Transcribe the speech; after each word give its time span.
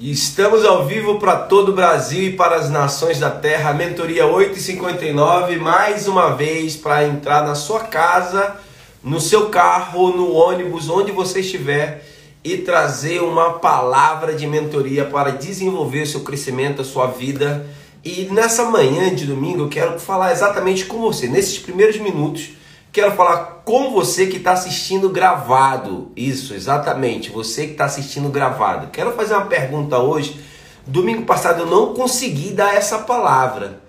Estamos 0.00 0.64
ao 0.64 0.86
vivo 0.86 1.18
para 1.18 1.34
todo 1.34 1.70
o 1.70 1.74
Brasil 1.74 2.28
e 2.28 2.32
para 2.32 2.54
as 2.54 2.70
nações 2.70 3.18
da 3.18 3.30
Terra. 3.30 3.72
Mentoria 3.72 4.26
859, 4.26 5.56
mais 5.56 6.06
uma 6.06 6.36
vez 6.36 6.76
para 6.76 7.04
entrar 7.04 7.44
na 7.44 7.56
sua 7.56 7.80
casa, 7.80 8.54
no 9.02 9.20
seu 9.20 9.48
carro, 9.48 10.16
no 10.16 10.32
ônibus, 10.34 10.88
onde 10.88 11.10
você 11.10 11.40
estiver 11.40 12.04
e 12.44 12.58
trazer 12.58 13.20
uma 13.24 13.54
palavra 13.54 14.34
de 14.34 14.46
mentoria 14.46 15.04
para 15.04 15.32
desenvolver 15.32 16.02
o 16.02 16.06
seu 16.06 16.20
crescimento, 16.20 16.80
a 16.80 16.84
sua 16.84 17.08
vida. 17.08 17.66
E 18.04 18.28
nessa 18.30 18.66
manhã 18.66 19.12
de 19.12 19.26
domingo 19.26 19.62
eu 19.62 19.68
quero 19.68 19.98
falar 19.98 20.30
exatamente 20.30 20.84
com 20.84 20.98
você, 20.98 21.26
nesses 21.26 21.58
primeiros 21.58 21.98
minutos 21.98 22.50
Quero 22.90 23.12
falar 23.12 23.62
com 23.64 23.90
você 23.90 24.26
que 24.26 24.38
está 24.38 24.52
assistindo 24.52 25.10
gravado. 25.10 26.10
Isso, 26.16 26.54
exatamente, 26.54 27.30
você 27.30 27.66
que 27.66 27.72
está 27.72 27.84
assistindo 27.84 28.30
gravado. 28.30 28.88
Quero 28.90 29.12
fazer 29.12 29.34
uma 29.34 29.46
pergunta 29.46 29.98
hoje. 29.98 30.40
Domingo 30.86 31.22
passado 31.22 31.60
eu 31.60 31.66
não 31.66 31.92
consegui 31.92 32.50
dar 32.50 32.74
essa 32.74 32.98
palavra. 33.00 33.80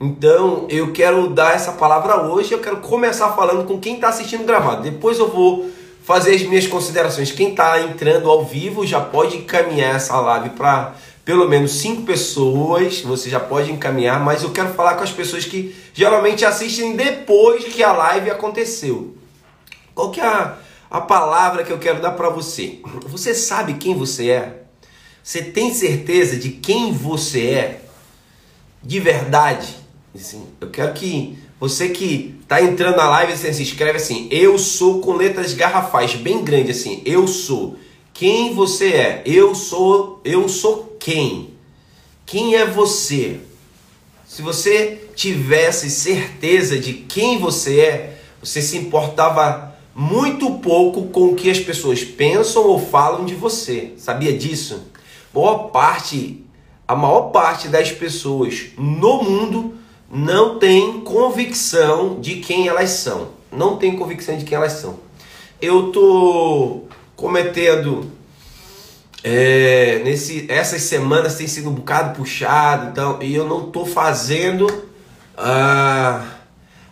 Então 0.00 0.66
eu 0.68 0.92
quero 0.92 1.28
dar 1.28 1.54
essa 1.54 1.72
palavra 1.72 2.22
hoje. 2.22 2.52
Eu 2.52 2.58
quero 2.58 2.78
começar 2.78 3.30
falando 3.30 3.64
com 3.64 3.78
quem 3.78 3.94
está 3.94 4.08
assistindo 4.08 4.44
gravado. 4.44 4.82
Depois 4.82 5.18
eu 5.18 5.28
vou 5.28 5.70
fazer 6.02 6.34
as 6.34 6.42
minhas 6.42 6.66
considerações. 6.66 7.30
Quem 7.30 7.50
está 7.50 7.80
entrando 7.80 8.28
ao 8.28 8.44
vivo 8.44 8.86
já 8.86 9.00
pode 9.00 9.36
encaminhar 9.36 9.94
essa 9.94 10.18
live 10.20 10.50
para 10.50 10.94
pelo 11.28 11.46
menos 11.46 11.72
cinco 11.72 12.04
pessoas, 12.04 13.02
você 13.02 13.28
já 13.28 13.38
pode 13.38 13.70
encaminhar, 13.70 14.18
mas 14.18 14.42
eu 14.42 14.50
quero 14.50 14.72
falar 14.72 14.94
com 14.94 15.04
as 15.04 15.12
pessoas 15.12 15.44
que 15.44 15.76
geralmente 15.92 16.42
assistem 16.42 16.96
depois 16.96 17.64
que 17.64 17.82
a 17.82 17.92
live 17.92 18.30
aconteceu. 18.30 19.14
Qual 19.94 20.10
que 20.10 20.22
é 20.22 20.24
a, 20.24 20.56
a 20.90 21.02
palavra 21.02 21.64
que 21.64 21.70
eu 21.70 21.78
quero 21.78 22.00
dar 22.00 22.12
para 22.12 22.30
você? 22.30 22.80
Você 23.08 23.34
sabe 23.34 23.74
quem 23.74 23.94
você 23.94 24.30
é? 24.30 24.62
Você 25.22 25.42
tem 25.42 25.74
certeza 25.74 26.34
de 26.34 26.48
quem 26.48 26.94
você 26.94 27.50
é? 27.50 27.82
De 28.82 28.98
verdade? 28.98 29.76
Assim, 30.14 30.46
eu 30.62 30.70
quero 30.70 30.94
que 30.94 31.38
você 31.60 31.90
que 31.90 32.38
está 32.40 32.62
entrando 32.62 32.96
na 32.96 33.10
live, 33.10 33.36
você 33.36 33.52
se 33.52 33.64
escreve 33.64 33.98
assim, 33.98 34.28
eu 34.30 34.56
sou 34.56 35.02
com 35.02 35.12
letras 35.12 35.52
garrafais, 35.52 36.14
bem 36.14 36.42
grande 36.42 36.70
assim, 36.70 37.02
eu 37.04 37.28
sou. 37.28 37.76
Quem 38.14 38.54
você 38.54 38.94
é? 38.94 39.22
Eu 39.26 39.54
sou, 39.54 40.22
eu 40.24 40.48
sou 40.48 40.87
quem? 40.98 41.50
Quem 42.26 42.54
é 42.54 42.66
você? 42.66 43.40
Se 44.26 44.42
você 44.42 45.08
tivesse 45.14 45.90
certeza 45.90 46.78
de 46.78 46.92
quem 46.92 47.38
você 47.38 47.80
é, 47.80 48.18
você 48.40 48.60
se 48.60 48.76
importava 48.76 49.74
muito 49.94 50.58
pouco 50.58 51.08
com 51.08 51.30
o 51.30 51.34
que 51.34 51.50
as 51.50 51.58
pessoas 51.58 52.04
pensam 52.04 52.64
ou 52.66 52.78
falam 52.78 53.24
de 53.24 53.34
você. 53.34 53.94
Sabia 53.96 54.36
disso? 54.36 54.86
Boa 55.32 55.70
parte, 55.70 56.44
a 56.86 56.94
maior 56.94 57.30
parte 57.30 57.68
das 57.68 57.90
pessoas 57.90 58.66
no 58.76 59.22
mundo 59.22 59.74
não 60.10 60.58
tem 60.58 61.00
convicção 61.00 62.20
de 62.20 62.36
quem 62.36 62.68
elas 62.68 62.90
são. 62.90 63.28
Não 63.50 63.76
tem 63.76 63.96
convicção 63.96 64.36
de 64.36 64.44
quem 64.44 64.56
elas 64.56 64.72
são. 64.72 64.98
Eu 65.60 65.90
tô 65.90 66.82
cometendo 67.16 68.17
é, 69.22 70.00
nesse, 70.04 70.46
essas 70.48 70.82
semanas 70.82 71.36
tem 71.36 71.46
sido 71.46 71.68
um 71.68 71.74
bocado 71.74 72.16
puxado 72.16 72.90
então, 72.90 73.18
e 73.20 73.34
eu 73.34 73.46
não 73.46 73.66
estou 73.66 73.84
fazendo 73.84 74.66
a, 75.36 76.24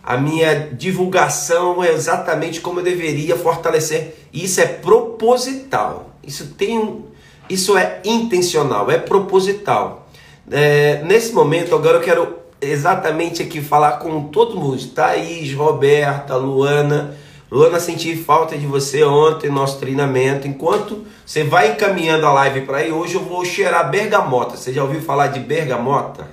a 0.03 0.17
minha 0.17 0.69
divulgação 0.73 1.83
exatamente 1.83 2.59
como 2.59 2.79
eu 2.79 2.83
deveria 2.83 3.35
fortalecer. 3.35 4.15
Isso 4.33 4.59
é 4.59 4.65
proposital. 4.65 6.15
Isso 6.23 6.47
tem 6.57 7.05
isso 7.49 7.77
é 7.77 8.01
intencional, 8.03 8.91
é 8.91 8.97
proposital. 8.97 10.09
É, 10.51 11.01
nesse 11.05 11.33
momento, 11.33 11.73
agora 11.73 11.97
eu 11.97 12.01
quero 12.01 12.35
exatamente 12.59 13.41
aqui 13.41 13.61
falar 13.61 13.93
com 13.93 14.23
todo 14.25 14.59
mundo. 14.59 14.85
Thaís, 14.87 15.53
Roberta, 15.53 16.35
Luana 16.35 17.15
Luana, 17.49 17.79
senti 17.79 18.15
falta 18.15 18.57
de 18.57 18.65
você 18.65 19.03
ontem, 19.03 19.49
nosso 19.49 19.79
treinamento. 19.79 20.47
Enquanto 20.47 21.05
você 21.25 21.45
vai 21.45 21.71
encaminhando 21.71 22.25
a 22.25 22.33
live 22.33 22.61
para 22.61 22.79
aí, 22.79 22.91
hoje 22.91 23.15
eu 23.15 23.23
vou 23.23 23.45
cheirar 23.45 23.89
bergamota. 23.89 24.57
Você 24.57 24.73
já 24.73 24.83
ouviu 24.83 25.01
falar 25.01 25.27
de 25.27 25.39
bergamota? 25.39 26.27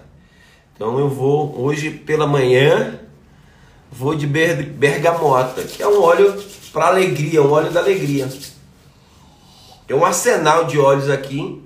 Então 0.74 0.98
eu 0.98 1.08
vou, 1.08 1.56
hoje 1.60 1.88
pela 1.90 2.26
manhã, 2.26 2.98
vou 3.92 4.16
de 4.16 4.26
bergamota, 4.26 5.62
que 5.62 5.80
é 5.80 5.86
um 5.86 6.02
óleo 6.02 6.34
para 6.72 6.88
alegria, 6.88 7.40
um 7.40 7.52
óleo 7.52 7.70
da 7.70 7.78
alegria. 7.78 8.28
Tem 9.86 9.96
um 9.96 10.04
arsenal 10.04 10.64
de 10.64 10.80
óleos 10.80 11.08
aqui. 11.08 11.62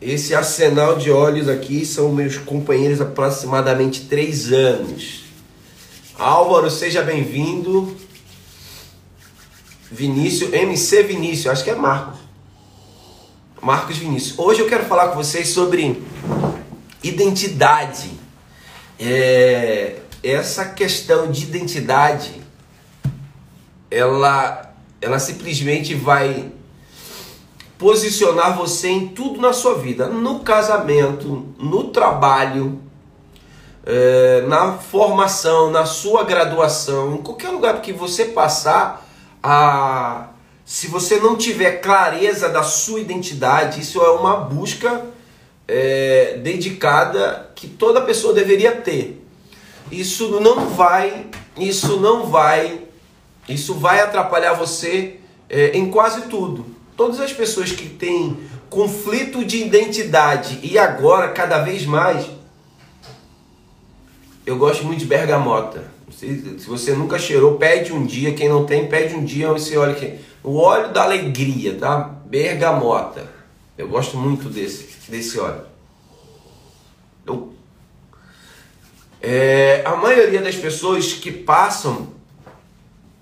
Esse 0.00 0.34
arsenal 0.34 0.96
de 0.96 1.12
óleos 1.12 1.48
aqui 1.48 1.86
são 1.86 2.10
meus 2.10 2.36
companheiros 2.38 3.00
aproximadamente 3.00 4.06
três 4.06 4.52
anos. 4.52 5.23
Álvaro, 6.18 6.70
seja 6.70 7.02
bem-vindo. 7.02 7.96
Vinícius, 9.90 10.52
MC 10.52 11.02
Vinícius, 11.02 11.46
acho 11.48 11.64
que 11.64 11.70
é 11.70 11.74
Marcos. 11.74 12.20
Marcos 13.60 13.96
Vinícius. 13.96 14.38
Hoje 14.38 14.60
eu 14.60 14.68
quero 14.68 14.84
falar 14.84 15.08
com 15.08 15.16
vocês 15.16 15.48
sobre 15.48 16.00
identidade. 17.02 18.12
É, 18.98 19.96
essa 20.22 20.66
questão 20.66 21.32
de 21.32 21.42
identidade, 21.42 22.40
ela, 23.90 24.72
ela 25.00 25.18
simplesmente 25.18 25.96
vai 25.96 26.52
posicionar 27.76 28.56
você 28.56 28.88
em 28.88 29.08
tudo 29.08 29.40
na 29.40 29.52
sua 29.52 29.78
vida, 29.78 30.06
no 30.06 30.40
casamento, 30.40 31.54
no 31.58 31.90
trabalho, 31.90 32.83
é, 33.86 34.42
na 34.46 34.74
formação, 34.74 35.70
na 35.70 35.84
sua 35.84 36.24
graduação, 36.24 37.16
em 37.16 37.22
qualquer 37.22 37.50
lugar 37.50 37.80
que 37.80 37.92
você 37.92 38.26
passar, 38.26 39.06
a, 39.42 40.28
se 40.64 40.86
você 40.86 41.18
não 41.20 41.36
tiver 41.36 41.80
clareza 41.80 42.48
da 42.48 42.62
sua 42.62 43.00
identidade, 43.00 43.80
isso 43.80 44.00
é 44.00 44.10
uma 44.10 44.36
busca 44.36 45.04
é, 45.68 46.38
dedicada 46.42 47.50
que 47.54 47.68
toda 47.68 48.00
pessoa 48.00 48.32
deveria 48.32 48.72
ter. 48.72 49.22
Isso 49.92 50.40
não 50.40 50.70
vai, 50.70 51.26
isso 51.58 52.00
não 52.00 52.26
vai, 52.26 52.80
isso 53.46 53.74
vai 53.74 54.00
atrapalhar 54.00 54.54
você 54.54 55.20
é, 55.50 55.76
em 55.76 55.90
quase 55.90 56.22
tudo. 56.22 56.64
Todas 56.96 57.20
as 57.20 57.32
pessoas 57.32 57.70
que 57.70 57.88
têm 57.88 58.38
conflito 58.70 59.44
de 59.44 59.62
identidade 59.62 60.58
e 60.62 60.78
agora 60.78 61.28
cada 61.28 61.58
vez 61.58 61.84
mais 61.84 62.26
eu 64.46 64.56
gosto 64.56 64.84
muito 64.84 65.00
de 65.00 65.06
bergamota. 65.06 65.92
Se, 66.10 66.58
se 66.58 66.66
você 66.66 66.92
nunca 66.92 67.18
cheirou, 67.18 67.56
pede 67.56 67.92
um 67.92 68.04
dia. 68.04 68.34
Quem 68.34 68.48
não 68.48 68.64
tem, 68.64 68.88
pede 68.88 69.14
um 69.14 69.24
dia. 69.24 69.50
Você 69.52 69.76
olha 69.76 69.92
aqui. 69.92 70.18
O 70.42 70.56
óleo 70.56 70.92
da 70.92 71.02
alegria, 71.02 71.76
tá? 71.76 71.98
Bergamota. 72.26 73.30
Eu 73.76 73.88
gosto 73.88 74.16
muito 74.16 74.48
desse, 74.48 75.10
desse 75.10 75.38
óleo. 75.38 75.74
É, 79.26 79.80
a 79.86 79.96
maioria 79.96 80.42
das 80.42 80.54
pessoas 80.54 81.14
que 81.14 81.32
passam 81.32 82.08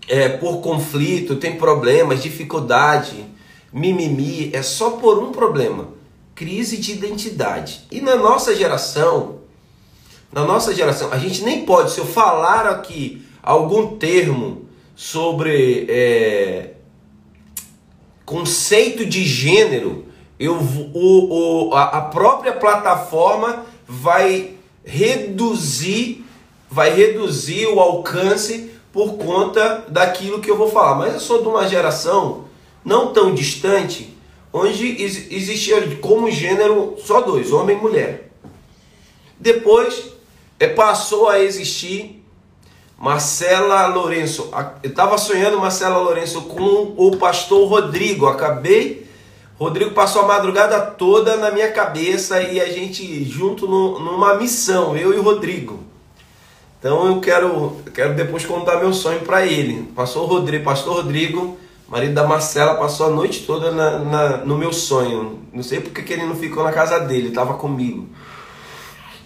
é, 0.08 0.28
por 0.30 0.60
conflito, 0.60 1.36
tem 1.36 1.56
problemas, 1.56 2.20
dificuldade, 2.20 3.24
mimimi, 3.72 4.50
é 4.52 4.62
só 4.62 4.90
por 4.90 5.22
um 5.22 5.30
problema: 5.30 5.90
crise 6.34 6.76
de 6.76 6.90
identidade. 6.90 7.86
E 7.88 8.00
na 8.00 8.16
nossa 8.16 8.52
geração, 8.52 9.41
na 10.32 10.44
nossa 10.44 10.74
geração, 10.74 11.12
a 11.12 11.18
gente 11.18 11.44
nem 11.44 11.64
pode, 11.66 11.92
se 11.92 11.98
eu 11.98 12.06
falar 12.06 12.66
aqui 12.66 13.22
algum 13.42 13.96
termo 13.96 14.66
sobre 14.96 15.86
é, 15.90 16.70
conceito 18.24 19.04
de 19.04 19.24
gênero, 19.24 20.06
eu, 20.38 20.54
o, 20.56 21.68
o, 21.68 21.74
a 21.74 22.00
própria 22.00 22.52
plataforma 22.52 23.66
vai 23.86 24.54
reduzir, 24.84 26.24
vai 26.70 26.94
reduzir 26.94 27.66
o 27.66 27.78
alcance 27.78 28.70
por 28.92 29.14
conta 29.18 29.84
daquilo 29.88 30.40
que 30.40 30.50
eu 30.50 30.56
vou 30.56 30.70
falar. 30.70 30.94
Mas 30.94 31.14
eu 31.14 31.20
sou 31.20 31.42
de 31.42 31.48
uma 31.48 31.68
geração 31.68 32.44
não 32.84 33.12
tão 33.12 33.34
distante, 33.34 34.16
onde 34.52 35.02
existia 35.02 35.96
como 35.98 36.30
gênero 36.30 36.96
só 36.98 37.20
dois, 37.20 37.52
homem 37.52 37.76
e 37.76 37.80
mulher. 37.80 38.30
Depois 39.38 40.11
passou 40.68 41.28
a 41.28 41.40
existir 41.40 42.22
Marcela 42.98 43.86
Lourenço. 43.88 44.50
Eu 44.82 44.90
estava 44.90 45.18
sonhando 45.18 45.58
Marcela 45.58 45.98
Lourenço 45.98 46.42
com 46.42 46.94
o 46.96 47.16
pastor 47.16 47.68
Rodrigo. 47.68 48.26
Acabei. 48.26 49.08
Rodrigo 49.58 49.90
passou 49.90 50.22
a 50.22 50.26
madrugada 50.26 50.80
toda 50.80 51.36
na 51.36 51.50
minha 51.50 51.70
cabeça 51.72 52.40
e 52.40 52.60
a 52.60 52.68
gente 52.68 53.24
junto 53.24 53.66
no, 53.66 53.98
numa 53.98 54.34
missão, 54.34 54.96
eu 54.96 55.14
e 55.14 55.18
o 55.18 55.22
Rodrigo. 55.22 55.80
Então 56.78 57.06
eu 57.06 57.20
quero, 57.20 57.76
quero 57.94 58.14
depois 58.14 58.44
contar 58.44 58.78
meu 58.78 58.92
sonho 58.92 59.20
para 59.20 59.46
ele. 59.46 59.88
Pastor 59.94 60.28
Rodrigo, 60.28 60.64
pastor 60.64 60.96
Rodrigo, 60.96 61.56
marido 61.88 62.14
da 62.14 62.26
Marcela 62.26 62.74
passou 62.74 63.06
a 63.06 63.10
noite 63.10 63.44
toda 63.46 63.70
na, 63.70 63.98
na, 64.00 64.36
no 64.38 64.58
meu 64.58 64.72
sonho. 64.72 65.40
Não 65.52 65.62
sei 65.62 65.80
porque 65.80 66.02
que 66.02 66.12
ele 66.12 66.26
não 66.26 66.34
ficou 66.34 66.64
na 66.64 66.72
casa 66.72 66.98
dele, 66.98 67.28
estava 67.28 67.54
comigo. 67.54 68.08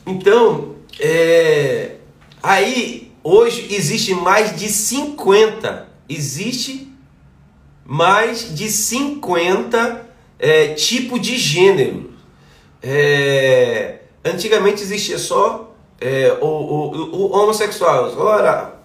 Então, 0.06 0.75
é, 0.98 1.96
aí 2.42 3.12
hoje 3.22 3.74
existe 3.74 4.14
mais 4.14 4.56
de 4.56 4.68
50, 4.68 5.88
existe 6.08 6.92
mais 7.84 8.54
de 8.54 8.68
50 8.70 10.06
é, 10.38 10.68
tipos 10.68 11.20
de 11.20 11.36
gênero. 11.36 12.12
É, 12.82 14.00
antigamente 14.24 14.82
existia 14.82 15.18
só 15.18 15.74
é, 16.00 16.36
o, 16.40 16.46
o, 16.46 17.16
o, 17.16 17.32
homossexual, 17.32 18.12
ou 18.16 18.32
era 18.32 18.76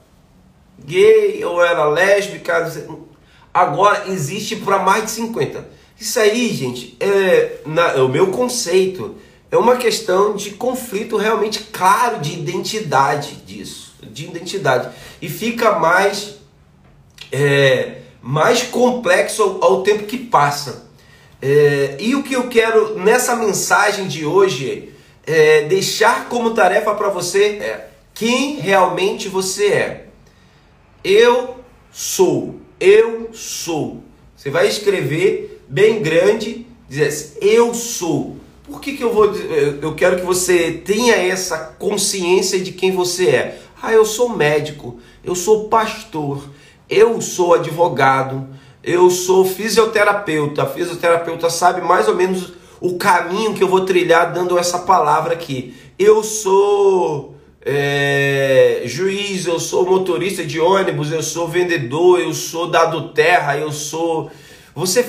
gay, 0.83 1.43
ou 1.43 1.63
era 1.63 1.85
lésbica, 1.85 2.71
agora 3.53 4.05
existe 4.07 4.55
para 4.57 4.79
mais 4.79 5.05
de 5.05 5.11
50. 5.11 5.67
Isso 5.99 6.19
aí, 6.19 6.49
gente, 6.49 6.97
é, 6.99 7.59
na, 7.65 7.91
é 7.91 8.01
o 8.01 8.09
meu 8.09 8.27
conceito. 8.31 9.15
É 9.51 9.57
uma 9.57 9.75
questão 9.75 10.33
de 10.33 10.51
conflito 10.51 11.17
realmente 11.17 11.59
claro 11.71 12.19
de 12.19 12.33
identidade 12.33 13.35
disso, 13.45 13.93
de 14.01 14.25
identidade. 14.25 14.89
E 15.21 15.27
fica 15.27 15.77
mais, 15.77 16.37
é, 17.31 17.97
mais 18.21 18.63
complexo 18.63 19.43
ao, 19.43 19.63
ao, 19.63 19.83
tempo 19.83 20.05
que 20.05 20.17
passa. 20.17 20.89
É, 21.41 21.97
e 21.99 22.15
o 22.15 22.23
que 22.23 22.33
eu 22.33 22.47
quero 22.47 22.97
nessa 22.97 23.35
mensagem 23.35 24.07
de 24.07 24.25
hoje 24.25 24.93
é 25.27 25.63
deixar 25.63 26.29
como 26.29 26.53
tarefa 26.53 26.95
para 26.95 27.09
você 27.09 27.43
é 27.43 27.89
quem 28.13 28.59
realmente 28.59 29.27
você 29.27 29.67
é. 29.67 30.05
Eu 31.03 31.57
sou 31.91 32.61
eu 32.81 33.29
sou. 33.31 34.03
Você 34.35 34.49
vai 34.49 34.67
escrever 34.67 35.63
bem 35.69 36.01
grande, 36.01 36.65
dizer 36.89 37.05
assim, 37.05 37.37
eu 37.39 37.75
sou. 37.75 38.37
Por 38.71 38.79
que, 38.79 38.93
que 38.93 39.03
eu 39.03 39.13
vou 39.13 39.25
eu 39.81 39.93
quero 39.95 40.15
que 40.15 40.25
você 40.25 40.71
tenha 40.71 41.15
essa 41.15 41.57
consciência 41.77 42.57
de 42.59 42.71
quem 42.71 42.91
você 42.91 43.29
é? 43.29 43.59
Ah, 43.81 43.91
eu 43.91 44.05
sou 44.05 44.29
médico, 44.29 44.99
eu 45.23 45.35
sou 45.35 45.67
pastor, 45.67 46.41
eu 46.89 47.19
sou 47.19 47.53
advogado, 47.53 48.47
eu 48.81 49.09
sou 49.09 49.43
fisioterapeuta. 49.43 50.63
A 50.63 50.67
fisioterapeuta 50.67 51.49
sabe 51.49 51.81
mais 51.81 52.07
ou 52.07 52.15
menos 52.15 52.53
o 52.79 52.97
caminho 52.97 53.53
que 53.53 53.61
eu 53.61 53.67
vou 53.67 53.81
trilhar 53.81 54.31
dando 54.31 54.57
essa 54.57 54.79
palavra 54.79 55.33
aqui. 55.33 55.75
Eu 55.99 56.23
sou 56.23 57.35
é, 57.63 58.83
juiz, 58.85 59.45
eu 59.45 59.59
sou 59.59 59.85
motorista 59.85 60.43
de 60.43 60.59
ônibus, 60.59 61.11
eu 61.11 61.21
sou 61.21 61.47
vendedor, 61.47 62.19
eu 62.19 62.33
sou 62.33 62.67
dado 62.67 63.09
terra, 63.09 63.57
eu 63.57 63.71
sou. 63.71 64.31
Você 64.75 65.05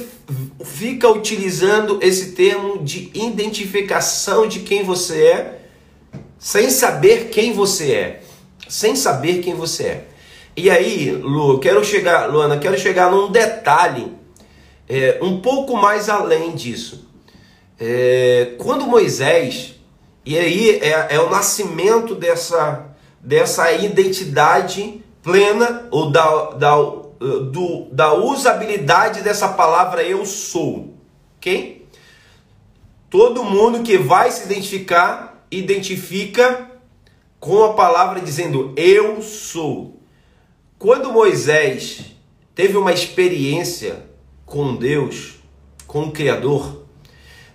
fica 0.65 1.09
utilizando 1.09 1.99
esse 2.03 2.33
termo 2.33 2.83
de 2.83 3.11
identificação 3.15 4.47
de 4.47 4.61
quem 4.61 4.83
você 4.83 5.25
é, 5.25 5.59
sem 6.39 6.71
saber 6.71 7.29
quem 7.31 7.53
você 7.53 7.93
é. 7.93 8.23
Sem 8.69 8.97
saber 8.97 9.41
quem 9.41 9.55
você 9.55 9.85
é. 9.85 10.05
E 10.57 10.71
aí, 10.71 11.11
Lu, 11.11 11.59
quero 11.59 11.85
chegar, 11.85 12.27
Luana, 12.27 12.59
quero 12.59 12.79
chegar 12.79 13.11
num 13.11 13.31
detalhe 13.31 14.13
é, 14.89 15.19
um 15.23 15.41
pouco 15.41 15.77
mais 15.77 16.09
além 16.09 16.53
disso. 16.53 17.09
É, 17.79 18.55
quando 18.59 18.87
Moisés 18.87 19.75
e 20.25 20.39
aí 20.39 20.79
é, 20.81 21.17
é 21.17 21.21
o 21.21 21.31
nascimento 21.31 22.15
dessa, 22.15 22.87
dessa 23.21 23.73
identidade 23.73 25.03
plena 25.21 25.89
ou 25.91 26.11
da, 26.11 26.51
da, 26.51 26.77
do, 27.51 27.89
da 27.93 28.13
usabilidade 28.15 29.23
dessa 29.23 29.49
palavra 29.49 30.03
eu 30.03 30.25
sou. 30.27 30.95
Ok? 31.37 31.87
Todo 33.11 33.45
mundo 33.45 33.83
que 33.83 33.99
vai 33.99 34.31
se 34.31 34.45
identificar, 34.45 35.47
identifica 35.51 36.71
com 37.39 37.65
a 37.65 37.75
palavra 37.75 38.21
dizendo 38.21 38.73
eu 38.77 39.21
sou. 39.23 40.01
Quando 40.79 41.13
Moisés 41.13 42.07
teve 42.55 42.77
uma 42.77 42.93
experiência 42.93 44.07
com 44.47 44.75
Deus, 44.77 45.35
com 45.87 46.05
o 46.05 46.13
Criador, 46.13 46.83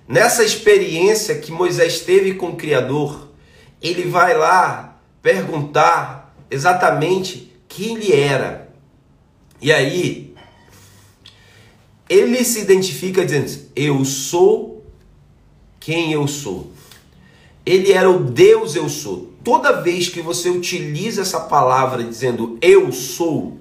Nessa 0.08 0.42
experiência 0.42 1.38
que 1.38 1.52
Moisés 1.52 2.00
teve 2.00 2.36
com 2.36 2.52
o 2.52 2.56
Criador, 2.56 3.28
ele 3.82 4.04
vai 4.04 4.38
lá 4.38 5.02
perguntar 5.22 6.34
exatamente 6.50 7.54
quem 7.68 7.98
ele 7.98 8.14
era. 8.14 8.67
E 9.62 9.72
aí, 9.72 10.36
ele 12.10 12.44
se 12.44 12.62
identifica 12.62 13.26
dizendo: 13.26 13.70
Eu 13.76 14.06
sou 14.06 14.86
quem 15.80 16.12
eu 16.12 16.28
sou. 16.28 16.72
Ele 17.66 17.92
era 17.92 18.10
o 18.10 18.20
Deus 18.20 18.76
eu 18.76 18.88
sou. 18.88 19.34
Toda 19.44 19.82
vez 19.82 20.10
que 20.10 20.22
você 20.22 20.50
utiliza 20.50 21.22
essa 21.22 21.40
palavra 21.40 22.04
dizendo 22.04 22.58
eu 22.62 22.92
sou, 22.92 23.58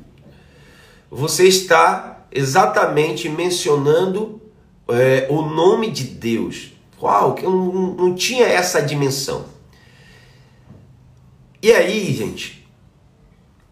você 1.10 1.46
está 1.46 2.26
exatamente 2.32 3.28
mencionando 3.28 4.40
é, 4.88 5.26
o 5.30 5.42
nome 5.42 5.90
de 5.90 6.04
Deus. 6.04 6.72
Uau, 7.00 7.34
que 7.34 7.42
não, 7.42 7.94
não 7.94 8.14
tinha 8.14 8.46
essa 8.46 8.80
dimensão. 8.80 9.44
E 11.62 11.72
aí, 11.72 12.12
gente, 12.14 12.55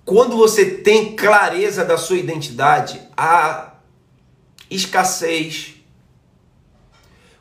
quando 0.05 0.37
você 0.37 0.67
tem 0.67 1.17
clareza 1.17 1.85
da 1.85 1.97
sua 1.97 2.17
identidade, 2.17 3.01
a 3.17 3.75
escassez, 4.71 5.75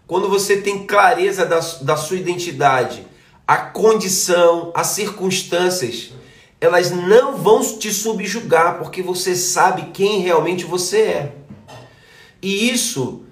quando 0.07 0.30
você 0.30 0.57
tem 0.57 0.86
clareza 0.86 1.45
da, 1.45 1.60
da 1.81 1.98
sua 1.98 2.18
identidade, 2.18 3.06
a 3.48 3.57
condição, 3.57 4.71
as 4.74 4.88
circunstâncias, 4.88 6.12
elas 6.62 6.92
não 6.92 7.36
vão 7.36 7.62
te 7.62 7.92
subjugar, 7.92 8.77
porque 8.77 9.01
você 9.01 9.36
sabe 9.36 9.92
quem 9.92 10.21
realmente 10.21 10.63
você 10.63 11.01
é. 11.01 11.36
E 12.42 12.69
isso 12.69 13.24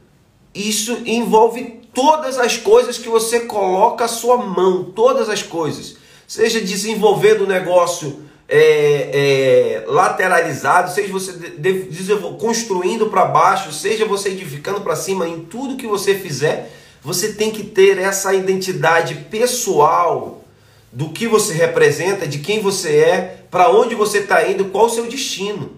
isso 0.53 1.01
envolve 1.05 1.81
todas 1.93 2.37
as 2.37 2.57
coisas 2.57 2.97
que 2.97 3.07
você 3.07 3.41
coloca 3.41 4.05
a 4.05 4.09
sua 4.09 4.37
mão, 4.37 4.83
todas 4.83 5.29
as 5.29 5.41
coisas. 5.41 5.95
Seja 6.27 6.59
desenvolvendo 6.59 7.43
o 7.43 7.47
negócio 7.47 8.25
é, 8.53 9.79
é, 9.79 9.83
lateralizado, 9.87 10.93
seja 10.93 11.09
você 11.09 11.31
de, 11.31 11.83
de, 11.83 12.15
construindo 12.37 13.09
para 13.09 13.23
baixo, 13.23 13.71
seja 13.71 14.05
você 14.05 14.27
edificando 14.27 14.81
para 14.81 14.97
cima, 14.97 15.25
em 15.25 15.39
tudo 15.45 15.77
que 15.77 15.87
você 15.87 16.15
fizer, 16.15 16.69
você 17.01 17.31
tem 17.31 17.49
que 17.49 17.63
ter 17.63 17.97
essa 17.97 18.33
identidade 18.33 19.15
pessoal 19.31 20.43
do 20.91 21.09
que 21.09 21.29
você 21.29 21.53
representa, 21.53 22.27
de 22.27 22.39
quem 22.39 22.59
você 22.59 22.97
é, 22.97 23.45
para 23.49 23.71
onde 23.71 23.95
você 23.95 24.17
está 24.17 24.45
indo, 24.45 24.65
qual 24.65 24.87
o 24.87 24.89
seu 24.89 25.07
destino. 25.07 25.71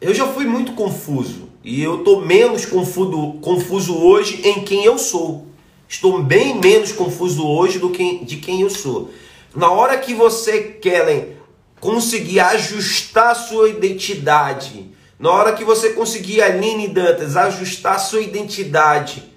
Eu 0.00 0.14
já 0.14 0.28
fui 0.28 0.46
muito 0.46 0.74
confuso. 0.74 1.48
E 1.64 1.82
eu 1.82 1.98
estou 1.98 2.24
menos 2.24 2.64
confuso, 2.64 3.32
confuso 3.42 3.98
hoje 3.98 4.46
em 4.46 4.62
quem 4.62 4.84
eu 4.84 4.96
sou. 4.96 5.48
Estou 5.88 6.22
bem 6.22 6.60
menos 6.60 6.92
confuso 6.92 7.44
hoje 7.44 7.80
do 7.80 7.90
que 7.90 8.24
de 8.24 8.36
quem 8.36 8.62
eu 8.62 8.70
sou. 8.70 9.10
Na 9.56 9.72
hora 9.72 9.98
que 9.98 10.14
você, 10.14 10.62
Kellen, 10.62 11.37
conseguir 11.80 12.40
ajustar 12.40 13.34
sua 13.34 13.68
identidade, 13.68 14.90
na 15.18 15.30
hora 15.30 15.52
que 15.52 15.64
você 15.64 15.90
conseguir, 15.90 16.42
Aline 16.42 16.88
Dantas, 16.88 17.36
ajustar 17.36 17.98
sua 17.98 18.20
identidade 18.20 19.28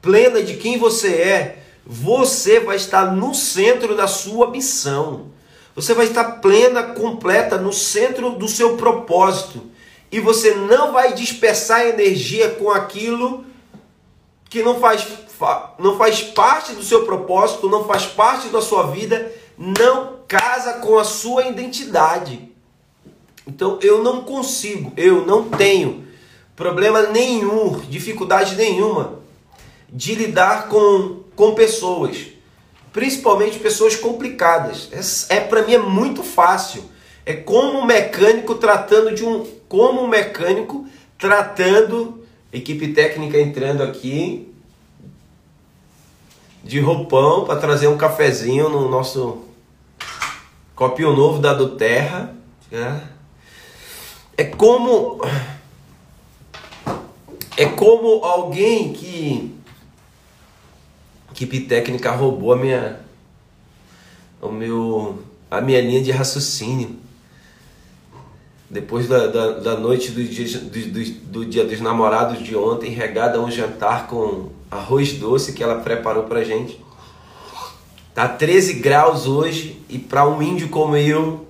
plena 0.00 0.42
de 0.42 0.54
quem 0.54 0.78
você 0.78 1.08
é, 1.14 1.58
você 1.84 2.60
vai 2.60 2.76
estar 2.76 3.12
no 3.12 3.34
centro 3.34 3.96
da 3.96 4.06
sua 4.06 4.50
missão. 4.50 5.28
Você 5.74 5.94
vai 5.94 6.06
estar 6.06 6.24
plena, 6.40 6.82
completa, 6.82 7.56
no 7.56 7.72
centro 7.72 8.30
do 8.30 8.48
seu 8.48 8.76
propósito 8.76 9.62
e 10.10 10.18
você 10.18 10.54
não 10.54 10.92
vai 10.92 11.12
dispersar 11.12 11.86
energia 11.86 12.50
com 12.50 12.70
aquilo 12.70 13.44
que 14.50 14.62
não 14.62 14.80
faz, 14.80 15.06
não 15.78 15.96
faz 15.96 16.22
parte 16.22 16.72
do 16.72 16.82
seu 16.82 17.04
propósito, 17.04 17.68
não 17.68 17.84
faz 17.84 18.06
parte 18.06 18.48
da 18.48 18.60
sua 18.60 18.88
vida, 18.88 19.30
não 19.56 20.17
casa 20.28 20.74
com 20.74 20.98
a 20.98 21.04
sua 21.04 21.46
identidade. 21.46 22.52
Então 23.46 23.78
eu 23.82 24.02
não 24.04 24.22
consigo, 24.22 24.92
eu 24.94 25.26
não 25.26 25.48
tenho 25.48 26.06
problema 26.54 27.04
nenhum, 27.04 27.80
dificuldade 27.88 28.54
nenhuma 28.54 29.20
de 29.88 30.14
lidar 30.14 30.68
com, 30.68 31.20
com 31.34 31.54
pessoas, 31.54 32.26
principalmente 32.92 33.58
pessoas 33.58 33.96
complicadas. 33.96 34.90
É, 35.30 35.36
é 35.36 35.40
para 35.40 35.62
mim 35.62 35.72
é 35.72 35.78
muito 35.78 36.22
fácil. 36.22 36.84
É 37.24 37.32
como 37.32 37.78
um 37.78 37.84
mecânico 37.84 38.54
tratando 38.54 39.14
de 39.14 39.24
um 39.24 39.46
como 39.66 40.02
um 40.02 40.08
mecânico 40.08 40.86
tratando, 41.18 42.24
equipe 42.52 42.88
técnica 42.92 43.38
entrando 43.38 43.82
aqui 43.82 44.52
de 46.64 46.80
roupão 46.80 47.44
para 47.44 47.58
trazer 47.58 47.86
um 47.86 47.96
cafezinho 47.96 48.68
no 48.68 48.88
nosso 48.88 49.47
copinho 50.78 51.14
novo 51.14 51.40
da 51.40 51.52
do 51.52 51.70
Terra. 51.70 52.32
Né? 52.70 53.02
É 54.36 54.44
como 54.44 55.20
É 57.56 57.66
como 57.66 58.24
alguém 58.24 58.92
que. 58.92 59.52
equipe 61.32 61.62
técnica 61.62 62.12
roubou 62.12 62.52
a 62.52 62.56
minha. 62.56 63.00
O 64.40 64.52
meu, 64.52 65.18
a 65.50 65.60
minha 65.60 65.80
linha 65.80 66.00
de 66.00 66.12
raciocínio. 66.12 66.96
Depois 68.70 69.08
da, 69.08 69.26
da, 69.26 69.52
da 69.58 69.76
noite 69.76 70.12
do 70.12 70.22
dia, 70.22 70.60
do, 70.60 71.04
do 71.32 71.44
dia 71.44 71.64
dos 71.64 71.80
namorados 71.80 72.40
de 72.40 72.54
ontem, 72.54 72.90
regada 72.90 73.38
a 73.38 73.40
um 73.40 73.50
jantar 73.50 74.06
com 74.06 74.50
arroz 74.70 75.14
doce 75.14 75.54
que 75.54 75.64
ela 75.64 75.80
preparou 75.80 76.24
pra 76.24 76.44
gente. 76.44 76.78
Tá 78.18 78.26
13 78.26 78.72
graus 78.80 79.28
hoje 79.28 79.80
e 79.88 79.96
para 79.96 80.28
um 80.28 80.42
índio 80.42 80.68
como 80.70 80.96
eu 80.96 81.46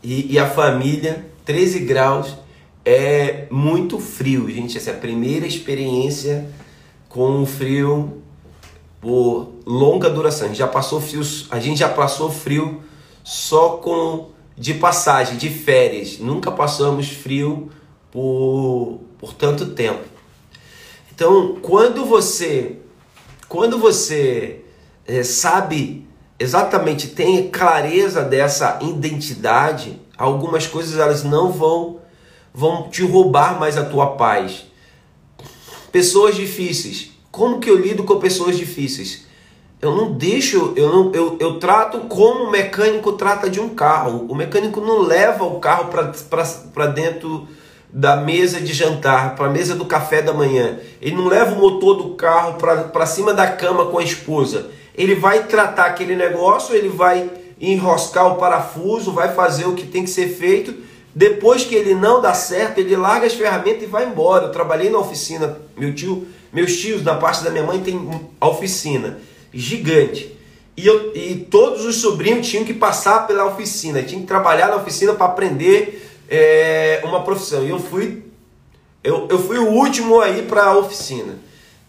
e, 0.00 0.34
e, 0.34 0.38
a 0.38 0.48
família, 0.48 1.26
13 1.44 1.80
graus 1.80 2.36
é 2.84 3.48
muito 3.50 3.98
frio, 3.98 4.48
gente. 4.48 4.78
Essa 4.78 4.90
é 4.90 4.94
a 4.94 4.96
primeira 4.96 5.44
experiência 5.44 6.48
com 7.08 7.42
o 7.42 7.46
frio 7.46 8.22
por 9.00 9.54
longa 9.66 10.08
duração. 10.08 10.44
A 10.44 10.48
gente 10.50 10.58
já 10.58 10.68
passou 10.68 11.00
frio, 11.00 11.22
a 11.50 11.58
gente 11.58 11.80
já 11.80 11.88
passou 11.88 12.30
frio 12.30 12.84
só 13.24 13.70
com 13.70 14.30
de 14.56 14.72
passagem, 14.72 15.36
de 15.36 15.50
férias. 15.50 16.20
Nunca 16.20 16.52
passamos 16.52 17.08
frio 17.08 17.72
por, 18.12 19.00
por 19.18 19.34
tanto 19.34 19.66
tempo. 19.70 20.04
Então, 21.12 21.56
quando 21.60 22.04
você 22.04 22.76
quando 23.48 23.80
você 23.80 24.62
é, 25.06 25.22
sabe 25.22 26.06
exatamente, 26.38 27.08
tem 27.08 27.48
clareza 27.48 28.22
dessa 28.22 28.78
identidade, 28.82 30.00
algumas 30.16 30.66
coisas 30.66 30.98
elas 30.98 31.24
não 31.24 31.50
vão 31.50 32.00
vão 32.52 32.88
te 32.88 33.02
roubar 33.02 33.60
mais 33.60 33.76
a 33.76 33.84
tua 33.84 34.16
paz. 34.16 34.64
Pessoas 35.92 36.34
difíceis. 36.34 37.10
Como 37.30 37.60
que 37.60 37.68
eu 37.68 37.76
lido 37.76 38.02
com 38.02 38.18
pessoas 38.18 38.56
difíceis? 38.56 39.26
Eu 39.80 39.94
não 39.94 40.12
deixo, 40.12 40.72
eu 40.74 40.90
não 40.90 41.12
eu, 41.12 41.36
eu 41.38 41.58
trato 41.58 42.00
como 42.08 42.44
o 42.44 42.50
mecânico 42.50 43.12
trata 43.12 43.50
de 43.50 43.60
um 43.60 43.70
carro. 43.70 44.26
O 44.26 44.34
mecânico 44.34 44.80
não 44.80 45.00
leva 45.00 45.44
o 45.44 45.60
carro 45.60 45.90
para 45.90 46.86
dentro 46.86 47.46
da 47.92 48.16
mesa 48.16 48.58
de 48.58 48.72
jantar, 48.72 49.36
para 49.36 49.46
a 49.46 49.50
mesa 49.50 49.74
do 49.74 49.84
café 49.84 50.22
da 50.22 50.32
manhã. 50.32 50.78
Ele 51.00 51.14
não 51.14 51.28
leva 51.28 51.54
o 51.54 51.60
motor 51.60 51.94
do 51.94 52.14
carro 52.14 52.54
para 52.54 53.06
cima 53.06 53.34
da 53.34 53.46
cama 53.46 53.86
com 53.86 53.98
a 53.98 54.02
esposa. 54.02 54.70
Ele 54.96 55.14
vai 55.14 55.44
tratar 55.44 55.86
aquele 55.86 56.16
negócio, 56.16 56.74
ele 56.74 56.88
vai 56.88 57.30
enroscar 57.60 58.32
o 58.32 58.36
parafuso, 58.36 59.12
vai 59.12 59.34
fazer 59.34 59.66
o 59.66 59.74
que 59.74 59.86
tem 59.86 60.04
que 60.04 60.10
ser 60.10 60.28
feito 60.28 60.86
depois 61.16 61.64
que 61.64 61.74
ele 61.74 61.94
não 61.94 62.20
dá 62.20 62.34
certo, 62.34 62.76
ele 62.76 62.94
larga 62.94 63.26
as 63.26 63.32
ferramentas 63.32 63.84
e 63.84 63.86
vai 63.86 64.04
embora. 64.04 64.44
Eu 64.44 64.52
trabalhei 64.52 64.90
na 64.90 64.98
oficina, 64.98 65.58
meu 65.74 65.94
tio, 65.94 66.28
meus 66.52 66.76
tios, 66.76 67.00
da 67.00 67.14
parte 67.14 67.42
da 67.42 67.48
minha 67.48 67.64
mãe, 67.64 67.80
tem 67.80 67.98
a 68.38 68.46
oficina 68.46 69.18
gigante. 69.50 70.36
E, 70.76 70.86
eu, 70.86 71.16
e 71.16 71.36
todos 71.50 71.86
os 71.86 72.02
sobrinhos 72.02 72.46
tinham 72.46 72.66
que 72.66 72.74
passar 72.74 73.26
pela 73.26 73.46
oficina, 73.46 74.02
tinham 74.02 74.20
que 74.20 74.26
trabalhar 74.28 74.68
na 74.68 74.76
oficina 74.76 75.14
para 75.14 75.24
aprender 75.24 76.06
é, 76.28 77.00
uma 77.02 77.22
profissão. 77.22 77.64
E 77.64 77.70
eu 77.70 77.78
fui, 77.78 78.22
eu, 79.02 79.26
eu 79.30 79.38
fui 79.38 79.56
o 79.56 79.70
último 79.70 80.20
aí 80.20 80.42
para 80.42 80.64
a 80.64 80.76
oficina. 80.76 81.38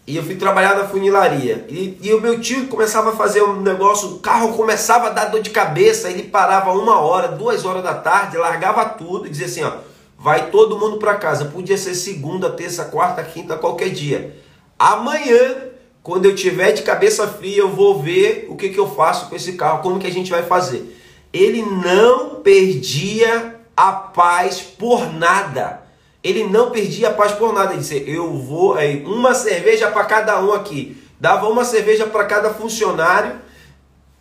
E 0.08 0.16
eu 0.16 0.22
fui 0.22 0.36
trabalhar 0.36 0.74
na 0.74 0.88
funilaria. 0.88 1.66
E, 1.68 1.98
e 2.00 2.14
o 2.14 2.20
meu 2.22 2.40
tio 2.40 2.66
começava 2.68 3.10
a 3.10 3.16
fazer 3.16 3.42
um 3.42 3.60
negócio, 3.60 4.08
o 4.08 4.18
carro 4.20 4.54
começava 4.54 5.08
a 5.08 5.10
dar 5.10 5.26
dor 5.26 5.42
de 5.42 5.50
cabeça, 5.50 6.08
ele 6.08 6.22
parava 6.22 6.72
uma 6.72 6.98
hora, 6.98 7.28
duas 7.28 7.66
horas 7.66 7.82
da 7.82 7.92
tarde, 7.92 8.38
largava 8.38 8.86
tudo 8.86 9.26
e 9.26 9.28
dizia 9.28 9.44
assim, 9.44 9.62
ó, 9.64 9.72
vai 10.18 10.50
todo 10.50 10.78
mundo 10.78 10.96
para 10.96 11.16
casa. 11.16 11.44
Podia 11.44 11.76
ser 11.76 11.94
segunda, 11.94 12.48
terça, 12.48 12.86
quarta, 12.86 13.22
quinta, 13.22 13.58
qualquer 13.58 13.90
dia. 13.90 14.34
Amanhã, 14.78 15.56
quando 16.02 16.24
eu 16.24 16.34
tiver 16.34 16.72
de 16.72 16.80
cabeça 16.80 17.28
fria, 17.28 17.58
eu 17.58 17.68
vou 17.68 18.00
ver 18.00 18.46
o 18.48 18.56
que, 18.56 18.70
que 18.70 18.80
eu 18.80 18.88
faço 18.88 19.28
com 19.28 19.36
esse 19.36 19.58
carro, 19.58 19.82
como 19.82 19.98
que 19.98 20.06
a 20.06 20.12
gente 20.12 20.30
vai 20.30 20.42
fazer. 20.42 20.98
Ele 21.30 21.60
não 21.60 22.36
perdia 22.36 23.56
a 23.76 23.92
paz 23.92 24.62
por 24.62 25.12
nada. 25.12 25.82
Ele 26.28 26.44
não 26.44 26.70
perdia 26.70 27.08
a 27.08 27.14
paz 27.14 27.32
por 27.32 27.54
nada. 27.54 27.72
Ele 27.72 27.80
disse: 27.80 28.04
Eu 28.06 28.34
vou 28.34 28.74
aí, 28.74 29.02
uma 29.06 29.34
cerveja 29.34 29.90
para 29.90 30.04
cada 30.04 30.38
um 30.42 30.52
aqui. 30.52 31.02
Dava 31.18 31.48
uma 31.48 31.64
cerveja 31.64 32.06
para 32.06 32.26
cada 32.26 32.52
funcionário. 32.52 33.40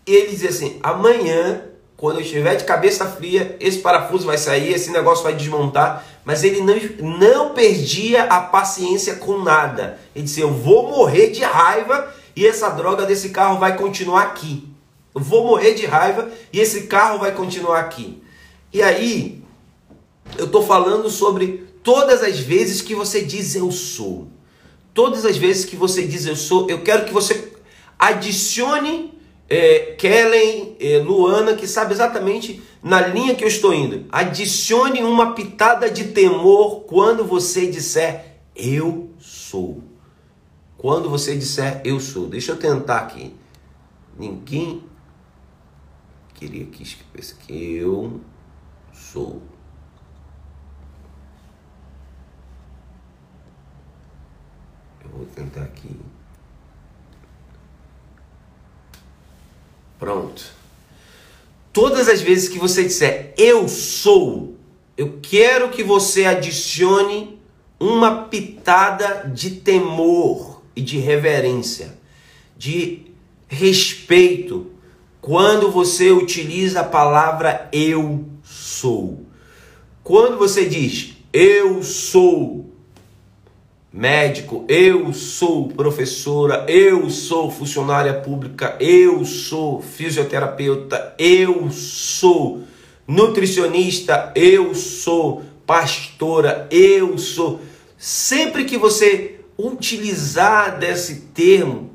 E 0.06 0.16
ele 0.16 0.30
dizia 0.30 0.50
assim: 0.50 0.80
Amanhã, 0.82 1.64
quando 1.98 2.20
eu 2.20 2.22
estiver 2.22 2.56
de 2.56 2.64
cabeça 2.64 3.06
fria, 3.06 3.58
esse 3.60 3.80
parafuso 3.80 4.26
vai 4.26 4.38
sair, 4.38 4.72
esse 4.72 4.90
negócio 4.90 5.22
vai 5.22 5.34
desmontar. 5.34 6.06
Mas 6.24 6.46
ele 6.46 6.62
não, 6.62 6.78
não 7.20 7.50
perdia 7.54 8.24
a 8.24 8.40
paciência 8.40 9.16
com 9.16 9.40
nada. 9.40 10.00
Ele 10.16 10.24
disse: 10.24 10.40
Eu 10.40 10.54
vou 10.54 10.90
morrer 10.90 11.28
de 11.28 11.44
raiva 11.44 12.10
e 12.34 12.48
essa 12.48 12.70
droga 12.70 13.06
desse 13.06 13.30
carro 13.32 13.60
vai 13.60 13.76
continuar 13.76 14.22
aqui. 14.22 14.66
Eu 15.14 15.20
vou 15.20 15.46
morrer 15.46 15.74
de 15.74 15.86
raiva 15.86 16.30
e 16.54 16.60
esse 16.62 16.84
carro 16.84 17.20
vai 17.20 17.34
continuar 17.34 17.82
aqui. 17.82 18.24
E 18.72 18.82
aí, 18.82 19.44
eu 20.38 20.46
estou 20.46 20.66
falando 20.66 21.10
sobre 21.10 21.67
Todas 21.88 22.22
as 22.22 22.38
vezes 22.38 22.82
que 22.82 22.94
você 22.94 23.24
diz 23.24 23.56
eu 23.56 23.72
sou, 23.72 24.28
todas 24.94 25.24
as 25.24 25.38
vezes 25.38 25.64
que 25.64 25.78
você 25.78 26.06
diz 26.06 26.26
eu 26.26 26.36
sou, 26.36 26.70
eu 26.70 26.84
quero 26.84 27.06
que 27.06 27.14
você 27.14 27.54
adicione 27.98 29.18
é, 29.48 29.96
Kellen, 29.98 30.76
é, 30.82 30.98
Luana, 30.98 31.56
que 31.56 31.66
sabe 31.66 31.94
exatamente 31.94 32.62
na 32.84 33.08
linha 33.08 33.36
que 33.36 33.44
eu 33.46 33.48
estou 33.48 33.74
indo. 33.74 34.06
Adicione 34.10 35.02
uma 35.02 35.34
pitada 35.34 35.90
de 35.90 36.10
temor 36.10 36.82
quando 36.82 37.24
você 37.24 37.68
disser 37.68 38.42
eu 38.54 39.10
sou. 39.18 39.82
Quando 40.78 41.10
você 41.10 41.38
disser 41.38 41.80
eu 41.86 42.02
sou. 42.02 42.28
Deixa 42.28 42.52
eu 42.52 42.58
tentar 42.58 42.98
aqui. 42.98 43.34
Ninguém 44.20 44.84
queria 46.34 46.66
que 46.66 46.84
escrevesse 46.84 47.34
que 47.36 47.78
eu 47.78 48.20
sou. 48.92 49.42
Vou 55.18 55.26
tentar 55.34 55.64
aqui. 55.64 55.90
Pronto. 59.98 60.44
Todas 61.74 62.08
as 62.08 62.22
vezes 62.22 62.48
que 62.48 62.60
você 62.60 62.84
disser 62.84 63.34
eu 63.36 63.68
sou, 63.68 64.56
eu 64.96 65.18
quero 65.22 65.70
que 65.70 65.84
você 65.84 66.26
adicione 66.26 67.42
uma 67.80 68.26
pitada 68.26 69.28
de 69.34 69.52
temor 69.52 70.62
e 70.76 70.82
de 70.82 71.00
reverência, 71.00 71.98
de 72.56 73.08
respeito, 73.48 74.72
quando 75.20 75.72
você 75.72 76.12
utiliza 76.12 76.82
a 76.82 76.84
palavra 76.84 77.68
eu 77.72 78.24
sou. 78.44 79.26
Quando 80.04 80.38
você 80.38 80.70
diz 80.70 81.16
eu 81.34 81.82
sou 81.82 82.67
médico, 83.98 84.64
eu 84.68 85.12
sou 85.12 85.70
professora, 85.70 86.64
eu 86.68 87.10
sou 87.10 87.50
funcionária 87.50 88.14
pública, 88.14 88.78
eu 88.80 89.26
sou 89.26 89.82
fisioterapeuta, 89.82 91.16
eu 91.18 91.72
sou 91.72 92.62
nutricionista, 93.08 94.32
eu 94.36 94.76
sou 94.76 95.42
pastora, 95.66 96.68
eu 96.70 97.18
sou. 97.18 97.60
Sempre 97.98 98.66
que 98.66 98.78
você 98.78 99.40
utilizar 99.58 100.78
desse 100.78 101.22
termo, 101.34 101.90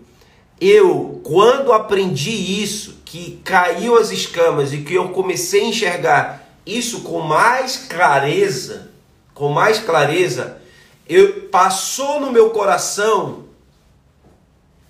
eu, 0.61 1.21
quando 1.23 1.73
aprendi 1.73 2.33
isso, 2.33 3.01
que 3.05 3.41
caiu 3.45 3.97
as 3.97 4.11
escamas 4.11 4.73
e 4.73 4.79
que 4.79 4.95
eu 4.95 5.11
comecei 5.11 5.61
a 5.61 5.69
enxergar 5.69 6.59
isso 6.67 7.03
com 7.03 7.21
mais 7.21 7.77
clareza, 7.77 8.91
com 9.33 9.51
mais 9.51 9.79
clareza, 9.79 10.62
eu 11.09 11.49
passou 11.49 12.21
no 12.21 12.33
meu 12.33 12.51
coração, 12.51 13.45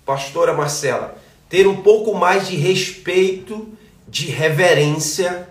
pastora 0.05 0.53
Marcela, 0.53 1.17
ter 1.49 1.67
um 1.67 1.81
pouco 1.81 2.13
mais 2.15 2.47
de 2.47 2.55
respeito, 2.55 3.67
de 4.07 4.27
reverência 4.27 5.49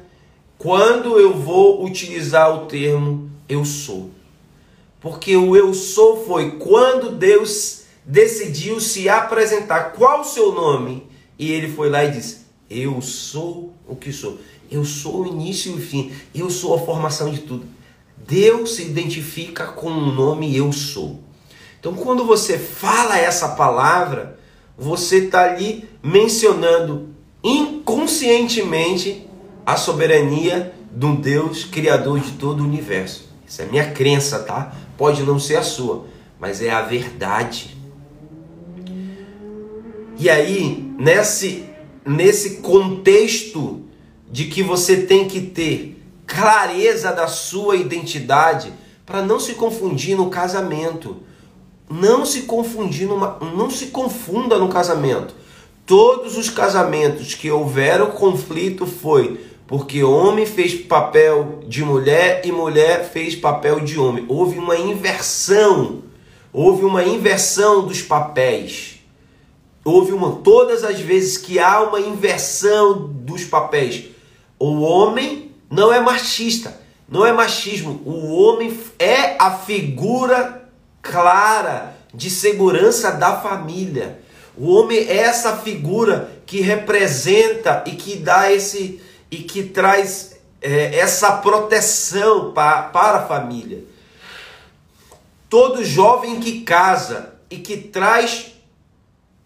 quando 0.59 1.19
eu 1.19 1.35
vou 1.35 1.85
utilizar 1.85 2.55
o 2.55 2.67
termo 2.67 3.31
eu 3.49 3.65
sou. 3.65 4.11
Porque 5.01 5.37
o 5.37 5.57
eu 5.57 5.75
sou 5.75 6.25
foi 6.25 6.53
quando 6.53 7.11
Deus 7.11 7.83
decidiu 8.05 8.81
se 8.81 9.09
apresentar. 9.09 9.93
Qual 9.93 10.21
o 10.21 10.25
seu 10.25 10.53
nome? 10.53 11.07
E 11.37 11.51
ele 11.51 11.73
foi 11.73 11.91
lá 11.91 12.05
e 12.05 12.13
disse: 12.13 12.47
Eu 12.71 13.03
sou 13.03 13.73
o 13.89 13.97
que 13.97 14.13
sou. 14.13 14.39
Eu 14.71 14.85
sou 14.85 15.23
o 15.23 15.27
início 15.27 15.73
e 15.73 15.75
o 15.75 15.81
fim. 15.81 16.13
Eu 16.33 16.49
sou 16.49 16.75
a 16.75 16.79
formação 16.79 17.33
de 17.33 17.41
tudo. 17.41 17.67
Deus 18.27 18.77
se 18.77 18.83
identifica 18.83 19.67
com 19.67 19.89
o 19.91 20.13
nome 20.13 20.57
eu 20.57 20.73
sou. 20.73 21.21
Então, 21.79 21.95
quando 21.95 22.25
você 22.25 22.59
fala 22.59 23.19
essa 23.19 23.49
palavra, 23.49 24.39
você 24.79 25.25
está 25.25 25.45
ali 25.45 25.89
mencionando 26.03 27.09
inconscientemente 27.43 29.27
a 29.67 29.77
soberania 29.77 30.73
do 30.91 31.17
Deus 31.17 31.65
criador 31.65 32.21
de 32.21 32.33
todo 32.33 32.61
o 32.61 32.67
universo. 32.67 33.29
Essa 33.47 33.63
é 33.63 33.67
a 33.67 33.69
minha 33.69 33.91
crença, 33.91 34.39
tá? 34.41 34.75
Pode 34.97 35.23
não 35.23 35.39
ser 35.39 35.57
a 35.57 35.63
sua, 35.63 36.07
mas 36.39 36.63
é 36.63 36.71
a 36.71 36.83
verdade. 36.83 37.77
E 40.19 40.31
aí, 40.31 40.89
nesse, 40.99 41.65
nesse 42.07 42.59
contexto 42.59 43.83
de 44.31 44.45
que 44.45 44.63
você 44.63 45.03
tem 45.03 45.27
que 45.27 45.41
ter 45.41 46.02
clareza 46.33 47.13
da 47.13 47.27
sua 47.27 47.77
identidade 47.77 48.73
para 49.05 49.21
não 49.23 49.39
se 49.39 49.55
confundir 49.55 50.17
no 50.17 50.31
casamento. 50.31 51.19
Não 51.91 52.25
se 52.25 52.43
confundir 52.43 53.07
numa, 53.07 53.39
não 53.55 53.71
se 53.71 53.89
confunda 53.89 54.57
no 54.57 54.69
casamento. 54.69 55.35
Todos 55.85 56.39
os 56.39 56.49
casamentos 56.49 57.35
que 57.35 57.51
houveram 57.51 58.13
conflito 58.13 58.87
foi 58.87 59.41
porque 59.67 60.03
homem 60.03 60.47
fez 60.47 60.75
papel 60.75 61.61
de 61.67 61.85
mulher 61.85 62.43
e 62.45 62.53
mulher 62.53 63.11
fez 63.11 63.37
papel 63.37 63.81
de 63.81 63.99
homem. 63.99 64.25
Houve 64.27 64.59
uma 64.59 64.77
inversão. 64.77 66.03
Houve 66.51 66.85
uma 66.85 67.05
inversão 67.05 67.85
dos 67.87 68.01
papéis. 68.01 69.01
Houve 69.85 70.13
uma 70.13 70.37
todas 70.37 70.83
as 70.83 70.99
vezes 71.01 71.37
que 71.37 71.59
há 71.59 71.83
uma 71.83 72.01
inversão 72.01 73.07
dos 73.07 73.45
papéis. 73.45 74.05
O 74.59 74.81
homem 74.81 75.52
não 75.73 75.91
é 75.91 75.99
machista, 75.99 76.79
não 77.09 77.25
é 77.25 77.33
machismo. 77.33 78.03
O 78.05 78.35
homem 78.35 78.79
é 78.99 79.37
a 79.39 79.53
figura 79.53 80.69
clara 81.01 81.97
de 82.13 82.29
segurança 82.29 83.11
da 83.11 83.41
família. 83.41 84.21
O 84.55 84.71
homem 84.71 84.99
é 84.99 85.17
essa 85.17 85.57
figura 85.57 86.31
que 86.45 86.61
representa 86.61 87.83
e 87.87 87.93
que 87.93 88.17
dá 88.17 88.53
esse 88.53 89.01
e 89.31 89.39
que 89.39 89.63
traz 89.63 90.37
é, 90.61 90.99
essa 90.99 91.33
proteção 91.39 92.53
para, 92.53 92.83
para 92.83 93.19
a 93.21 93.27
família. 93.27 93.83
Todo 95.49 95.83
jovem 95.83 96.39
que 96.39 96.61
casa 96.61 97.33
e 97.51 97.57
que 97.57 97.79
traz 97.79 98.53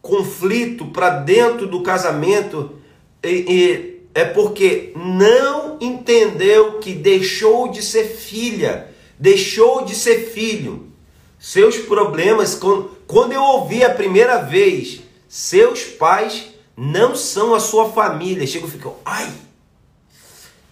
conflito 0.02 0.87
para 0.87 1.11
dentro 1.11 1.68
do 1.68 1.85
casamento 1.85 2.75
e, 3.23 3.28
e, 3.28 3.97
é 4.12 4.25
porque 4.25 4.92
não 4.97 5.65
entendeu 5.80 6.78
que 6.78 6.92
deixou 6.92 7.68
de 7.68 7.83
ser 7.83 8.04
filha, 8.04 8.95
deixou 9.18 9.85
de 9.85 9.95
ser 9.95 10.30
filho. 10.30 10.92
Seus 11.38 11.76
problemas, 11.76 12.54
quando, 12.54 13.33
eu 13.33 13.42
ouvi 13.42 13.85
a 13.85 13.95
primeira 13.95 14.38
vez, 14.38 15.00
seus 15.28 15.85
pais 15.85 16.49
não 16.76 17.14
são 17.14 17.54
a 17.54 17.61
sua 17.61 17.90
família. 17.90 18.47
Chega 18.47 18.66
e 18.66 18.71
fica, 18.71 18.90
ai, 19.04 19.33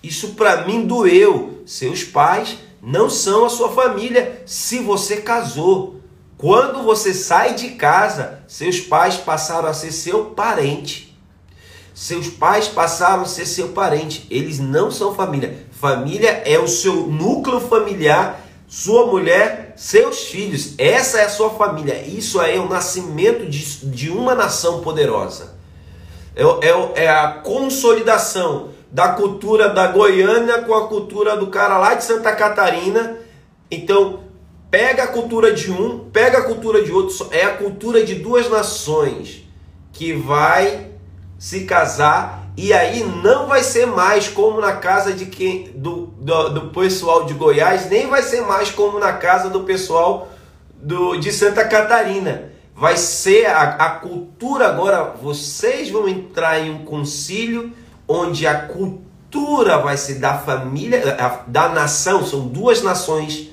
isso 0.03 0.35
para 0.35 0.67
mim 0.67 0.87
doeu. 0.87 1.63
Seus 1.65 2.05
pais 2.05 2.59
não 2.83 3.09
são 3.09 3.47
a 3.47 3.51
sua 3.51 3.73
família 3.73 4.43
se 4.45 4.79
você 4.79 5.19
casou. 5.19 6.01
Quando 6.37 6.83
você 6.83 7.15
sai 7.15 7.55
de 7.55 7.71
casa, 7.71 8.45
seus 8.47 8.81
pais 8.81 9.17
passaram 9.17 9.69
a 9.69 9.73
ser 9.75 9.93
seu 9.93 10.27
parente. 10.27 11.04
Seus 11.95 12.27
pais 12.27 12.67
passaram 12.67 13.23
a 13.23 13.27
ser 13.27 13.47
seu 13.47 13.69
parente. 13.69 14.27
Eles 14.29 14.59
não 14.59 14.91
são 14.91 15.15
família. 15.15 15.65
Família 15.71 16.43
é 16.45 16.59
o 16.59 16.67
seu 16.67 17.07
núcleo 17.07 17.61
familiar, 17.61 18.41
sua 18.67 19.07
mulher, 19.07 19.75
seus 19.77 20.25
filhos. 20.25 20.75
Essa 20.77 21.21
é 21.21 21.27
a 21.27 21.29
sua 21.29 21.51
família. 21.51 22.03
Isso 22.03 22.43
é 22.43 22.59
o 22.59 22.69
nascimento 22.69 23.47
de, 23.47 23.87
de 23.87 24.11
uma 24.11 24.35
nação 24.35 24.81
poderosa. 24.81 25.55
É, 26.35 26.43
é, 26.43 27.05
é 27.05 27.09
a 27.09 27.29
consolidação 27.29 28.71
da 28.91 29.11
cultura 29.11 29.69
da 29.69 29.87
Goiânia 29.87 30.63
com 30.63 30.75
a 30.75 30.89
cultura 30.89 31.37
do 31.37 31.47
cara 31.47 31.79
lá 31.79 31.95
de 31.95 32.03
Santa 32.03 32.35
Catarina. 32.35 33.19
Então, 33.71 34.25
pega 34.69 35.05
a 35.05 35.09
cultura 35.09 35.53
de 35.53 35.71
um, 35.71 36.11
pega 36.11 36.39
a 36.39 36.43
cultura 36.43 36.83
de 36.83 36.91
outro, 36.91 37.29
é 37.31 37.45
a 37.45 37.57
cultura 37.57 38.05
de 38.05 38.17
duas 38.17 38.51
nações 38.51 39.45
que 39.93 40.13
vai 40.13 40.94
se 41.45 41.67
casar 41.67 42.49
e 42.57 42.73
aí 42.73 43.05
não 43.05 43.47
vai 43.47 43.63
ser 43.63 43.85
mais 43.85 44.29
como 44.29 44.63
na 44.63 44.77
casa 44.77 45.13
de 45.13 45.27
quem 45.27 45.71
do, 45.75 46.07
do, 46.19 46.49
do 46.49 46.61
pessoal 46.71 47.27
de 47.27 47.35
Goiás, 47.35 47.91
nem 47.91 48.07
vai 48.07 48.23
ser 48.23 48.41
mais 48.41 48.71
como 48.71 48.99
na 48.99 49.13
casa 49.13 49.51
do 49.51 49.61
pessoal 49.61 50.31
do, 50.75 51.17
de 51.17 51.31
Santa 51.31 51.63
Catarina. 51.69 52.51
Vai 52.75 52.97
ser 52.97 53.45
a, 53.45 53.61
a 53.63 53.91
cultura 53.91 54.69
agora, 54.69 55.17
vocês 55.21 55.91
vão 55.91 56.09
entrar 56.09 56.61
em 56.61 56.71
um 56.71 56.83
concílio 56.87 57.75
onde 58.09 58.47
a 58.47 58.61
cultura 58.63 59.77
vai 59.77 59.99
ser 59.99 60.15
da 60.15 60.39
família, 60.39 61.15
da 61.47 61.69
nação, 61.69 62.25
são 62.25 62.49
duas 62.49 62.83
nações, 62.83 63.51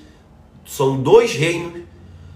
são 0.66 0.96
dois 0.96 1.34
reinos, 1.34 1.82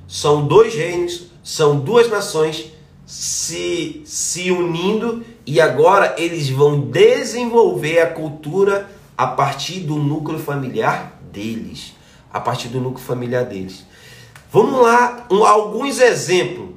são 0.06 0.46
dois 0.46 0.76
reinos, 0.76 1.28
são 1.42 1.80
duas 1.80 2.10
nações 2.10 2.74
se, 3.06 4.02
se 4.06 4.52
unindo 4.52 5.24
e 5.46 5.62
agora 5.62 6.16
eles 6.18 6.50
vão 6.50 6.80
desenvolver 6.80 8.00
a 8.00 8.10
cultura 8.10 8.90
a 9.18 9.28
partir 9.28 9.82
do 9.82 9.96
núcleo 9.96 10.40
familiar 10.40 11.20
deles. 11.32 11.94
A 12.32 12.40
partir 12.40 12.68
do 12.68 12.82
núcleo 12.82 13.06
familiar 13.06 13.46
deles. 13.46 13.86
Vamos 14.52 14.82
lá, 14.82 15.26
um, 15.30 15.44
alguns 15.46 16.00
exemplos. 16.00 16.70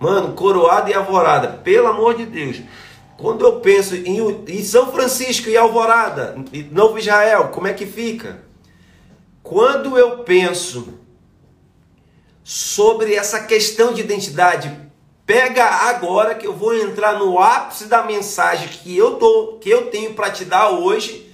Mano, 0.00 0.34
coroada 0.34 0.90
e 0.90 0.94
alvorada, 0.94 1.48
pelo 1.48 1.88
amor 1.88 2.14
de 2.16 2.26
Deus. 2.26 2.60
Quando 3.16 3.44
eu 3.44 3.60
penso 3.60 3.94
em, 3.94 4.18
em 4.48 4.62
São 4.62 4.92
Francisco 4.92 5.48
e 5.48 5.56
Alvorada, 5.56 6.36
Novo 6.70 6.98
Israel, 6.98 7.48
como 7.48 7.66
é 7.66 7.72
que 7.72 7.86
fica? 7.86 8.42
Quando 9.42 9.96
eu 9.96 10.18
penso 10.18 10.98
sobre 12.44 13.14
essa 13.14 13.44
questão 13.44 13.94
de 13.94 14.02
identidade, 14.02 14.85
pega 15.26 15.64
agora 15.64 16.36
que 16.36 16.46
eu 16.46 16.54
vou 16.54 16.72
entrar 16.74 17.18
no 17.18 17.38
ápice 17.38 17.86
da 17.86 18.04
mensagem 18.04 18.68
que 18.68 18.96
eu 18.96 19.16
tô, 19.16 19.58
que 19.60 19.68
eu 19.68 19.90
tenho 19.90 20.14
para 20.14 20.30
te 20.30 20.44
dar 20.44 20.70
hoje. 20.70 21.26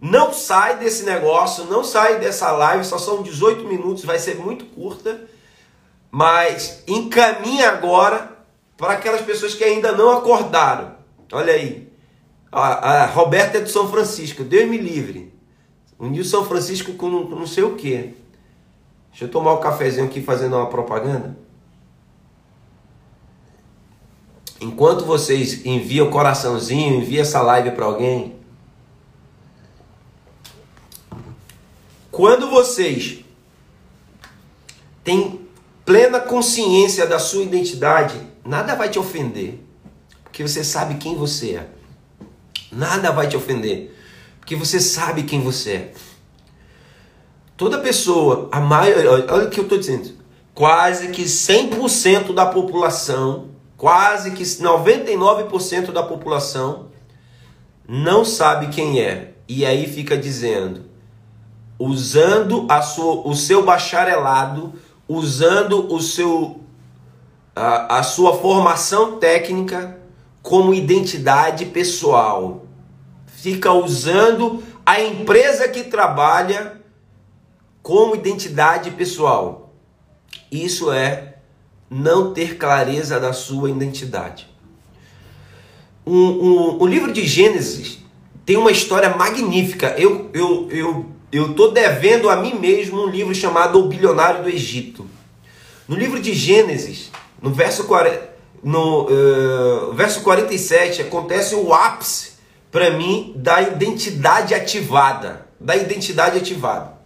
Não 0.00 0.32
sai 0.32 0.78
desse 0.78 1.04
negócio, 1.04 1.64
não 1.64 1.84
sai 1.84 2.18
dessa 2.18 2.50
live, 2.52 2.84
só 2.84 2.98
são 2.98 3.22
18 3.22 3.64
minutos, 3.64 4.04
vai 4.04 4.18
ser 4.18 4.36
muito 4.36 4.64
curta, 4.66 5.28
mas 6.10 6.82
encaminha 6.86 7.68
agora 7.68 8.38
para 8.76 8.94
aquelas 8.94 9.20
pessoas 9.20 9.54
que 9.54 9.64
ainda 9.64 9.92
não 9.92 10.10
acordaram. 10.10 10.94
Olha 11.32 11.52
aí. 11.52 11.88
A, 12.50 13.02
a 13.02 13.06
Roberta 13.06 13.58
é 13.58 13.60
do 13.60 13.68
São 13.68 13.90
Francisco. 13.90 14.42
Deus 14.42 14.70
me 14.70 14.78
livre. 14.78 15.34
Uniu 15.98 16.24
São 16.24 16.44
Francisco 16.44 16.94
com 16.94 17.08
não, 17.08 17.24
não 17.24 17.46
sei 17.46 17.64
o 17.64 17.74
quê. 17.74 18.14
Deixa 19.10 19.24
eu 19.24 19.28
tomar 19.28 19.52
o 19.52 19.56
um 19.56 19.60
cafezinho 19.60 20.06
aqui 20.06 20.22
fazendo 20.22 20.56
uma 20.56 20.68
propaganda. 20.68 21.36
Enquanto 24.60 25.04
vocês 25.04 25.64
enviam 25.64 26.08
o 26.08 26.10
coraçãozinho, 26.10 26.96
envia 26.96 27.22
essa 27.22 27.40
live 27.40 27.72
para 27.72 27.84
alguém. 27.84 28.36
Quando 32.10 32.50
vocês 32.50 33.24
têm 35.04 35.46
plena 35.84 36.20
consciência 36.20 37.06
da 37.06 37.18
sua 37.18 37.42
identidade, 37.42 38.20
nada 38.44 38.74
vai 38.74 38.88
te 38.88 38.98
ofender 38.98 39.68
porque 40.38 40.46
você 40.46 40.62
sabe 40.62 40.94
quem 40.94 41.16
você 41.16 41.56
é. 41.56 41.66
Nada 42.70 43.10
vai 43.10 43.26
te 43.26 43.36
ofender, 43.36 43.92
porque 44.38 44.54
você 44.54 44.78
sabe 44.78 45.24
quem 45.24 45.40
você 45.40 45.72
é. 45.72 45.92
Toda 47.56 47.80
pessoa, 47.80 48.48
a 48.52 48.60
maioria, 48.60 49.10
olha 49.10 49.48
o 49.48 49.50
que 49.50 49.58
eu 49.58 49.64
estou 49.64 49.76
dizendo, 49.76 50.10
quase 50.54 51.08
que 51.08 51.24
100% 51.24 52.32
da 52.32 52.46
população, 52.46 53.48
quase 53.78 54.32
que 54.32 54.42
99% 54.42 55.92
da 55.92 56.02
população 56.02 56.88
não 57.88 58.24
sabe 58.24 58.66
quem 58.68 59.00
é. 59.00 59.34
E 59.48 59.64
aí 59.64 59.86
fica 59.86 60.18
dizendo, 60.18 60.90
usando 61.78 62.66
a 62.68 62.82
sua, 62.82 63.26
o 63.26 63.34
seu 63.34 63.64
bacharelado, 63.64 64.74
usando 65.08 65.90
o 65.94 66.02
seu, 66.02 66.60
a, 67.54 68.00
a 68.00 68.02
sua 68.02 68.36
formação 68.36 69.18
técnica 69.18 69.96
como 70.42 70.74
identidade 70.74 71.64
pessoal. 71.66 72.66
Fica 73.26 73.72
usando 73.72 74.62
a 74.84 75.00
empresa 75.00 75.68
que 75.68 75.84
trabalha 75.84 76.82
como 77.80 78.16
identidade 78.16 78.90
pessoal. 78.90 79.72
Isso 80.50 80.90
é 80.90 81.37
não 81.90 82.32
ter 82.32 82.56
clareza 82.56 83.18
da 83.18 83.32
sua 83.32 83.70
identidade. 83.70 84.48
Um, 86.06 86.12
um, 86.14 86.82
o 86.82 86.86
livro 86.86 87.12
de 87.12 87.26
Gênesis 87.26 87.98
tem 88.44 88.56
uma 88.56 88.70
história 88.70 89.14
magnífica. 89.14 89.94
Eu 89.98 90.30
eu 90.32 90.68
eu 90.70 91.06
eu 91.30 91.54
tô 91.54 91.68
devendo 91.68 92.30
a 92.30 92.36
mim 92.36 92.54
mesmo 92.54 93.02
um 93.02 93.08
livro 93.08 93.34
chamado 93.34 93.78
O 93.78 93.88
Bilionário 93.88 94.42
do 94.42 94.48
Egito. 94.48 95.06
No 95.86 95.96
livro 95.96 96.20
de 96.20 96.32
Gênesis, 96.32 97.10
no 97.40 97.50
verso 97.50 97.84
40, 97.84 98.28
no 98.62 99.04
uh, 99.04 99.92
verso 99.94 100.22
47 100.22 101.02
acontece 101.02 101.54
o 101.54 101.72
ápice 101.72 102.32
para 102.70 102.90
mim 102.90 103.32
da 103.36 103.62
identidade 103.62 104.54
ativada, 104.54 105.46
da 105.60 105.76
identidade 105.76 106.38
ativada. 106.38 106.97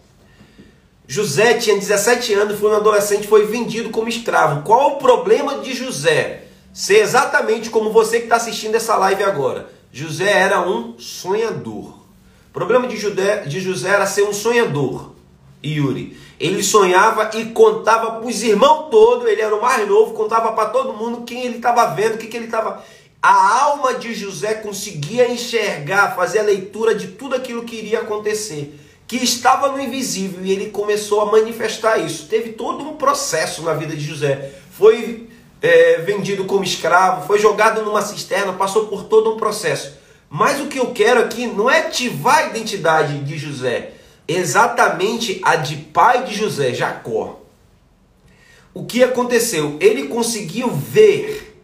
José 1.07 1.55
tinha 1.55 1.77
17 1.77 2.33
anos, 2.35 2.59
foi 2.59 2.71
um 2.71 2.77
adolescente, 2.77 3.27
foi 3.27 3.47
vendido 3.47 3.91
como 3.91 4.09
escravo. 4.09 4.63
Qual 4.63 4.93
o 4.93 4.97
problema 4.97 5.59
de 5.59 5.75
José? 5.75 6.45
Ser 6.73 7.01
exatamente 7.01 7.71
como 7.71 7.91
você 7.91 8.19
que 8.19 8.25
está 8.25 8.37
assistindo 8.37 8.77
essa 8.77 8.97
live 8.97 9.23
agora. 9.25 9.69
José 9.93 10.31
era 10.31 10.61
um 10.67 10.99
sonhador. 10.99 11.99
O 12.49 12.53
problema 12.53 12.87
de 12.87 12.97
José, 12.97 13.43
de 13.43 13.61
José 13.61 13.91
era 13.91 14.07
ser 14.07 14.23
um 14.23 14.33
sonhador. 14.33 15.13
Yuri. 15.65 16.17
Ele 16.41 16.63
sonhava 16.63 17.31
e 17.35 17.47
contava 17.47 18.13
para 18.13 18.27
os 18.27 18.43
irmãos 18.43 18.91
todos, 18.91 19.29
ele 19.29 19.41
era 19.41 19.55
o 19.55 19.63
mais 19.63 19.87
novo, 19.87 20.13
contava 20.13 20.53
para 20.53 20.71
todo 20.71 20.93
mundo 20.93 21.25
quem 21.25 21.45
ele 21.45 21.57
estava 21.57 21.87
vendo, 21.95 22.15
o 22.15 22.19
que, 22.19 22.27
que 22.27 22.37
ele 22.37 22.47
estava. 22.47 22.83
A 23.23 23.63
alma 23.65 23.95
de 23.95 24.13
José 24.15 24.55
conseguia 24.55 25.31
enxergar, 25.31 26.17
fazer 26.17 26.41
a 26.41 26.45
leitura 26.45 26.95
de 26.95 27.09
tudo 27.09 27.37
aquilo 27.37 27.63
que 27.63 27.77
iria 27.77 28.01
acontecer 28.01 28.77
que 29.19 29.23
estava 29.23 29.69
no 29.69 29.79
invisível 29.79 30.43
e 30.43 30.51
ele 30.51 30.71
começou 30.71 31.21
a 31.21 31.27
manifestar 31.27 31.99
isso. 31.99 32.29
Teve 32.29 32.53
todo 32.53 32.83
um 32.83 32.97
processo 32.97 33.61
na 33.61 33.75
vida 33.75 33.95
de 33.95 34.03
José. 34.03 34.53
Foi 34.71 35.29
é, 35.61 35.99
vendido 35.99 36.47
como 36.47 36.65
escravo, 36.65 37.27
foi 37.27 37.39
jogado 37.39 37.83
numa 37.83 38.01
cisterna, 38.01 38.55
passou 38.55 38.87
por 38.87 39.05
todo 39.05 39.35
um 39.35 39.37
processo. 39.37 39.99
Mas 40.31 40.63
o 40.63 40.67
que 40.67 40.79
eu 40.79 40.95
quero 40.95 41.21
aqui 41.21 41.47
não 41.47 41.69
é 41.69 41.81
ativar 41.81 42.39
a 42.39 42.47
identidade 42.47 43.19
de 43.19 43.37
José, 43.37 43.93
exatamente 44.27 45.43
a 45.45 45.57
de 45.57 45.77
pai 45.77 46.25
de 46.25 46.35
José, 46.35 46.73
Jacó. 46.73 47.43
O 48.73 48.87
que 48.87 49.05
aconteceu? 49.05 49.77
Ele 49.79 50.05
conseguiu 50.09 50.71
ver 50.71 51.63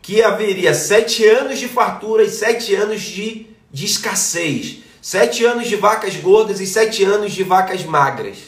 que 0.00 0.22
haveria 0.22 0.72
sete 0.72 1.26
anos 1.26 1.58
de 1.58 1.68
fartura 1.68 2.22
e 2.22 2.30
sete 2.30 2.74
anos 2.74 3.02
de, 3.02 3.48
de 3.70 3.84
escassez. 3.84 4.88
Sete 5.02 5.44
anos 5.44 5.66
de 5.66 5.76
vacas 5.76 6.16
gordas 6.16 6.60
e 6.60 6.66
sete 6.66 7.04
anos 7.04 7.32
de 7.32 7.42
vacas 7.42 7.84
magras. 7.84 8.38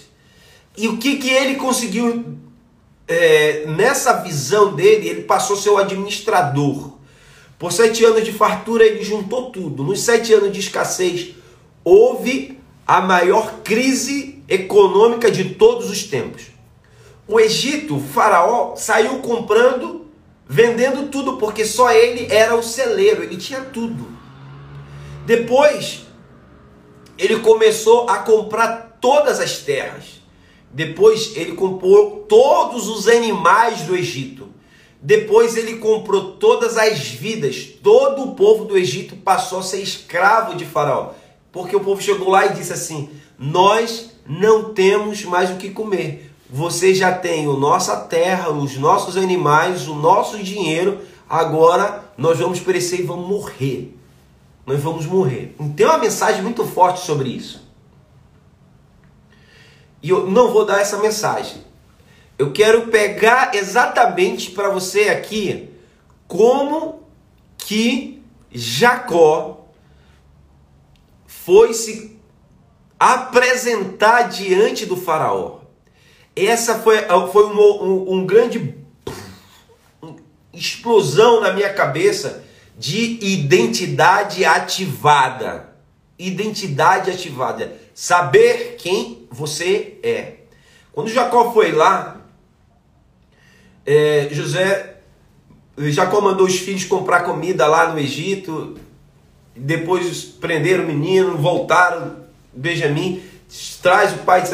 E 0.76 0.88
o 0.88 0.98
que, 0.98 1.16
que 1.16 1.30
ele 1.30 1.54
conseguiu 1.56 2.36
é, 3.08 3.64
nessa 3.66 4.22
visão 4.22 4.74
dele? 4.74 5.08
Ele 5.08 5.22
passou 5.22 5.56
o 5.74 5.78
administrador. 5.78 6.92
Por 7.58 7.72
sete 7.72 8.04
anos 8.04 8.24
de 8.24 8.32
fartura, 8.32 8.84
ele 8.84 9.02
juntou 9.02 9.50
tudo. 9.50 9.82
Nos 9.82 10.00
sete 10.00 10.32
anos 10.34 10.52
de 10.52 10.60
escassez, 10.60 11.34
houve 11.84 12.58
a 12.86 13.00
maior 13.00 13.60
crise 13.62 14.42
econômica 14.48 15.30
de 15.30 15.54
todos 15.54 15.88
os 15.88 16.04
tempos. 16.04 16.42
O 17.26 17.38
Egito, 17.40 17.96
o 17.96 18.00
faraó, 18.00 18.74
saiu 18.76 19.20
comprando, 19.20 20.06
vendendo 20.46 21.08
tudo, 21.08 21.36
porque 21.38 21.64
só 21.64 21.90
ele 21.92 22.26
era 22.30 22.54
o 22.54 22.62
celeiro, 22.62 23.22
ele 23.22 23.36
tinha 23.36 23.60
tudo. 23.60 24.08
Depois, 25.24 26.04
ele 27.22 27.38
começou 27.38 28.10
a 28.10 28.18
comprar 28.18 28.98
todas 29.00 29.38
as 29.38 29.58
terras. 29.58 30.20
Depois 30.72 31.36
ele 31.36 31.52
comprou 31.52 32.24
todos 32.28 32.88
os 32.88 33.06
animais 33.06 33.82
do 33.82 33.94
Egito. 33.94 34.48
Depois 35.00 35.56
ele 35.56 35.76
comprou 35.76 36.32
todas 36.32 36.76
as 36.76 36.98
vidas. 36.98 37.68
Todo 37.80 38.24
o 38.24 38.34
povo 38.34 38.64
do 38.64 38.76
Egito 38.76 39.14
passou 39.14 39.60
a 39.60 39.62
ser 39.62 39.80
escravo 39.80 40.56
de 40.56 40.64
Faraó. 40.64 41.10
Porque 41.52 41.76
o 41.76 41.80
povo 41.80 42.02
chegou 42.02 42.28
lá 42.28 42.46
e 42.46 42.54
disse 42.54 42.72
assim: 42.72 43.08
Nós 43.38 44.10
não 44.26 44.74
temos 44.74 45.24
mais 45.24 45.48
o 45.48 45.56
que 45.56 45.70
comer. 45.70 46.28
Você 46.50 46.92
já 46.92 47.12
tem 47.12 47.46
a 47.46 47.52
nossa 47.52 47.96
terra, 47.98 48.50
os 48.50 48.76
nossos 48.76 49.16
animais, 49.16 49.86
o 49.86 49.94
nosso 49.94 50.42
dinheiro. 50.42 50.98
Agora 51.28 52.12
nós 52.18 52.40
vamos 52.40 52.58
perecer 52.58 52.98
e 53.00 53.04
vamos 53.04 53.28
morrer 53.28 54.01
nós 54.66 54.80
vamos 54.80 55.06
morrer. 55.06 55.54
Tem 55.76 55.86
uma 55.86 55.98
mensagem 55.98 56.42
muito 56.42 56.64
forte 56.64 57.00
sobre 57.00 57.28
isso. 57.28 57.62
E 60.02 60.10
eu 60.10 60.28
não 60.28 60.52
vou 60.52 60.64
dar 60.64 60.80
essa 60.80 60.98
mensagem. 60.98 61.62
Eu 62.38 62.52
quero 62.52 62.88
pegar 62.88 63.54
exatamente 63.54 64.50
para 64.50 64.68
você 64.68 65.08
aqui 65.08 65.70
como 66.26 67.02
que 67.56 68.22
Jacó 68.50 69.66
foi 71.26 71.72
se 71.74 72.18
apresentar 72.98 74.22
diante 74.28 74.86
do 74.86 74.96
faraó. 74.96 75.60
Essa 76.34 76.78
foi, 76.78 76.98
foi 77.32 77.46
um, 77.46 77.60
um, 77.60 78.12
um 78.14 78.26
grande 78.26 78.76
explosão 80.52 81.40
na 81.40 81.52
minha 81.52 81.72
cabeça 81.72 82.41
de 82.78 83.18
identidade 83.20 84.44
ativada. 84.44 85.70
Identidade 86.18 87.10
ativada. 87.10 87.76
Saber 87.94 88.76
quem 88.78 89.26
você 89.30 89.98
é. 90.02 90.34
Quando 90.92 91.10
Jacó 91.10 91.52
foi 91.52 91.72
lá, 91.72 92.20
é, 93.84 94.28
José, 94.30 94.96
Jacó 95.76 96.20
mandou 96.20 96.46
os 96.46 96.58
filhos 96.58 96.84
comprar 96.84 97.20
comida 97.20 97.66
lá 97.66 97.92
no 97.92 97.98
Egito. 97.98 98.78
Depois 99.56 100.22
prenderam 100.22 100.84
o 100.84 100.86
menino, 100.86 101.36
voltaram. 101.36 102.22
Benjamim 102.52 103.22
traz 103.82 104.12
o 104.14 104.18
pai, 104.18 104.42
diz, 104.42 104.52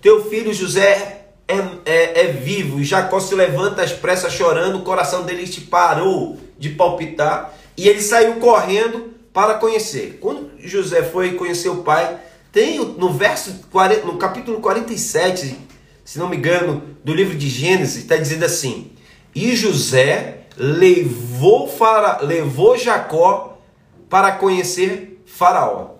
teu 0.00 0.28
filho 0.28 0.52
José 0.52 1.19
é, 1.50 1.90
é, 1.92 2.20
é 2.22 2.26
vivo. 2.32 2.82
Jacó 2.82 3.18
se 3.20 3.34
levanta 3.34 3.82
às 3.82 3.92
pressas 3.92 4.32
chorando, 4.32 4.78
o 4.78 4.82
coração 4.82 5.24
dele 5.24 5.46
te 5.46 5.60
parou 5.62 6.38
de 6.58 6.70
palpitar 6.70 7.54
e 7.76 7.88
ele 7.88 8.00
saiu 8.00 8.36
correndo 8.36 9.14
para 9.32 9.54
conhecer. 9.54 10.18
Quando 10.20 10.50
José 10.58 11.02
foi 11.02 11.34
conhecer 11.34 11.68
o 11.68 11.82
pai, 11.82 12.18
tem 12.52 12.78
no 12.78 13.12
verso 13.12 13.60
40, 13.70 14.06
no 14.06 14.18
capítulo 14.18 14.60
47, 14.60 15.56
se 16.04 16.18
não 16.18 16.28
me 16.28 16.36
engano, 16.36 16.82
do 17.04 17.14
livro 17.14 17.36
de 17.36 17.48
Gênesis, 17.48 18.02
está 18.02 18.16
dizendo 18.16 18.44
assim: 18.44 18.92
E 19.34 19.54
José 19.54 20.40
levou, 20.56 21.68
Fara, 21.68 22.18
levou 22.22 22.76
Jacó 22.76 23.58
para 24.08 24.32
conhecer 24.32 25.22
Faraó. 25.24 25.92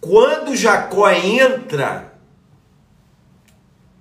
Quando 0.00 0.56
Jacó 0.56 1.10
entra, 1.10 2.15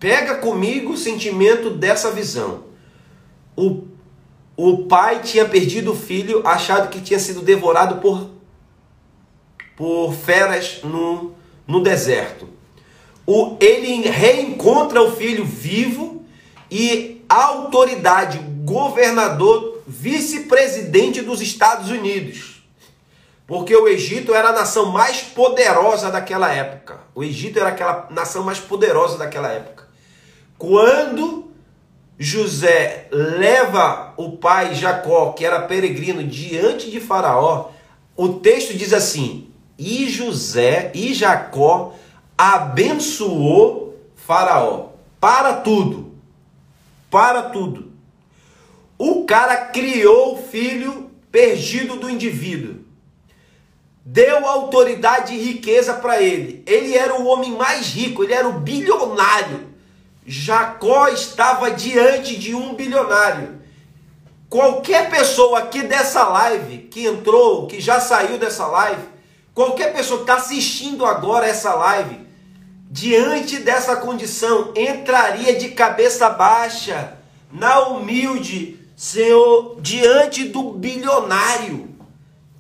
pega 0.06 0.36
comigo 0.36 0.94
o 0.94 0.98
sentimento 0.98 1.72
dessa 1.72 2.12
visão. 2.12 2.66
O 3.56 3.96
o 4.58 4.86
pai 4.86 5.22
tinha 5.22 5.44
perdido 5.46 5.92
o 5.92 5.96
filho, 5.96 6.46
achado 6.48 6.90
que 6.90 7.02
tinha 7.02 7.20
sido 7.20 7.42
devorado 7.42 7.98
por, 7.98 8.30
por 9.76 10.14
feras 10.14 10.80
no, 10.84 11.34
no 11.68 11.84
deserto. 11.84 12.48
O, 13.26 13.58
ele 13.60 14.08
reencontra 14.08 15.02
o 15.02 15.12
filho 15.12 15.44
vivo 15.44 16.24
e 16.72 17.26
autoridade, 17.28 18.38
governador, 18.64 19.82
vice-presidente 19.86 21.22
dos 21.22 21.42
Estados 21.42 21.90
Unidos. 21.90 22.64
Porque 23.46 23.76
o 23.76 23.88
Egito 23.88 24.34
era 24.34 24.50
a 24.50 24.54
nação 24.54 24.86
mais 24.86 25.22
poderosa 25.22 26.10
daquela 26.10 26.54
época. 26.54 27.02
O 27.14 27.24
Egito 27.24 27.60
era 27.60 27.70
aquela 27.70 28.08
nação 28.10 28.42
mais 28.44 28.60
poderosa 28.60 29.18
daquela 29.18 29.52
época. 29.52 29.85
Quando 30.58 31.52
José 32.18 33.08
leva 33.12 34.14
o 34.16 34.38
pai 34.38 34.74
Jacó, 34.74 35.34
que 35.34 35.46
era 35.46 35.64
peregrino, 35.64 36.24
diante 36.24 36.90
de 36.90 37.00
Faraó, 37.00 37.72
o 38.16 38.30
texto 38.30 38.74
diz 38.74 38.94
assim: 38.94 39.50
E 39.78 40.10
José 40.10 40.92
e 40.96 41.14
Jacó 41.14 41.94
abençoou 42.38 44.00
Faraó 44.16 44.90
para 45.20 45.56
tudo. 45.56 46.14
Para 47.12 47.44
tudo. 47.44 47.92
O 48.98 49.26
cara 49.26 49.58
criou 49.58 50.36
o 50.36 50.44
filho 50.44 51.12
perdido 51.30 51.98
do 51.98 52.10
indivíduo. 52.10 52.86
Deu 54.06 54.46
autoridade 54.46 55.34
e 55.34 55.42
riqueza 55.42 55.96
para 55.96 56.22
ele. 56.22 56.64
Ele 56.66 56.96
era 56.96 57.20
o 57.20 57.26
homem 57.26 57.52
mais 57.52 57.88
rico, 57.88 58.24
ele 58.24 58.34
era 58.34 58.48
o 58.48 58.60
bilionário 58.60 59.75
Jacó 60.26 61.08
estava 61.10 61.70
diante 61.70 62.36
de 62.36 62.56
um 62.56 62.74
bilionário. 62.74 63.62
Qualquer 64.50 65.10
pessoa 65.10 65.60
aqui 65.60 65.84
dessa 65.84 66.24
live, 66.24 66.80
que 66.90 67.06
entrou, 67.06 67.68
que 67.68 67.80
já 67.80 68.00
saiu 68.00 68.38
dessa 68.40 68.66
live, 68.66 69.04
qualquer 69.54 69.94
pessoa 69.94 70.20
que 70.20 70.24
está 70.24 70.36
assistindo 70.36 71.06
agora 71.06 71.46
essa 71.46 71.76
live, 71.76 72.26
diante 72.90 73.60
dessa 73.60 73.98
condição, 73.98 74.74
entraria 74.76 75.56
de 75.56 75.70
cabeça 75.70 76.28
baixa, 76.30 77.18
na 77.52 77.88
humilde, 77.88 78.80
Senhor, 78.96 79.78
diante 79.80 80.46
do 80.46 80.72
bilionário, 80.72 81.96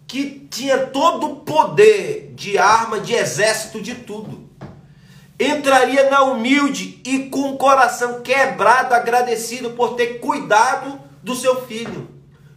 que 0.06 0.48
tinha 0.52 0.86
todo 0.88 1.28
o 1.28 1.36
poder 1.38 2.32
de 2.36 2.60
arma, 2.60 3.00
de 3.00 3.14
exército, 3.14 3.82
de 3.82 3.96
tudo 3.96 4.45
entraria 5.40 6.10
na 6.10 6.24
humilde 6.24 7.02
e 7.06 7.30
com 7.30 7.52
o 7.52 7.58
coração 7.58 8.22
quebrado, 8.22 8.94
agradecido 8.94 9.72
por 9.72 9.96
ter 9.96 10.20
cuidado 10.20 11.00
do 11.22 11.36
seu 11.36 11.66
filho, 11.66 12.08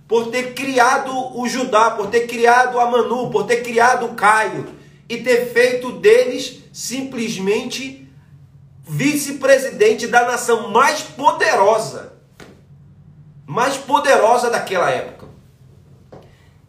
por 0.07 0.29
ter 0.29 0.55
criado 0.55 1.13
o 1.39 1.49
Judá, 1.49 1.91
por 1.91 2.09
ter 2.09 2.27
criado 2.27 2.79
a 2.79 2.91
Manu, 2.91 3.31
por 3.31 3.45
ter 3.45 3.63
criado 3.63 4.07
o 4.07 4.15
Caio 4.15 4.67
e 5.09 5.19
ter 5.19 5.53
feito 5.53 5.93
deles 5.93 6.63
simplesmente 6.73 8.09
vice-presidente 8.85 10.07
da 10.07 10.25
nação 10.25 10.71
mais 10.71 11.03
poderosa, 11.03 12.15
mais 13.47 13.77
poderosa 13.77 14.51
daquela 14.51 14.91
época. 14.91 15.27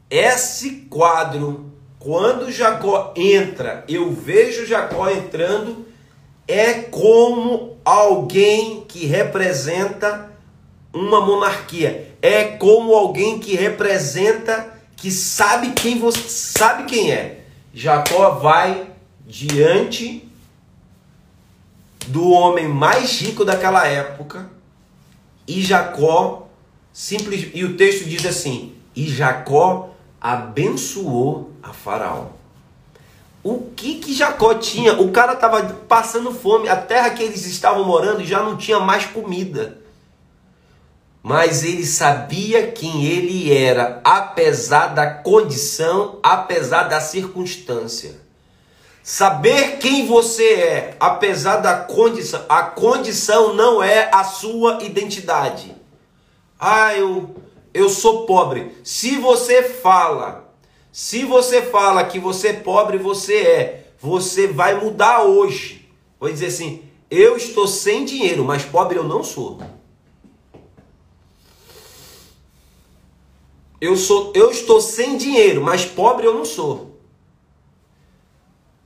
Esse 0.09 0.87
quadro, 0.89 1.71
quando 1.99 2.51
Jacó 2.51 3.13
entra, 3.15 3.85
eu 3.87 4.11
vejo 4.11 4.65
Jacó 4.65 5.09
entrando, 5.09 5.85
é 6.49 6.73
como 6.73 7.77
alguém 7.85 8.83
que 8.87 9.05
representa 9.05 10.31
uma 10.91 11.21
monarquia, 11.21 12.15
é 12.23 12.43
como 12.43 12.95
alguém 12.95 13.37
que 13.37 13.55
representa, 13.55 14.73
que 14.97 15.11
sabe 15.11 15.73
quem 15.73 15.99
você 15.99 16.27
sabe 16.27 16.85
quem 16.85 17.11
é. 17.11 17.45
Jacó 17.71 18.31
vai 18.31 18.89
diante 19.27 20.27
do 22.07 22.31
homem 22.31 22.67
mais 22.67 23.21
rico 23.21 23.45
daquela 23.45 23.85
época 23.85 24.49
e 25.47 25.61
Jacó 25.61 26.47
simples 26.91 27.51
e 27.53 27.63
o 27.63 27.77
texto 27.77 28.09
diz 28.09 28.25
assim: 28.25 28.73
e 28.95 29.07
Jacó 29.07 29.91
abençoou 30.19 31.51
a 31.61 31.71
Faraó. 31.73 32.38
O 33.41 33.71
que 33.75 33.95
que 33.95 34.13
Jacó 34.13 34.53
tinha? 34.55 34.99
O 34.99 35.11
cara 35.11 35.33
estava 35.33 35.63
passando 35.87 36.33
fome, 36.33 36.67
a 36.67 36.75
terra 36.75 37.11
que 37.11 37.23
eles 37.23 37.45
estavam 37.45 37.85
morando 37.85 38.23
já 38.25 38.43
não 38.43 38.57
tinha 38.57 38.79
mais 38.79 39.05
comida. 39.05 39.77
Mas 41.23 41.63
ele 41.63 41.85
sabia 41.85 42.71
quem 42.71 43.05
ele 43.05 43.53
era, 43.55 44.01
apesar 44.03 44.87
da 44.87 45.09
condição, 45.09 46.19
apesar 46.23 46.83
da 46.83 46.99
circunstância. 46.99 48.19
Saber 49.03 49.77
quem 49.77 50.05
você 50.05 50.53
é, 50.53 50.97
apesar 50.99 51.57
da 51.57 51.77
condição, 51.77 52.43
a 52.47 52.63
condição 52.63 53.53
não 53.53 53.81
é 53.81 54.09
a 54.13 54.23
sua 54.23 54.83
identidade. 54.83 55.75
Ah, 56.59 56.93
eu, 56.93 57.35
eu 57.73 57.89
sou 57.89 58.25
pobre. 58.25 58.77
Se 58.83 59.15
você 59.17 59.63
fala, 59.63 60.48
se 60.99 61.23
você 61.23 61.61
fala 61.61 62.03
que 62.03 62.19
você 62.19 62.49
é 62.49 62.53
pobre, 62.53 62.97
você 62.97 63.37
é, 63.37 63.85
você 64.01 64.47
vai 64.47 64.83
mudar 64.83 65.23
hoje. 65.23 65.89
Vou 66.19 66.29
dizer 66.29 66.47
assim: 66.47 66.83
eu 67.09 67.37
estou 67.37 67.65
sem 67.67 68.03
dinheiro, 68.03 68.43
mas 68.43 68.65
pobre 68.65 68.99
eu 68.99 69.05
não 69.05 69.23
sou. 69.23 69.61
Eu 73.79 73.95
sou, 73.95 74.33
eu 74.35 74.51
estou 74.51 74.81
sem 74.81 75.15
dinheiro, 75.15 75.63
mas 75.63 75.85
pobre 75.85 76.27
eu 76.27 76.33
não 76.33 76.43
sou. 76.43 76.99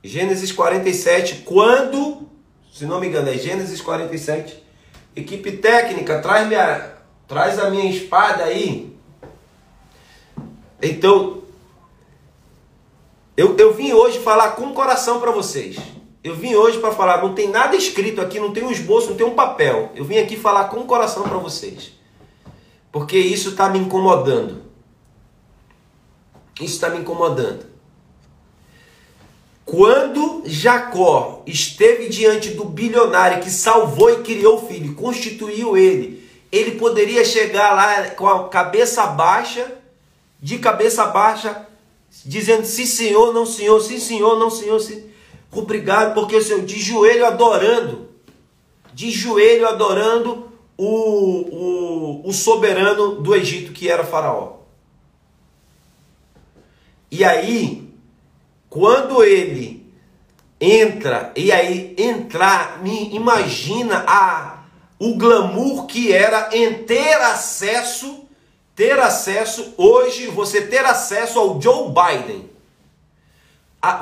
Gênesis 0.00 0.52
47, 0.52 1.42
quando, 1.44 2.28
se 2.72 2.86
não 2.86 3.00
me 3.00 3.08
engano, 3.08 3.28
é 3.28 3.36
Gênesis 3.36 3.80
47. 3.80 4.62
Equipe 5.16 5.56
técnica, 5.56 6.22
traz, 6.22 6.46
minha, 6.46 6.94
traz 7.26 7.58
a 7.58 7.70
minha 7.70 7.90
espada 7.90 8.44
aí. 8.44 8.96
Então, 10.80 11.42
eu, 13.36 13.56
eu 13.56 13.72
vim 13.74 13.92
hoje 13.92 14.18
falar 14.20 14.52
com 14.52 14.66
o 14.66 14.74
coração 14.74 15.20
para 15.20 15.30
vocês. 15.30 15.76
Eu 16.22 16.34
vim 16.34 16.54
hoje 16.54 16.78
para 16.78 16.92
falar, 16.92 17.22
não 17.22 17.34
tem 17.34 17.48
nada 17.50 17.76
escrito 17.76 18.20
aqui, 18.20 18.40
não 18.40 18.52
tem 18.52 18.64
um 18.64 18.70
esboço, 18.70 19.10
não 19.10 19.16
tem 19.16 19.26
um 19.26 19.34
papel. 19.34 19.92
Eu 19.94 20.04
vim 20.04 20.16
aqui 20.16 20.36
falar 20.36 20.64
com 20.64 20.80
o 20.80 20.86
coração 20.86 21.24
para 21.24 21.36
vocês. 21.36 21.92
Porque 22.90 23.18
isso 23.18 23.50
está 23.50 23.68
me 23.68 23.78
incomodando. 23.78 24.62
Isso 26.60 26.74
está 26.74 26.88
me 26.88 27.00
incomodando. 27.00 27.66
Quando 29.64 30.42
Jacó 30.46 31.42
esteve 31.46 32.08
diante 32.08 32.50
do 32.50 32.64
bilionário 32.64 33.42
que 33.42 33.50
salvou 33.50 34.10
e 34.10 34.22
criou 34.22 34.56
o 34.56 34.66
filho, 34.66 34.94
constituiu 34.94 35.76
ele, 35.76 36.28
ele 36.52 36.72
poderia 36.72 37.24
chegar 37.24 37.74
lá 37.74 38.10
com 38.10 38.28
a 38.28 38.48
cabeça 38.48 39.06
baixa, 39.06 39.72
de 40.40 40.58
cabeça 40.58 41.06
baixa, 41.06 41.66
dizendo 42.24 42.66
sim 42.66 42.86
senhor, 42.86 43.32
não 43.32 43.46
senhor, 43.46 43.80
sim 43.80 43.98
senhor, 43.98 44.38
não 44.38 44.50
senhor, 44.50 44.78
sim. 44.80 45.10
Obrigado, 45.50 46.14
porque 46.14 46.40
Senhor, 46.40 46.64
de 46.64 46.80
joelho 46.80 47.24
adorando, 47.24 48.08
de 48.92 49.10
joelho 49.10 49.68
adorando 49.68 50.52
o, 50.76 52.22
o, 52.24 52.28
o 52.28 52.32
soberano 52.32 53.22
do 53.22 53.34
Egito, 53.34 53.72
que 53.72 53.88
era 53.88 54.04
Faraó. 54.04 54.56
E 57.10 57.22
aí, 57.22 57.88
quando 58.68 59.22
ele 59.22 59.86
entra, 60.60 61.32
e 61.36 61.52
aí 61.52 61.94
entrar, 61.96 62.82
me 62.82 63.14
imagina 63.14 64.04
a 64.06 64.64
o 64.98 65.16
glamour 65.16 65.86
que 65.86 66.12
era 66.12 66.50
em 66.52 66.82
ter 66.84 67.14
acesso, 67.20 68.23
ter 68.74 68.98
acesso, 68.98 69.74
hoje 69.76 70.26
você 70.26 70.62
ter 70.62 70.84
acesso 70.84 71.38
ao 71.38 71.60
Joe 71.60 71.88
Biden. 71.88 72.50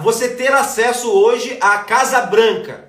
Você 0.03 0.29
ter 0.31 0.53
acesso 0.53 1.11
hoje 1.11 1.59
à 1.61 1.79
Casa 1.79 2.21
Branca. 2.23 2.89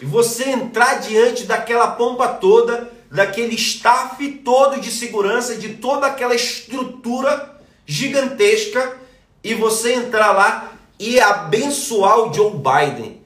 E 0.00 0.04
você 0.04 0.48
entrar 0.50 1.00
diante 1.00 1.44
daquela 1.44 1.88
pompa 1.88 2.28
toda, 2.28 2.90
daquele 3.10 3.54
staff 3.54 4.26
todo 4.44 4.80
de 4.80 4.90
segurança, 4.90 5.56
de 5.56 5.74
toda 5.74 6.06
aquela 6.06 6.34
estrutura 6.34 7.58
gigantesca, 7.86 8.96
e 9.42 9.54
você 9.54 9.94
entrar 9.94 10.32
lá 10.32 10.72
e 10.98 11.20
abençoar 11.20 12.20
o 12.20 12.32
Joe 12.32 12.52
Biden. 12.52 13.20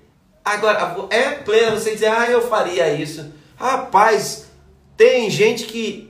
Agora, 0.44 1.08
é 1.10 1.30
pleno 1.30 1.78
você 1.78 1.92
dizer, 1.92 2.10
ah, 2.10 2.30
eu 2.30 2.48
faria 2.48 2.92
isso. 2.92 3.32
Rapaz, 3.56 4.46
tem 4.96 5.30
gente 5.30 5.64
que 5.64 6.08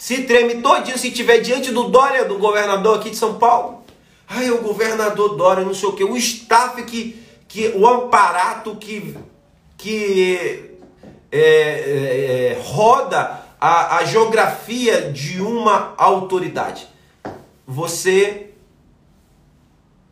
se 0.00 0.22
treme 0.22 0.62
todinho 0.62 0.96
se 0.96 1.10
tiver 1.10 1.40
diante 1.40 1.70
do 1.70 1.90
Dória, 1.90 2.24
do 2.24 2.38
governador 2.38 2.98
aqui 2.98 3.10
de 3.10 3.16
São 3.16 3.34
Paulo. 3.34 3.84
Ai, 4.26 4.50
o 4.50 4.62
governador 4.62 5.36
Dória, 5.36 5.62
não 5.62 5.74
sei 5.74 5.90
o 5.90 5.92
quê. 5.92 6.02
O 6.02 6.16
staff 6.16 6.82
que, 6.84 7.22
que 7.46 7.68
o 7.76 7.86
aparato 7.86 8.76
que, 8.76 9.14
que 9.76 10.78
é, 11.30 11.38
é, 11.38 12.56
é 12.56 12.62
roda 12.64 13.44
a, 13.60 13.98
a 13.98 14.04
geografia 14.06 15.12
de 15.12 15.42
uma 15.42 15.92
autoridade. 15.98 16.88
Você 17.66 18.52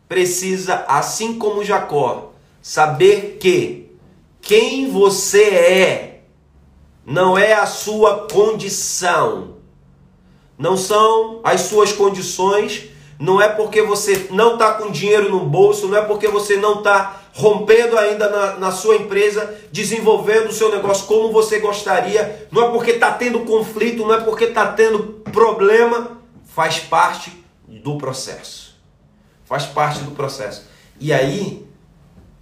precisa, 0.07 0.85
assim 0.87 1.39
como 1.39 1.65
Jacó, 1.65 2.33
saber 2.61 3.39
que 3.41 3.91
quem 4.43 4.91
você 4.91 5.45
é 5.45 6.21
não 7.07 7.39
é 7.39 7.55
a 7.55 7.65
sua 7.65 8.29
condição, 8.29 9.58
não 10.59 10.77
são 10.77 11.41
as 11.45 11.63
suas 11.63 11.93
condições, 11.93 12.91
não 13.19 13.41
é 13.41 13.49
porque 13.49 13.83
você 13.83 14.27
não 14.31 14.55
está 14.55 14.75
com 14.75 14.91
dinheiro 14.91 15.31
no 15.31 15.41
bolso, 15.41 15.89
não 15.89 15.97
é 15.97 16.03
porque 16.03 16.29
você 16.29 16.57
não 16.57 16.79
está 16.79 17.23
rompendo 17.33 17.97
ainda 17.97 18.29
na, 18.29 18.57
na, 18.57 18.73
sua 18.73 18.97
empresa, 18.97 19.57
desenvolvendo 19.71 20.49
o 20.49 20.53
seu 20.53 20.71
negócio 20.71 21.07
como 21.07 21.33
você 21.33 21.61
gostaria, 21.61 22.49
não 22.51 22.67
é 22.67 22.71
porque 22.71 22.93
está 22.93 23.13
tendo 23.13 23.41
conflito, 23.41 24.05
não 24.05 24.15
é 24.15 24.21
porque 24.21 24.45
está 24.45 24.73
tendo 24.73 25.23
problema, 25.33 26.19
faz 26.45 26.81
parte 26.81 27.33
do 27.67 27.97
processo. 27.97 28.77
Faz 29.45 29.65
parte 29.65 30.01
do 30.01 30.11
processo. 30.11 30.67
E 31.01 31.13
aí, 31.13 31.67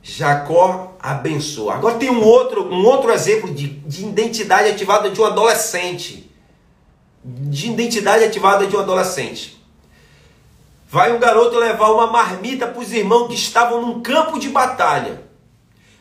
Jacó 0.03 0.97
abençoa. 1.01 1.75
Agora 1.75 1.97
tem 1.97 2.11
um 2.11 2.23
outro, 2.23 2.73
um 2.73 2.85
outro 2.87 3.13
exemplo 3.13 3.53
de, 3.53 3.69
de 3.69 4.07
identidade 4.07 4.71
ativada 4.71 5.11
de 5.11 5.21
um 5.21 5.25
adolescente. 5.25 6.31
De 7.29 7.73
identidade 7.73 8.23
ativada 8.23 8.69
de 8.69 8.77
um 8.77 8.79
adolescente. 8.79 9.61
Vai 10.89 11.13
um 11.13 11.19
garoto 11.19 11.59
levar 11.59 11.91
uma 11.91 12.07
marmita 12.07 12.69
para 12.69 12.81
os 12.81 12.93
irmãos 12.93 13.27
que 13.27 13.35
estavam 13.35 13.85
num 13.85 14.01
campo 14.01 14.39
de 14.39 14.49
batalha. 14.49 15.23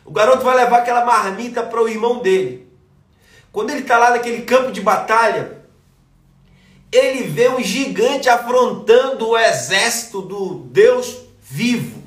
O 0.04 0.12
garoto 0.12 0.44
vai 0.44 0.56
levar 0.56 0.78
aquela 0.78 1.04
marmita 1.04 1.64
para 1.64 1.82
o 1.82 1.88
irmão 1.88 2.20
dele. 2.20 2.68
Quando 3.50 3.70
ele 3.70 3.80
está 3.80 3.98
lá 3.98 4.10
naquele 4.10 4.42
campo 4.42 4.70
de 4.70 4.80
batalha, 4.80 5.62
ele 6.92 7.24
vê 7.24 7.48
um 7.48 7.60
gigante 7.60 8.28
afrontando 8.28 9.28
o 9.28 9.36
exército 9.36 10.22
do 10.22 10.60
Deus 10.70 11.22
vivo. 11.42 12.02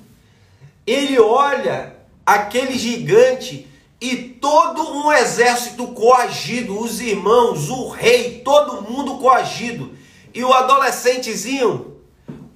Ele 0.88 1.20
olha 1.20 1.96
aquele 2.26 2.78
gigante 2.78 3.69
e 4.02 4.16
todo 4.16 4.82
um 4.82 5.12
exército 5.12 5.88
coagido, 5.88 6.80
os 6.80 7.02
irmãos, 7.02 7.70
o 7.70 7.90
rei, 7.90 8.40
todo 8.40 8.90
mundo 8.90 9.18
coagido. 9.18 9.98
E 10.34 10.44
o 10.44 10.54
adolescentezinho 10.54 11.98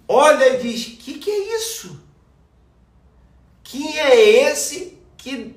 olha 0.07 0.55
e 0.55 0.61
diz: 0.61 0.85
Que 0.99 1.15
que 1.15 1.29
é 1.29 1.57
isso? 1.57 2.01
Quem 3.63 3.99
é 3.99 4.49
esse 4.49 4.97
que 5.17 5.55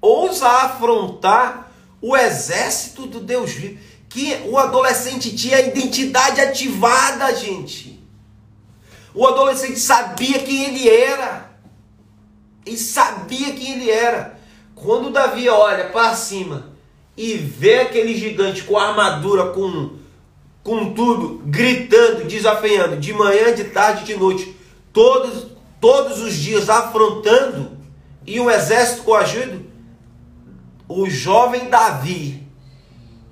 ousa 0.00 0.46
afrontar 0.46 1.72
o 2.00 2.16
exército 2.16 3.06
do 3.06 3.20
Deus 3.20 3.52
vivo? 3.52 3.78
que 4.14 4.40
o 4.46 4.56
adolescente 4.56 5.34
tinha 5.34 5.56
a 5.56 5.60
identidade 5.60 6.40
ativada, 6.40 7.34
gente. 7.34 8.00
O 9.12 9.26
adolescente 9.26 9.76
sabia 9.80 10.38
quem 10.38 10.66
ele 10.66 10.88
era. 10.88 11.50
Ele 12.64 12.78
sabia 12.78 13.52
quem 13.52 13.72
ele 13.72 13.90
era. 13.90 14.33
Quando 14.84 15.08
Davi 15.08 15.48
olha 15.48 15.86
para 15.86 16.14
cima 16.14 16.66
e 17.16 17.38
vê 17.38 17.80
aquele 17.80 18.14
gigante 18.14 18.64
com 18.64 18.76
armadura, 18.76 19.46
com, 19.46 19.94
com 20.62 20.92
tudo, 20.92 21.40
gritando, 21.46 22.24
desafiando, 22.24 22.98
de 22.98 23.14
manhã, 23.14 23.54
de 23.54 23.64
tarde, 23.64 24.04
de 24.04 24.14
noite, 24.14 24.54
todos, 24.92 25.46
todos 25.80 26.20
os 26.20 26.34
dias 26.34 26.68
afrontando, 26.68 27.78
e 28.26 28.38
um 28.38 28.50
exército 28.50 29.04
coagido, 29.04 29.64
o 30.86 31.08
jovem 31.08 31.70
Davi, 31.70 32.46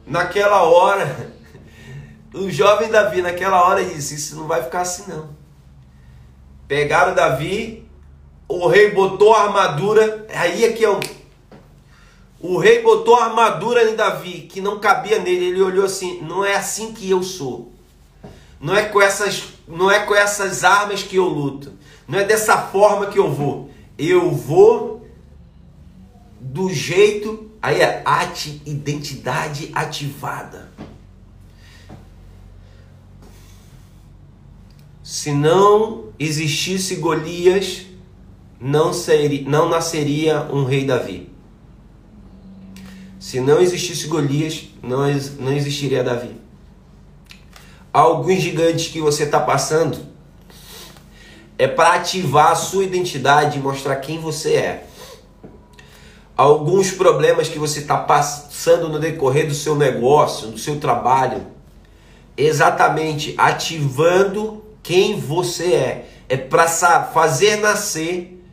naquela 0.06 0.62
hora, 0.62 1.34
o 2.32 2.50
jovem 2.50 2.88
Davi, 2.88 3.20
naquela 3.20 3.62
hora, 3.62 3.84
disse: 3.84 4.14
Isso 4.14 4.36
não 4.36 4.46
vai 4.46 4.62
ficar 4.62 4.80
assim, 4.80 5.04
não. 5.06 5.28
Pegaram 6.66 7.14
Davi, 7.14 7.86
o 8.48 8.66
rei 8.68 8.90
botou 8.92 9.34
a 9.34 9.42
armadura, 9.42 10.26
aí 10.34 10.64
é 10.64 10.72
que 10.72 10.82
é 10.82 10.90
um 10.90 11.00
o 12.42 12.58
rei 12.58 12.82
botou 12.82 13.14
a 13.14 13.26
armadura 13.26 13.88
em 13.88 13.94
Davi, 13.94 14.48
que 14.50 14.60
não 14.60 14.80
cabia 14.80 15.20
nele. 15.20 15.46
Ele 15.46 15.62
olhou 15.62 15.84
assim: 15.84 16.20
não 16.22 16.44
é 16.44 16.56
assim 16.56 16.92
que 16.92 17.08
eu 17.08 17.22
sou. 17.22 17.72
Não 18.60 18.76
é 18.76 18.84
com 18.84 19.00
essas, 19.00 19.44
não 19.66 19.88
é 19.88 20.00
com 20.00 20.14
essas 20.14 20.64
armas 20.64 21.04
que 21.04 21.16
eu 21.16 21.24
luto. 21.24 21.72
Não 22.06 22.18
é 22.18 22.24
dessa 22.24 22.58
forma 22.58 23.06
que 23.06 23.18
eu 23.18 23.32
vou. 23.32 23.70
Eu 23.96 24.32
vou 24.32 25.06
do 26.40 26.68
jeito. 26.68 27.50
Aí 27.62 27.80
é 27.80 28.02
ati, 28.04 28.60
identidade 28.66 29.70
ativada. 29.72 30.72
Se 35.00 35.30
não 35.30 36.06
existisse 36.18 36.96
Golias, 36.96 37.86
não, 38.60 38.92
seria, 38.92 39.48
não 39.48 39.68
nasceria 39.68 40.42
um 40.52 40.64
rei 40.64 40.84
Davi. 40.84 41.31
Se 43.22 43.40
não 43.40 43.60
existisse 43.60 44.08
Golias, 44.08 44.64
não, 44.82 45.06
não 45.38 45.52
existiria 45.52 46.02
Davi. 46.02 46.36
Alguns 47.92 48.40
gigantes 48.40 48.88
que 48.88 49.00
você 49.00 49.22
está 49.22 49.38
passando 49.38 49.96
é 51.56 51.68
para 51.68 51.94
ativar 51.94 52.50
a 52.50 52.56
sua 52.56 52.82
identidade 52.82 53.60
e 53.60 53.62
mostrar 53.62 53.94
quem 53.94 54.18
você 54.18 54.54
é. 54.54 54.86
Alguns 56.36 56.90
problemas 56.90 57.46
que 57.46 57.60
você 57.60 57.78
está 57.78 57.96
passando 57.96 58.88
no 58.88 58.98
decorrer 58.98 59.46
do 59.46 59.54
seu 59.54 59.76
negócio, 59.76 60.48
do 60.48 60.58
seu 60.58 60.80
trabalho, 60.80 61.46
exatamente 62.36 63.36
ativando 63.38 64.64
quem 64.82 65.20
você 65.20 65.74
é. 65.74 66.08
É 66.28 66.36
para 66.36 66.66
fazer 66.66 67.58
nascer 67.58 68.44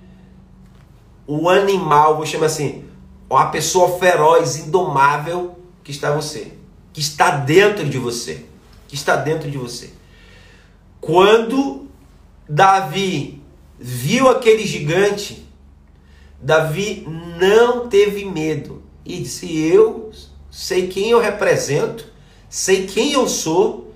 o 1.25 1.49
animal, 1.49 2.17
vou 2.17 2.25
chamar 2.27 2.45
assim, 2.45 2.87
a 3.37 3.45
pessoa 3.45 3.99
feroz, 3.99 4.57
indomável 4.57 5.59
que 5.83 5.91
está 5.91 6.11
você, 6.11 6.53
que 6.91 6.99
está 6.99 7.31
dentro 7.31 7.87
de 7.87 7.97
você, 7.97 8.45
que 8.87 8.95
está 8.95 9.15
dentro 9.15 9.49
de 9.49 9.57
você. 9.57 9.91
Quando 10.99 11.87
Davi 12.47 13.41
viu 13.77 14.27
aquele 14.29 14.65
gigante, 14.65 15.47
Davi 16.41 17.05
não 17.37 17.87
teve 17.87 18.25
medo 18.25 18.81
e 19.05 19.19
disse: 19.19 19.57
Eu 19.57 20.11
sei 20.49 20.87
quem 20.87 21.11
eu 21.11 21.19
represento, 21.19 22.07
sei 22.49 22.87
quem 22.87 23.13
eu 23.13 23.27
sou 23.27 23.93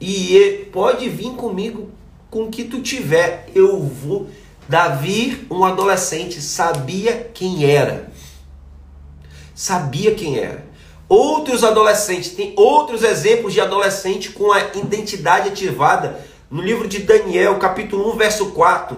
e 0.00 0.68
pode 0.72 1.08
vir 1.08 1.32
comigo 1.32 1.90
com 2.30 2.44
o 2.44 2.50
que 2.50 2.64
tu 2.64 2.80
tiver, 2.80 3.48
eu 3.54 3.80
vou. 3.80 4.28
Davi, 4.68 5.46
um 5.50 5.64
adolescente, 5.64 6.40
sabia 6.40 7.28
quem 7.34 7.64
era 7.64 8.10
sabia 9.60 10.14
quem 10.14 10.38
era. 10.38 10.64
Outros 11.06 11.62
adolescentes, 11.62 12.30
tem 12.30 12.54
outros 12.56 13.02
exemplos 13.02 13.52
de 13.52 13.60
adolescente 13.60 14.30
com 14.30 14.50
a 14.50 14.58
identidade 14.74 15.50
ativada. 15.50 16.18
No 16.50 16.62
livro 16.62 16.88
de 16.88 17.00
Daniel, 17.00 17.58
capítulo 17.58 18.10
1, 18.14 18.16
verso 18.16 18.52
4, 18.52 18.96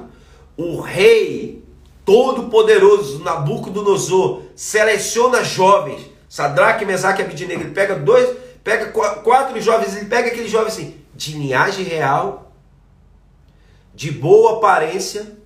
o 0.56 0.80
rei 0.80 1.64
todo-poderoso 2.04 3.24
Nabucodonosor 3.24 4.42
seleciona 4.54 5.42
jovens, 5.42 6.02
Sadraque, 6.28 6.84
Mesaque 6.84 7.22
e 7.22 7.24
Abidnego, 7.24 7.62
ele 7.62 7.74
pega 7.74 7.96
dois, 7.96 8.36
pega 8.62 8.86
quatro 8.92 9.60
jovens, 9.60 9.96
ele 9.96 10.06
pega 10.06 10.28
aqueles 10.28 10.50
jovens 10.50 10.74
assim, 10.74 10.96
de 11.12 11.32
linhagem 11.32 11.84
real, 11.84 12.52
de 13.92 14.12
boa 14.12 14.58
aparência, 14.58 15.36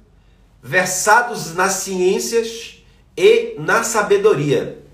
versados 0.63 1.55
nas 1.55 1.73
ciências 1.73 2.85
e 3.17 3.55
na 3.59 3.83
sabedoria. 3.83 4.85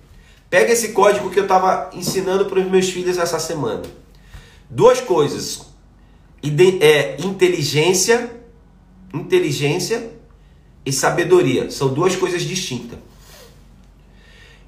Pega 0.53 0.71
esse 0.71 0.89
código 0.91 1.31
que 1.31 1.39
eu 1.39 1.45
estava 1.45 1.89
ensinando 1.95 2.45
para 2.45 2.61
os 2.61 2.71
meus 2.71 2.91
filhos 2.91 3.17
essa 3.17 3.39
semana. 3.39 3.85
Duas 4.69 5.01
coisas. 5.01 5.63
É, 6.83 7.17
inteligência, 7.23 8.31
inteligência 9.15 10.11
e 10.85 10.93
sabedoria. 10.93 11.71
São 11.71 11.89
duas 11.95 12.15
coisas 12.17 12.43
distintas. 12.43 12.99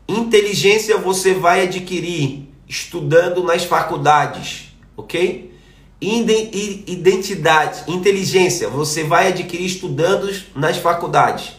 Inteligência 0.08 0.96
você 0.96 1.34
vai 1.34 1.64
adquirir 1.64 2.48
estudando 2.66 3.44
nas 3.44 3.64
faculdades, 3.64 4.74
ok? 4.96 5.52
Identidade, 6.00 7.84
inteligência 7.88 8.70
você 8.70 9.04
vai 9.04 9.28
adquirir 9.28 9.66
estudando 9.66 10.34
nas 10.56 10.78
faculdades. 10.78 11.52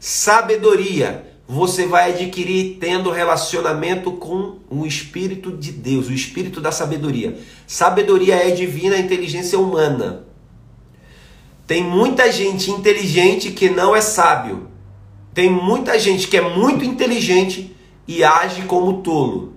Sabedoria 0.00 1.29
você 1.52 1.84
vai 1.84 2.12
adquirir 2.12 2.76
tendo 2.78 3.10
relacionamento 3.10 4.12
com 4.12 4.58
o 4.70 4.86
Espírito 4.86 5.50
de 5.50 5.72
Deus, 5.72 6.06
o 6.06 6.12
Espírito 6.12 6.60
da 6.60 6.70
sabedoria. 6.70 7.36
Sabedoria 7.66 8.36
é 8.36 8.52
divina, 8.52 8.96
inteligência 8.96 9.58
humana. 9.58 10.26
Tem 11.66 11.82
muita 11.82 12.30
gente 12.30 12.70
inteligente 12.70 13.50
que 13.50 13.68
não 13.68 13.96
é 13.96 14.00
sábio. 14.00 14.68
Tem 15.34 15.50
muita 15.50 15.98
gente 15.98 16.28
que 16.28 16.36
é 16.36 16.40
muito 16.40 16.84
inteligente 16.84 17.74
e 18.06 18.22
age 18.22 18.62
como 18.62 19.02
tolo. 19.02 19.54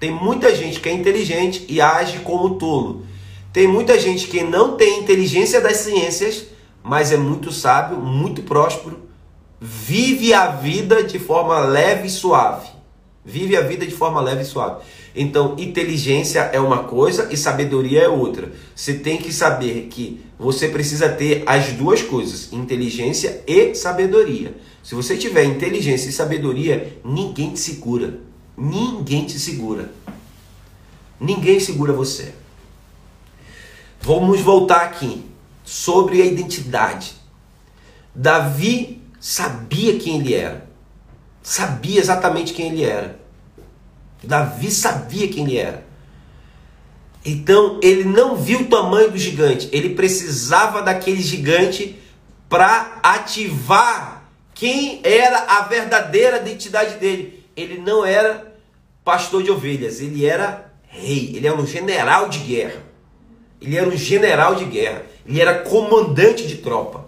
Tem 0.00 0.10
muita 0.10 0.52
gente 0.52 0.80
que 0.80 0.88
é 0.88 0.92
inteligente 0.92 1.64
e 1.68 1.80
age 1.80 2.18
como 2.18 2.56
tolo. 2.56 3.06
Tem 3.52 3.68
muita 3.68 3.96
gente 3.96 4.26
que 4.26 4.42
não 4.42 4.76
tem 4.76 4.98
inteligência 4.98 5.60
das 5.60 5.76
ciências, 5.76 6.46
mas 6.82 7.12
é 7.12 7.16
muito 7.16 7.52
sábio, 7.52 7.96
muito 7.96 8.42
próspero 8.42 9.07
vive 9.60 10.32
a 10.32 10.50
vida 10.50 11.02
de 11.02 11.18
forma 11.18 11.58
leve 11.60 12.06
e 12.06 12.10
suave. 12.10 12.68
Vive 13.24 13.56
a 13.56 13.60
vida 13.60 13.86
de 13.86 13.94
forma 13.94 14.20
leve 14.20 14.42
e 14.42 14.46
suave. 14.46 14.82
Então, 15.14 15.56
inteligência 15.58 16.40
é 16.52 16.60
uma 16.60 16.84
coisa 16.84 17.28
e 17.30 17.36
sabedoria 17.36 18.02
é 18.02 18.08
outra. 18.08 18.52
Você 18.74 18.94
tem 18.94 19.18
que 19.18 19.32
saber 19.32 19.88
que 19.90 20.20
você 20.38 20.68
precisa 20.68 21.08
ter 21.08 21.42
as 21.44 21.72
duas 21.72 22.02
coisas, 22.02 22.52
inteligência 22.52 23.42
e 23.46 23.74
sabedoria. 23.74 24.54
Se 24.82 24.94
você 24.94 25.16
tiver 25.16 25.44
inteligência 25.44 26.08
e 26.08 26.12
sabedoria, 26.12 26.98
ninguém 27.04 27.50
te 27.50 27.60
segura. 27.60 28.20
Ninguém 28.56 29.26
te 29.26 29.38
segura. 29.38 29.92
Ninguém 31.20 31.58
segura 31.58 31.92
você. 31.92 32.32
Vamos 34.00 34.40
voltar 34.40 34.82
aqui 34.82 35.24
sobre 35.64 36.22
a 36.22 36.24
identidade. 36.24 37.14
Davi 38.14 38.97
sabia 39.20 39.98
quem 39.98 40.20
ele 40.20 40.34
era. 40.34 40.68
Sabia 41.42 42.00
exatamente 42.00 42.52
quem 42.52 42.72
ele 42.72 42.84
era. 42.84 43.18
Davi 44.22 44.70
sabia 44.70 45.28
quem 45.28 45.44
ele 45.44 45.56
era. 45.56 45.86
Então 47.24 47.78
ele 47.82 48.04
não 48.04 48.36
viu 48.36 48.60
o 48.60 48.66
tamanho 48.66 49.10
do 49.10 49.18
gigante, 49.18 49.68
ele 49.72 49.90
precisava 49.90 50.82
daquele 50.82 51.20
gigante 51.20 51.98
para 52.48 53.00
ativar 53.02 54.30
quem 54.54 55.00
era 55.04 55.38
a 55.40 55.62
verdadeira 55.62 56.38
identidade 56.38 56.96
dele. 56.96 57.44
Ele 57.56 57.78
não 57.78 58.04
era 58.04 58.54
pastor 59.04 59.42
de 59.42 59.50
ovelhas, 59.50 60.00
ele 60.00 60.24
era 60.24 60.72
rei, 60.86 61.32
ele 61.34 61.46
era 61.46 61.56
um 61.56 61.66
general 61.66 62.28
de 62.28 62.38
guerra. 62.40 62.82
Ele 63.60 63.76
era 63.76 63.88
um 63.88 63.96
general 63.96 64.54
de 64.54 64.64
guerra, 64.64 65.02
ele 65.26 65.40
era 65.40 65.60
comandante 65.60 66.46
de 66.46 66.58
tropa. 66.58 67.07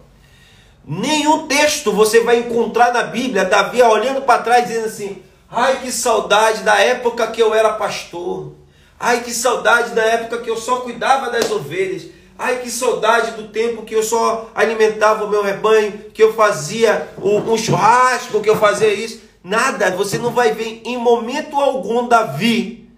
Nenhum 0.85 1.47
texto 1.47 1.93
você 1.93 2.21
vai 2.21 2.39
encontrar 2.39 2.93
na 2.93 3.05
Bíblia 3.05 3.45
Davi 3.45 3.83
olhando 3.83 4.23
para 4.23 4.43
trás 4.43 4.67
dizendo 4.67 4.87
assim: 4.87 5.23
"Ai, 5.51 5.81
que 5.81 5.93
saudade 5.93 6.63
da 6.63 6.79
época 6.79 7.27
que 7.29 7.43
eu 7.43 7.55
era 7.55 7.75
pastor. 7.75 8.55
Ai, 8.99 9.23
que 9.23 9.33
saudade 9.33 9.95
da 9.95 10.03
época 10.03 10.39
que 10.39 10.51
eu 10.51 10.57
só 10.57 10.81
cuidava 10.81 11.31
das 11.31 11.51
ovelhas. 11.51 12.07
Ai, 12.39 12.59
que 12.59 12.71
saudade 12.71 13.33
do 13.33 13.49
tempo 13.49 13.83
que 13.83 13.95
eu 13.95 14.03
só 14.03 14.51
alimentava 14.55 15.25
o 15.25 15.29
meu 15.29 15.43
rebanho, 15.43 15.93
que 16.15 16.23
eu 16.23 16.35
fazia 16.35 17.09
um, 17.23 17.57
churrasco, 17.57 18.41
que 18.41 18.49
eu 18.49 18.57
fazia 18.57 18.93
isso. 18.93 19.23
Nada, 19.45 19.91
você 19.91 20.19
não 20.19 20.31
vai 20.31 20.53
ver 20.53 20.83
em 20.85 20.97
momento 20.97 21.57
algum 21.57 22.09
Davi 22.09 22.91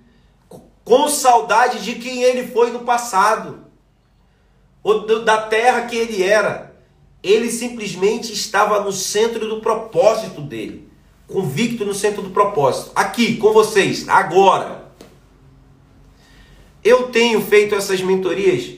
com 0.84 1.08
saudade 1.08 1.80
de 1.82 1.94
quem 1.94 2.22
ele 2.22 2.48
foi 2.48 2.70
no 2.72 2.80
passado, 2.80 3.64
ou 4.82 5.06
da 5.24 5.42
terra 5.42 5.82
que 5.82 5.96
ele 5.96 6.22
era. 6.22 6.71
Ele 7.22 7.50
simplesmente 7.50 8.32
estava 8.32 8.80
no 8.80 8.92
centro 8.92 9.48
do 9.48 9.60
propósito 9.60 10.40
dele. 10.40 10.88
convicto 11.28 11.84
no 11.84 11.94
centro 11.94 12.20
do 12.20 12.30
propósito. 12.30 12.90
Aqui 12.94 13.36
com 13.36 13.52
vocês, 13.52 14.06
agora. 14.08 14.92
Eu 16.84 17.04
tenho 17.04 17.40
feito 17.40 17.74
essas 17.74 18.02
mentorias 18.02 18.70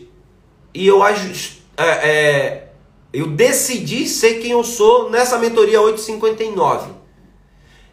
e 0.72 0.86
eu 0.86 1.02
acho. 1.02 1.58
É, 1.76 1.84
é, 1.84 2.72
eu 3.12 3.28
decidi 3.28 4.06
ser 4.06 4.40
quem 4.40 4.50
eu 4.50 4.62
sou 4.62 5.10
nessa 5.10 5.38
mentoria 5.38 5.80
859. 5.80 6.92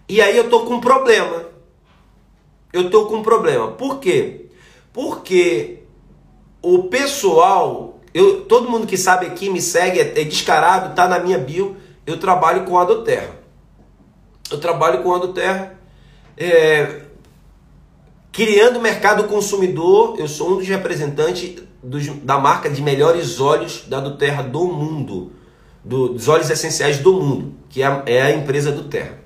E 0.10 0.22
aí 0.22 0.36
eu 0.36 0.50
tô 0.50 0.66
com 0.66 0.76
um 0.76 0.82
problema. 0.82 1.46
Eu 2.74 2.90
tô 2.90 3.06
com 3.06 3.18
um 3.18 3.24
problema. 3.24 3.72
Por 3.72 4.00
quê? 4.00 4.48
Porque 4.92 5.84
o 6.62 6.84
pessoal, 6.84 7.91
eu, 8.14 8.42
todo 8.42 8.70
mundo 8.70 8.86
que 8.86 8.98
sabe 8.98 9.26
aqui, 9.26 9.50
me 9.50 9.62
segue, 9.62 10.00
é, 10.00 10.22
é 10.22 10.24
descarado, 10.24 10.94
tá 10.96 11.08
na 11.08 11.20
minha 11.20 11.38
bio, 11.38 11.78
eu 12.06 12.20
trabalho 12.20 12.66
com 12.66 12.78
a 12.78 12.84
do 12.84 13.04
Terra. 13.04 13.40
Eu 14.50 14.60
trabalho 14.60 15.02
com 15.02 15.14
a 15.14 15.18
do 15.18 15.30
Terra. 15.30 15.80
É, 16.38 17.02
criando 18.32 18.82
mercado 18.82 19.26
consumidor, 19.26 20.16
eu 20.18 20.28
sou 20.28 20.52
um 20.52 20.58
dos 20.58 20.68
representantes 20.68 21.62
dos, 21.82 22.08
da 22.08 22.38
marca 22.38 22.70
de 22.70 22.82
melhores 22.82 23.40
óleos 23.40 23.86
da 23.88 24.00
do 24.00 24.18
Terra 24.18 24.44
do 24.44 24.66
mundo, 24.66 25.32
do, 25.84 26.10
dos 26.10 26.28
óleos 26.28 26.50
essenciais 26.50 27.00
do 27.00 27.14
mundo, 27.14 27.54
que 27.70 27.82
é 27.82 28.04
é 28.06 28.22
a 28.22 28.32
empresa 28.32 28.72
do 28.72 28.84
Terra. 28.84 29.20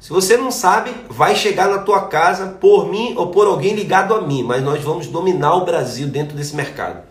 Se 0.00 0.10
você 0.10 0.36
não 0.36 0.50
sabe, 0.50 0.92
vai 1.08 1.34
chegar 1.34 1.68
na 1.68 1.78
tua 1.78 2.02
casa 2.02 2.46
por 2.60 2.88
mim 2.88 3.14
ou 3.16 3.28
por 3.28 3.48
alguém 3.48 3.74
ligado 3.74 4.14
a 4.14 4.20
mim, 4.20 4.44
mas 4.44 4.62
nós 4.62 4.82
vamos 4.82 5.08
dominar 5.08 5.56
o 5.56 5.64
Brasil 5.64 6.06
dentro 6.06 6.36
desse 6.36 6.54
mercado. 6.54 7.02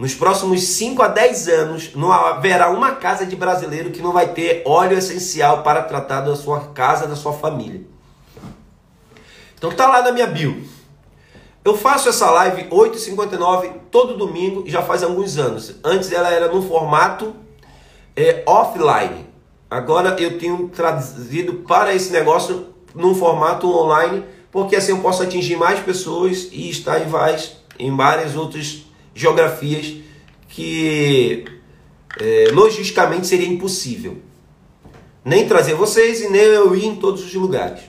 Nos 0.00 0.14
próximos 0.14 0.62
5 0.62 1.02
a 1.02 1.08
10 1.08 1.48
anos, 1.48 1.90
não 1.94 2.10
haverá 2.10 2.70
uma 2.70 2.92
casa 2.92 3.26
de 3.26 3.36
brasileiro 3.36 3.90
que 3.90 4.00
não 4.00 4.14
vai 4.14 4.32
ter 4.32 4.62
óleo 4.64 4.96
essencial 4.96 5.62
para 5.62 5.82
tratar 5.82 6.22
da 6.22 6.34
sua 6.34 6.68
casa, 6.68 7.06
da 7.06 7.14
sua 7.14 7.34
família. 7.34 7.82
Então 9.58 9.70
tá 9.70 9.86
lá 9.86 10.00
na 10.00 10.10
minha 10.10 10.26
bio. 10.26 10.64
Eu 11.62 11.76
faço 11.76 12.08
essa 12.08 12.30
live 12.30 12.70
8h59 12.70 13.72
todo 13.90 14.16
domingo, 14.16 14.64
já 14.66 14.80
faz 14.80 15.02
alguns 15.02 15.36
anos. 15.36 15.74
Antes 15.84 16.10
ela 16.10 16.30
era 16.30 16.50
no 16.50 16.62
formato 16.62 17.36
é, 18.16 18.42
offline. 18.46 19.26
Agora 19.70 20.18
eu 20.18 20.38
tenho 20.38 20.70
trazido 20.70 21.56
para 21.68 21.92
esse 21.92 22.10
negócio 22.10 22.68
num 22.94 23.14
formato 23.14 23.70
online, 23.70 24.24
porque 24.50 24.76
assim 24.76 24.92
eu 24.92 25.00
posso 25.00 25.22
atingir 25.22 25.56
mais 25.56 25.78
pessoas 25.80 26.48
e 26.50 26.70
estar 26.70 27.02
em 27.02 27.06
várias, 27.06 27.54
em 27.78 27.94
várias 27.94 28.34
outras 28.34 28.88
geografias 29.14 29.96
que 30.48 31.44
é, 32.18 32.50
logisticamente 32.52 33.26
seria 33.26 33.48
impossível. 33.48 34.18
Nem 35.24 35.46
trazer 35.46 35.74
vocês 35.74 36.20
e 36.20 36.28
nem 36.28 36.40
eu 36.40 36.74
ir 36.74 36.86
em 36.86 36.96
todos 36.96 37.24
os 37.24 37.34
lugares. 37.34 37.82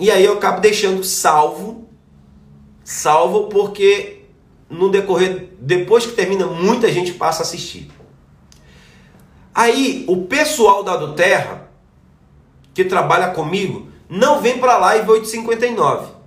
E 0.00 0.10
aí 0.10 0.24
eu 0.24 0.34
acabo 0.34 0.60
deixando 0.60 1.04
salvo, 1.04 1.88
salvo 2.84 3.46
porque 3.46 4.18
no 4.68 4.90
decorrer, 4.90 5.50
depois 5.60 6.04
que 6.04 6.12
termina, 6.12 6.46
muita 6.46 6.92
gente 6.92 7.12
passa 7.12 7.42
a 7.42 7.46
assistir. 7.46 7.90
Aí, 9.54 10.04
o 10.06 10.24
pessoal 10.26 10.84
da 10.84 10.96
do 10.96 11.14
Terra, 11.14 11.70
que 12.74 12.84
trabalha 12.84 13.30
comigo, 13.30 13.88
não 14.08 14.40
vem 14.40 14.58
para 14.58 14.74
a 14.74 14.78
live 14.78 15.10
859. 15.10 16.17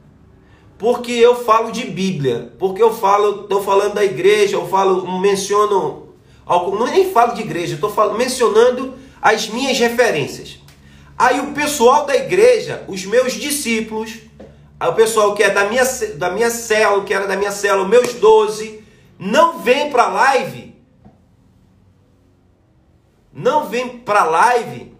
Porque 0.81 1.11
eu 1.11 1.35
falo 1.35 1.71
de 1.71 1.85
Bíblia, 1.85 2.53
porque 2.57 2.81
eu 2.81 2.91
falo, 2.91 3.43
estou 3.43 3.63
falando 3.63 3.93
da 3.93 4.03
igreja, 4.03 4.55
eu 4.55 4.67
falo, 4.67 5.19
menciono, 5.21 6.09
não 6.47 6.87
nem 6.87 7.11
falo 7.11 7.35
de 7.35 7.41
igreja, 7.41 7.75
estou 7.75 8.13
mencionando 8.15 8.95
as 9.21 9.47
minhas 9.47 9.77
referências. 9.77 10.57
Aí 11.15 11.39
o 11.39 11.53
pessoal 11.53 12.07
da 12.07 12.15
igreja, 12.15 12.83
os 12.87 13.05
meus 13.05 13.33
discípulos, 13.33 14.17
o 14.81 14.93
pessoal 14.93 15.35
que 15.35 15.43
é 15.43 15.51
da 15.51 15.65
minha, 15.65 15.85
da 16.15 16.31
minha 16.31 16.49
célula, 16.49 17.03
que 17.03 17.13
era 17.13 17.27
da 17.27 17.37
minha 17.37 17.51
célula, 17.51 17.87
meus 17.87 18.15
12, 18.15 18.83
não 19.19 19.59
vem 19.59 19.91
para 19.91 20.05
a 20.05 20.09
live 20.09 20.71
não 23.33 23.67
vem 23.67 23.99
para 23.99 24.25
live 24.25 24.93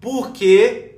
porque 0.00 0.96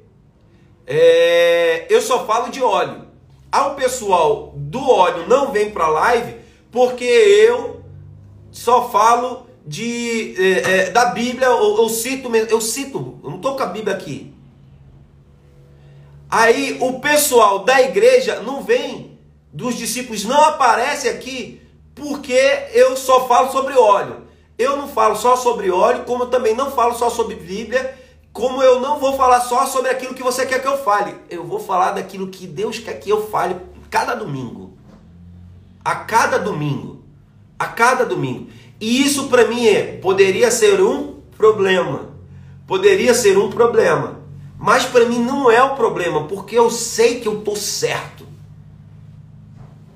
é, 0.87 1.87
eu 1.93 2.01
só 2.01 2.25
falo 2.25 2.51
de 2.51 2.63
óleo. 2.63 3.12
Ao 3.53 3.75
pessoal 3.75 4.55
do 4.57 4.81
óleo 4.81 5.29
não 5.29 5.53
vem 5.53 5.71
para 5.71 5.87
live 5.87 6.37
porque 6.71 7.05
eu 7.05 7.83
só 8.51 8.89
falo 8.89 9.47
de 9.67 10.35
é, 10.39 10.71
é, 10.87 10.91
da 10.91 11.07
Bíblia, 11.07 11.49
eu, 11.49 11.77
eu, 11.77 11.89
cito, 11.91 12.35
eu 12.35 12.61
cito, 12.63 13.21
eu 13.23 13.29
não 13.29 13.37
estou 13.37 13.55
com 13.55 13.63
a 13.63 13.67
Bíblia 13.67 13.95
aqui. 13.95 14.33
Aí 16.31 16.79
o 16.81 16.99
pessoal 16.99 17.59
da 17.59 17.83
igreja 17.83 18.41
não 18.41 18.63
vem, 18.63 19.19
dos 19.53 19.77
discípulos 19.77 20.25
não 20.25 20.43
aparece 20.45 21.07
aqui 21.07 21.61
porque 21.95 22.41
eu 22.73 22.97
só 22.97 23.29
falo 23.29 23.53
sobre 23.53 23.75
óleo. 23.75 24.23
Eu 24.59 24.79
não 24.79 24.89
falo 24.89 25.15
só 25.15 25.37
sobre 25.37 25.71
óleo, 25.71 26.05
como 26.05 26.25
eu 26.25 26.31
também 26.31 26.55
não 26.55 26.71
falo 26.71 26.95
só 26.95 27.11
sobre 27.11 27.35
Bíblia, 27.35 27.99
como 28.33 28.63
eu 28.63 28.81
não 28.81 28.99
vou 28.99 29.17
falar 29.17 29.41
só 29.41 29.67
sobre 29.67 29.91
aquilo 29.91 30.15
que 30.15 30.23
você 30.23 30.47
quer 30.47 30.61
que 30.61 30.69
eu 30.69 30.79
fale. 30.79 31.15
Eu 31.29 31.45
vou 31.45 31.61
falar 31.61 31.93
daquilo 31.93 32.29
que 32.29 32.47
Deus 32.47 32.79
quer 32.79 32.95
que 32.95 33.11
eu 33.11 33.29
fale 33.29 33.57
cada 33.91 34.15
domingo. 34.15 34.73
A 35.85 35.97
cada 35.97 36.39
domingo. 36.39 37.05
A 37.59 37.67
cada 37.67 38.07
domingo. 38.07 38.49
E 38.81 39.03
isso 39.03 39.29
para 39.29 39.47
mim 39.47 39.67
é, 39.67 39.99
poderia 39.99 40.51
ser 40.51 40.81
um 40.81 41.21
problema. 41.37 42.11
Poderia 42.67 43.13
ser 43.13 43.37
um 43.37 43.51
problema. 43.51 44.23
Mas 44.59 44.87
para 44.87 45.05
mim 45.05 45.19
não 45.19 45.51
é 45.51 45.63
o 45.63 45.75
problema, 45.75 46.27
porque 46.27 46.57
eu 46.57 46.71
sei 46.71 47.21
que 47.21 47.29
eu 47.29 47.41
estou 47.41 47.57
certo. 47.57 48.27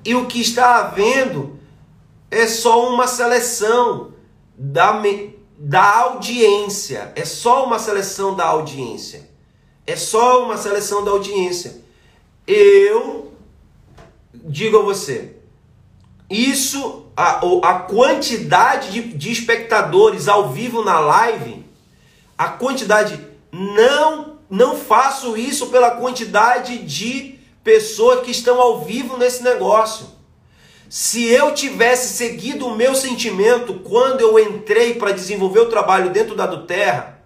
E 0.05 0.13
o 0.13 0.25
que 0.25 0.41
está 0.41 0.79
havendo 0.79 1.57
é 2.29 2.45
só 2.47 2.87
uma 2.93 3.07
seleção 3.07 4.11
da, 4.57 5.01
da 5.57 6.01
audiência. 6.01 7.11
É 7.15 7.25
só 7.25 7.65
uma 7.65 7.79
seleção 7.79 8.35
da 8.35 8.45
audiência. 8.45 9.29
É 9.85 9.95
só 9.95 10.43
uma 10.43 10.57
seleção 10.57 11.03
da 11.03 11.11
audiência. 11.11 11.81
Eu 12.45 13.33
digo 14.33 14.79
a 14.79 14.81
você, 14.81 15.35
isso, 16.29 17.05
a, 17.15 17.39
a 17.63 17.79
quantidade 17.79 18.91
de, 18.91 19.01
de 19.13 19.31
espectadores 19.31 20.27
ao 20.27 20.49
vivo 20.49 20.83
na 20.83 20.99
live, 20.99 21.65
a 22.37 22.49
quantidade, 22.49 23.19
não, 23.51 24.37
não 24.49 24.77
faço 24.77 25.35
isso 25.35 25.67
pela 25.67 25.91
quantidade 25.91 26.79
de 26.79 27.39
pessoas 27.63 28.21
que 28.21 28.31
estão 28.31 28.61
ao 28.61 28.83
vivo 28.83 29.17
nesse 29.17 29.43
negócio. 29.43 30.16
Se 30.89 31.25
eu 31.25 31.53
tivesse 31.53 32.15
seguido 32.15 32.67
o 32.67 32.75
meu 32.75 32.95
sentimento 32.95 33.75
quando 33.83 34.21
eu 34.21 34.39
entrei 34.39 34.93
para 34.93 35.11
desenvolver 35.11 35.59
o 35.59 35.69
trabalho 35.69 36.11
dentro 36.11 36.33
da 36.33 36.45
do 36.45 36.65
Terra, 36.65 37.21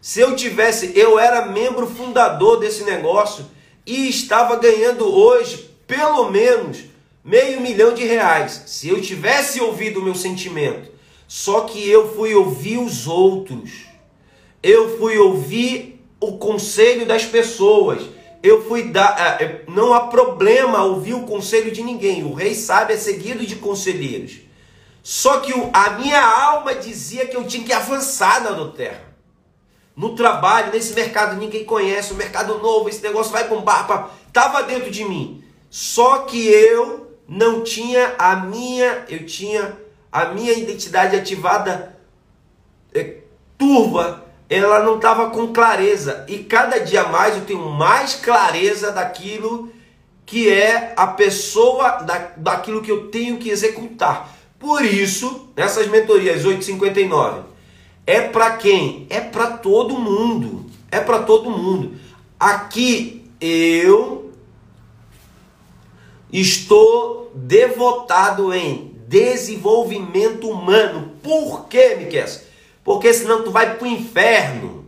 se 0.00 0.20
eu 0.20 0.34
tivesse, 0.34 0.92
eu 0.98 1.18
era 1.18 1.46
membro 1.46 1.86
fundador 1.86 2.58
desse 2.58 2.84
negócio 2.84 3.46
e 3.84 4.08
estava 4.08 4.56
ganhando 4.56 5.06
hoje 5.06 5.70
pelo 5.86 6.30
menos 6.30 6.78
meio 7.24 7.60
milhão 7.60 7.94
de 7.94 8.04
reais. 8.04 8.64
Se 8.66 8.88
eu 8.88 9.00
tivesse 9.00 9.60
ouvido 9.60 10.00
o 10.00 10.02
meu 10.02 10.14
sentimento, 10.14 10.90
só 11.28 11.62
que 11.62 11.88
eu 11.88 12.14
fui 12.14 12.34
ouvir 12.34 12.78
os 12.78 13.06
outros, 13.06 13.86
eu 14.62 14.98
fui 14.98 15.18
ouvir 15.18 16.04
o 16.20 16.38
conselho 16.38 17.06
das 17.06 17.24
pessoas 17.24 18.02
eu 18.46 18.66
fui 18.66 18.84
dar. 18.84 19.40
É, 19.40 19.64
não 19.66 19.92
há 19.92 20.06
problema 20.06 20.84
ouvir 20.84 21.14
o 21.14 21.26
conselho 21.26 21.72
de 21.72 21.82
ninguém. 21.82 22.22
O 22.22 22.32
rei 22.32 22.54
sabe 22.54 22.94
é 22.94 22.96
seguido 22.96 23.44
de 23.44 23.56
conselheiros. 23.56 24.38
Só 25.02 25.40
que 25.40 25.52
a 25.72 25.90
minha 25.90 26.20
alma 26.20 26.74
dizia 26.74 27.26
que 27.26 27.36
eu 27.36 27.44
tinha 27.44 27.64
que 27.64 27.72
avançar 27.72 28.42
na 28.42 28.68
terra. 28.70 29.02
No 29.96 30.14
trabalho, 30.14 30.72
nesse 30.72 30.94
mercado 30.94 31.36
ninguém 31.36 31.64
conhece, 31.64 32.12
o 32.12 32.16
mercado 32.16 32.58
novo, 32.58 32.88
esse 32.88 33.02
negócio 33.02 33.32
vai 33.32 33.48
bombar. 33.48 34.10
Estava 34.28 34.62
dentro 34.62 34.90
de 34.90 35.04
mim. 35.04 35.42
Só 35.70 36.18
que 36.18 36.46
eu 36.46 37.16
não 37.26 37.64
tinha 37.64 38.14
a 38.18 38.36
minha, 38.36 39.04
eu 39.08 39.24
tinha 39.24 39.76
a 40.12 40.26
minha 40.26 40.52
identidade 40.52 41.16
ativada 41.16 41.98
é, 42.94 43.18
turva 43.58 44.25
ela 44.48 44.82
não 44.82 44.96
estava 44.96 45.30
com 45.30 45.52
clareza. 45.52 46.24
E 46.28 46.38
cada 46.38 46.78
dia 46.78 47.04
mais 47.04 47.36
eu 47.36 47.44
tenho 47.44 47.68
mais 47.70 48.14
clareza 48.14 48.92
daquilo 48.92 49.70
que 50.24 50.48
é 50.48 50.92
a 50.96 51.06
pessoa, 51.06 52.02
da, 52.02 52.32
daquilo 52.36 52.82
que 52.82 52.90
eu 52.90 53.08
tenho 53.08 53.38
que 53.38 53.50
executar. 53.50 54.34
Por 54.58 54.84
isso, 54.84 55.48
nessas 55.56 55.86
mentorias 55.88 56.44
859, 56.44 57.42
é 58.06 58.20
para 58.22 58.56
quem? 58.56 59.06
É 59.10 59.20
para 59.20 59.48
todo 59.48 59.98
mundo. 59.98 60.66
É 60.90 61.00
para 61.00 61.20
todo 61.20 61.50
mundo. 61.50 61.96
Aqui 62.38 63.30
eu 63.40 64.32
estou 66.32 67.30
devotado 67.34 68.52
em 68.52 68.96
desenvolvimento 69.06 70.48
humano. 70.48 71.12
Por 71.22 71.66
quê, 71.68 71.96
Miquel? 71.98 72.45
Porque 72.86 73.12
senão 73.12 73.42
tu 73.42 73.50
vai 73.50 73.74
para 73.74 73.84
o 73.84 73.90
inferno. 73.90 74.86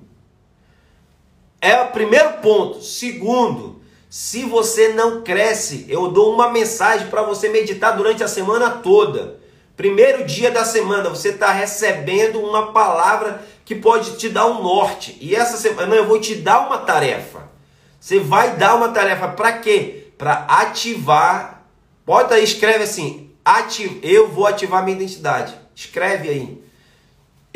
É 1.60 1.82
o 1.82 1.88
primeiro 1.88 2.34
ponto. 2.34 2.80
Segundo, 2.80 3.82
se 4.08 4.44
você 4.44 4.90
não 4.90 5.22
cresce, 5.22 5.84
eu 5.88 6.06
dou 6.06 6.32
uma 6.32 6.48
mensagem 6.48 7.08
para 7.08 7.22
você 7.22 7.48
meditar 7.48 7.96
durante 7.96 8.22
a 8.22 8.28
semana 8.28 8.70
toda. 8.70 9.40
Primeiro 9.76 10.24
dia 10.24 10.48
da 10.48 10.64
semana, 10.64 11.10
você 11.10 11.30
está 11.30 11.50
recebendo 11.50 12.38
uma 12.38 12.70
palavra 12.70 13.44
que 13.64 13.74
pode 13.74 14.16
te 14.16 14.28
dar 14.28 14.46
um 14.46 14.62
norte. 14.62 15.18
E 15.20 15.34
essa 15.34 15.56
semana 15.56 15.96
eu 15.96 16.06
vou 16.06 16.20
te 16.20 16.36
dar 16.36 16.60
uma 16.68 16.78
tarefa. 16.78 17.50
Você 17.98 18.20
vai 18.20 18.56
dar 18.56 18.76
uma 18.76 18.90
tarefa 18.90 19.26
para 19.26 19.58
quê? 19.58 20.12
Para 20.16 20.44
ativar. 20.48 21.64
Bota 22.06 22.36
aí, 22.36 22.44
escreve 22.44 22.84
assim: 22.84 23.32
ativ... 23.44 23.98
eu 24.04 24.28
vou 24.28 24.46
ativar 24.46 24.84
minha 24.84 24.96
identidade. 24.96 25.52
Escreve 25.74 26.28
aí. 26.28 26.67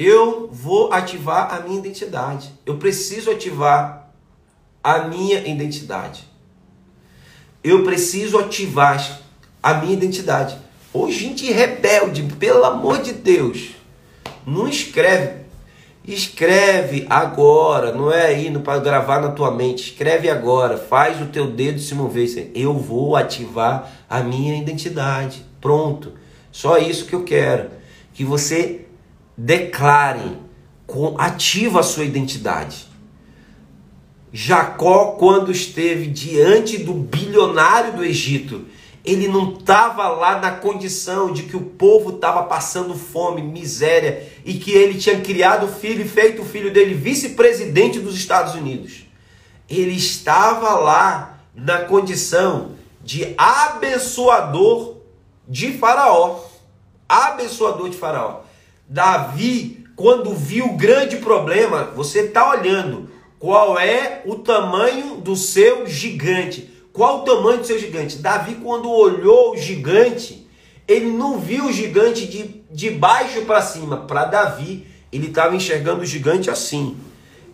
Eu 0.04 0.48
vou 0.50 0.92
ativar 0.92 1.54
a 1.54 1.60
minha 1.60 1.78
identidade. 1.78 2.52
Eu 2.66 2.76
preciso 2.76 3.30
ativar 3.30 4.10
a 4.82 5.06
minha 5.06 5.46
identidade. 5.46 6.24
Eu 7.62 7.84
preciso 7.84 8.36
ativar 8.36 9.20
a 9.62 9.74
minha 9.74 9.92
identidade. 9.92 10.58
Ô 10.92 11.08
gente 11.08 11.52
rebelde, 11.52 12.24
pelo 12.40 12.64
amor 12.64 13.00
de 13.00 13.12
Deus. 13.12 13.76
Não 14.44 14.66
escreve. 14.66 15.42
Escreve 16.04 17.06
agora, 17.08 17.92
não 17.92 18.10
é 18.12 18.36
indo 18.42 18.58
para 18.58 18.80
gravar 18.80 19.20
na 19.20 19.30
tua 19.30 19.52
mente. 19.52 19.92
Escreve 19.92 20.28
agora, 20.28 20.76
faz 20.76 21.22
o 21.22 21.26
teu 21.26 21.46
dedo 21.46 21.78
se 21.78 21.94
mover. 21.94 22.50
Eu 22.56 22.76
vou 22.76 23.14
ativar 23.14 23.88
a 24.10 24.18
minha 24.18 24.60
identidade. 24.60 25.46
Pronto. 25.60 26.14
Só 26.50 26.76
isso 26.76 27.06
que 27.06 27.14
eu 27.14 27.22
quero. 27.22 27.70
Que 28.12 28.24
você 28.24 28.81
declare, 29.36 30.38
ativa 31.18 31.80
a 31.80 31.82
sua 31.82 32.04
identidade. 32.04 32.86
Jacó, 34.32 35.12
quando 35.18 35.52
esteve 35.52 36.06
diante 36.06 36.78
do 36.78 36.94
bilionário 36.94 37.92
do 37.94 38.04
Egito, 38.04 38.64
ele 39.04 39.26
não 39.26 39.54
estava 39.54 40.08
lá 40.08 40.38
na 40.38 40.52
condição 40.52 41.32
de 41.32 41.42
que 41.42 41.56
o 41.56 41.60
povo 41.60 42.14
estava 42.14 42.44
passando 42.44 42.94
fome, 42.94 43.42
miséria 43.42 44.28
e 44.44 44.54
que 44.54 44.70
ele 44.70 44.98
tinha 44.98 45.20
criado 45.20 45.66
o 45.66 45.72
filho 45.72 46.02
e 46.02 46.08
feito 46.08 46.42
o 46.42 46.44
filho 46.44 46.72
dele 46.72 46.94
vice-presidente 46.94 47.98
dos 47.98 48.14
Estados 48.14 48.54
Unidos. 48.54 49.06
Ele 49.68 49.92
estava 49.92 50.74
lá 50.76 51.40
na 51.54 51.80
condição 51.80 52.72
de 53.02 53.34
abençoador 53.36 54.98
de 55.48 55.72
Faraó. 55.72 56.40
Abençoador 57.08 57.90
de 57.90 57.96
Faraó. 57.96 58.41
Davi, 58.92 59.86
quando 59.96 60.34
viu 60.34 60.66
o 60.66 60.76
grande 60.76 61.16
problema, 61.16 61.84
você 61.96 62.26
está 62.26 62.50
olhando 62.50 63.08
qual 63.38 63.78
é 63.78 64.20
o 64.26 64.34
tamanho 64.34 65.16
do 65.16 65.34
seu 65.34 65.86
gigante. 65.86 66.70
Qual 66.92 67.20
o 67.20 67.24
tamanho 67.24 67.60
do 67.60 67.66
seu 67.66 67.78
gigante? 67.78 68.18
Davi, 68.18 68.56
quando 68.56 68.90
olhou 68.90 69.52
o 69.52 69.56
gigante, 69.56 70.46
ele 70.86 71.06
não 71.06 71.38
viu 71.38 71.68
o 71.68 71.72
gigante 71.72 72.26
de, 72.26 72.62
de 72.70 72.90
baixo 72.90 73.40
para 73.46 73.62
cima. 73.62 73.96
Para 73.96 74.26
Davi, 74.26 74.86
ele 75.10 75.28
estava 75.28 75.56
enxergando 75.56 76.02
o 76.02 76.06
gigante 76.06 76.50
assim. 76.50 76.94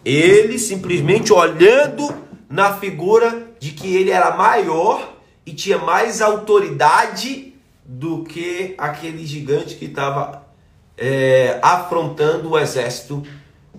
Ele 0.04 0.58
simplesmente 0.58 1.32
olhando 1.32 2.12
na 2.50 2.76
figura 2.78 3.46
de 3.60 3.70
que 3.70 3.94
ele 3.94 4.10
era 4.10 4.36
maior 4.36 5.16
e 5.46 5.52
tinha 5.52 5.78
mais 5.78 6.20
autoridade 6.20 7.54
do 7.84 8.24
que 8.24 8.74
aquele 8.76 9.24
gigante 9.24 9.76
que 9.76 9.84
estava 9.84 10.47
é, 10.98 11.58
afrontando 11.62 12.50
o 12.50 12.58
exército 12.58 13.22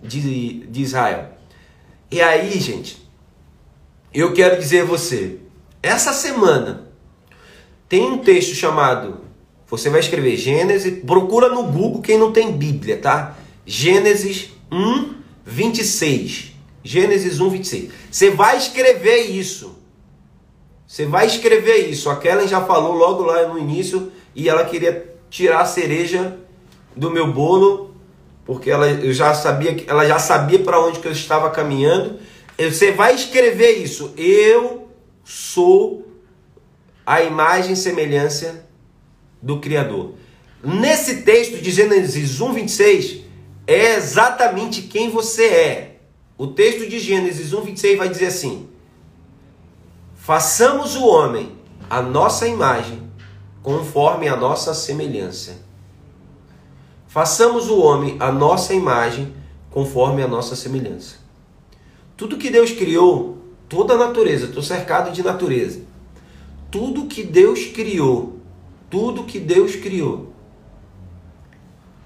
de, 0.02 0.66
de 0.68 0.82
Israel. 0.82 1.34
E 2.10 2.22
aí, 2.22 2.58
gente, 2.60 3.06
eu 4.14 4.34
quero 4.34 4.58
dizer 4.58 4.82
a 4.82 4.86
você, 4.86 5.38
essa 5.84 6.14
semana 6.14 6.90
tem 7.88 8.04
um 8.04 8.20
texto 8.20 8.56
chamado, 8.56 9.22
você 9.68 9.90
vai 9.90 10.00
escrever 10.00 10.38
Gênesis, 10.38 11.04
procura 11.04 11.50
no 11.50 11.64
Google 11.64 12.02
quem 12.02 12.18
não 12.18 12.32
tem 12.32 12.52
Bíblia, 12.52 12.98
tá? 12.98 13.38
Gênesis 13.66 14.50
1, 14.72 15.16
26. 15.46 16.54
Gênesis 16.84 17.40
1, 17.40 17.50
26. 17.50 17.92
Você 18.10 18.32
vai 18.32 18.58
escrever 18.58 19.24
isso. 19.26 19.78
Você 20.88 21.06
vai 21.06 21.28
escrever 21.28 21.88
isso. 21.88 22.10
A 22.10 22.16
Kellen 22.16 22.48
já 22.48 22.62
falou 22.62 22.94
logo 22.94 23.22
lá 23.24 23.48
no 23.48 23.60
início 23.60 24.12
e 24.34 24.50
ela 24.50 24.66
queria 24.66 25.16
tirar 25.30 25.62
a 25.62 25.66
cereja 25.66 26.40
do 27.00 27.10
meu 27.10 27.32
bolo, 27.32 27.96
porque 28.46 28.70
ela 28.70 28.90
eu 28.90 29.14
já 29.14 29.34
sabia 29.34 29.84
ela 29.88 30.06
já 30.06 30.20
sabia 30.20 30.60
para 30.60 30.80
onde 30.80 31.00
que 31.00 31.08
eu 31.08 31.12
estava 31.12 31.50
caminhando. 31.50 32.20
Você 32.58 32.92
vai 32.92 33.16
escrever 33.16 33.78
isso. 33.78 34.14
Eu 34.18 34.90
sou 35.24 36.06
a 37.06 37.24
imagem 37.24 37.74
e 37.74 37.78
semelhança 37.78 38.66
do 39.42 39.60
Criador. 39.60 40.16
Nesse 40.62 41.22
texto 41.22 41.62
de 41.62 41.72
Gênesis 41.72 42.42
1:26 42.42 43.22
é 43.66 43.96
exatamente 43.96 44.82
quem 44.82 45.10
você 45.10 45.46
é. 45.46 46.00
O 46.38 46.48
texto 46.48 46.86
de 46.90 47.00
Gênesis 47.00 47.54
1:26 47.54 47.98
vai 47.98 48.10
dizer 48.10 48.26
assim: 48.26 48.68
Façamos 50.18 50.98
o 50.98 51.08
homem 51.08 51.58
a 51.90 52.02
nossa 52.02 52.46
imagem, 52.46 53.10
conforme 53.64 54.28
a 54.28 54.36
nossa 54.36 54.74
semelhança. 54.74 55.69
Façamos 57.10 57.70
o 57.70 57.80
homem 57.80 58.18
a 58.20 58.32
nossa 58.32 58.72
imagem, 58.72 59.34
conforme 59.72 60.22
a 60.22 60.28
nossa 60.28 60.56
semelhança. 60.56 61.16
Tudo 62.16 62.38
que 62.38 62.52
Deus 62.52 62.70
criou, 62.70 63.40
toda 63.68 63.96
a 63.96 63.98
natureza, 63.98 64.46
estou 64.46 64.62
cercado 64.62 65.12
de 65.12 65.24
natureza. 65.24 65.82
Tudo 66.70 67.08
que 67.08 67.24
Deus 67.24 67.66
criou, 67.66 68.38
tudo 68.92 69.24
que 69.24 69.40
Deus 69.40 69.76
criou, 69.76 70.32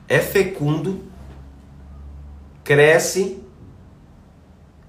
é 0.08 0.20
fecundo, 0.20 1.02
cresce. 2.64 3.44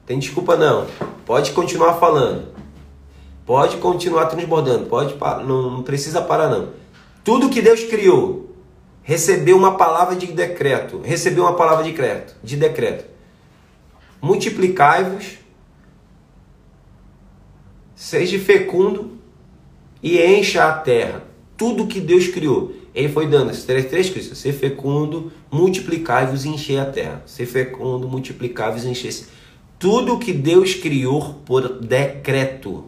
Tem 0.06 0.20
desculpa 0.20 0.56
não. 0.56 0.86
Pode 1.26 1.50
continuar 1.50 1.94
falando. 1.94 2.54
Pode 3.44 3.78
continuar 3.78 4.26
transbordando. 4.26 4.86
Pode 4.86 5.16
não, 5.44 5.72
não 5.72 5.82
precisa 5.82 6.22
parar 6.22 6.48
não. 6.48 6.68
Tudo 7.24 7.50
que 7.50 7.60
Deus 7.60 7.82
criou 7.82 8.53
recebeu 9.04 9.56
uma 9.56 9.76
palavra 9.76 10.16
de 10.16 10.26
decreto, 10.26 11.00
recebeu 11.04 11.44
uma 11.44 11.54
palavra 11.54 11.84
de 11.84 11.90
decreto, 11.90 12.34
de 12.42 12.56
decreto. 12.56 13.04
Multiplicai-vos, 14.20 15.38
seja 17.94 18.38
fecundo 18.38 19.12
e 20.02 20.18
encha 20.20 20.64
a 20.66 20.72
terra. 20.72 21.22
Tudo 21.56 21.86
que 21.86 22.00
Deus 22.00 22.26
criou, 22.28 22.74
ele 22.94 23.10
foi 23.10 23.26
dando 23.28 23.50
essas 23.50 23.64
três, 23.64 23.84
três 23.86 24.08
coisas: 24.08 24.38
ser 24.38 24.54
fecundo, 24.54 25.30
multiplicai-vos 25.52 26.46
e 26.46 26.48
encher 26.48 26.80
a 26.80 26.86
terra. 26.86 27.22
Ser 27.26 27.46
fecundo, 27.46 28.08
multiplicai-vos 28.08 28.84
e 28.84 28.88
encher. 28.88 29.26
Tudo 29.78 30.18
que 30.18 30.32
Deus 30.32 30.74
criou 30.74 31.34
por 31.44 31.80
decreto. 31.80 32.86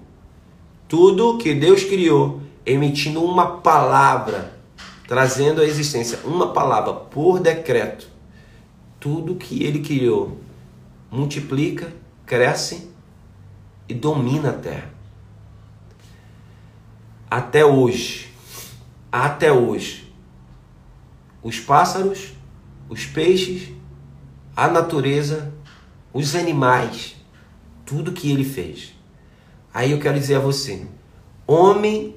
Tudo 0.88 1.36
que 1.36 1.52
Deus 1.52 1.84
criou 1.84 2.40
emitindo 2.64 3.22
uma 3.22 3.58
palavra 3.58 4.55
trazendo 5.06 5.60
à 5.60 5.64
existência 5.64 6.18
uma 6.24 6.52
palavra 6.52 6.92
por 6.92 7.38
decreto, 7.38 8.08
tudo 8.98 9.36
que 9.36 9.62
ele 9.62 9.80
criou 9.80 10.40
multiplica, 11.10 11.92
cresce 12.24 12.90
e 13.88 13.94
domina 13.94 14.50
a 14.50 14.54
terra. 14.54 14.90
Até 17.30 17.64
hoje, 17.64 18.32
até 19.10 19.52
hoje, 19.52 20.12
os 21.42 21.60
pássaros, 21.60 22.32
os 22.88 23.04
peixes, 23.06 23.72
a 24.56 24.68
natureza, 24.68 25.52
os 26.12 26.34
animais, 26.34 27.16
tudo 27.84 28.12
que 28.12 28.30
ele 28.30 28.44
fez. 28.44 28.94
Aí 29.72 29.92
eu 29.92 30.00
quero 30.00 30.18
dizer 30.18 30.36
a 30.36 30.40
você: 30.40 30.86
homem 31.46 32.15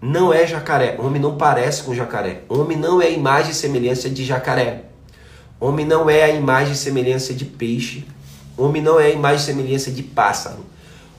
não 0.00 0.32
é 0.32 0.46
jacaré. 0.46 0.96
Homem 0.98 1.20
não 1.20 1.36
parece 1.36 1.82
com 1.82 1.94
jacaré. 1.94 2.42
Homem 2.48 2.76
não 2.76 3.00
é 3.00 3.10
imagem 3.10 3.50
e 3.50 3.54
semelhança 3.54 4.08
de 4.08 4.24
jacaré. 4.24 4.84
Homem 5.60 5.84
não 5.84 6.08
é 6.08 6.24
a 6.24 6.30
imagem 6.30 6.72
e 6.72 6.76
semelhança 6.76 7.34
de 7.34 7.44
peixe. 7.44 8.06
Homem 8.56 8.82
não 8.82 8.98
é 8.98 9.06
a 9.06 9.10
imagem 9.10 9.38
e 9.38 9.44
semelhança 9.44 9.90
de 9.90 10.02
pássaro. 10.02 10.64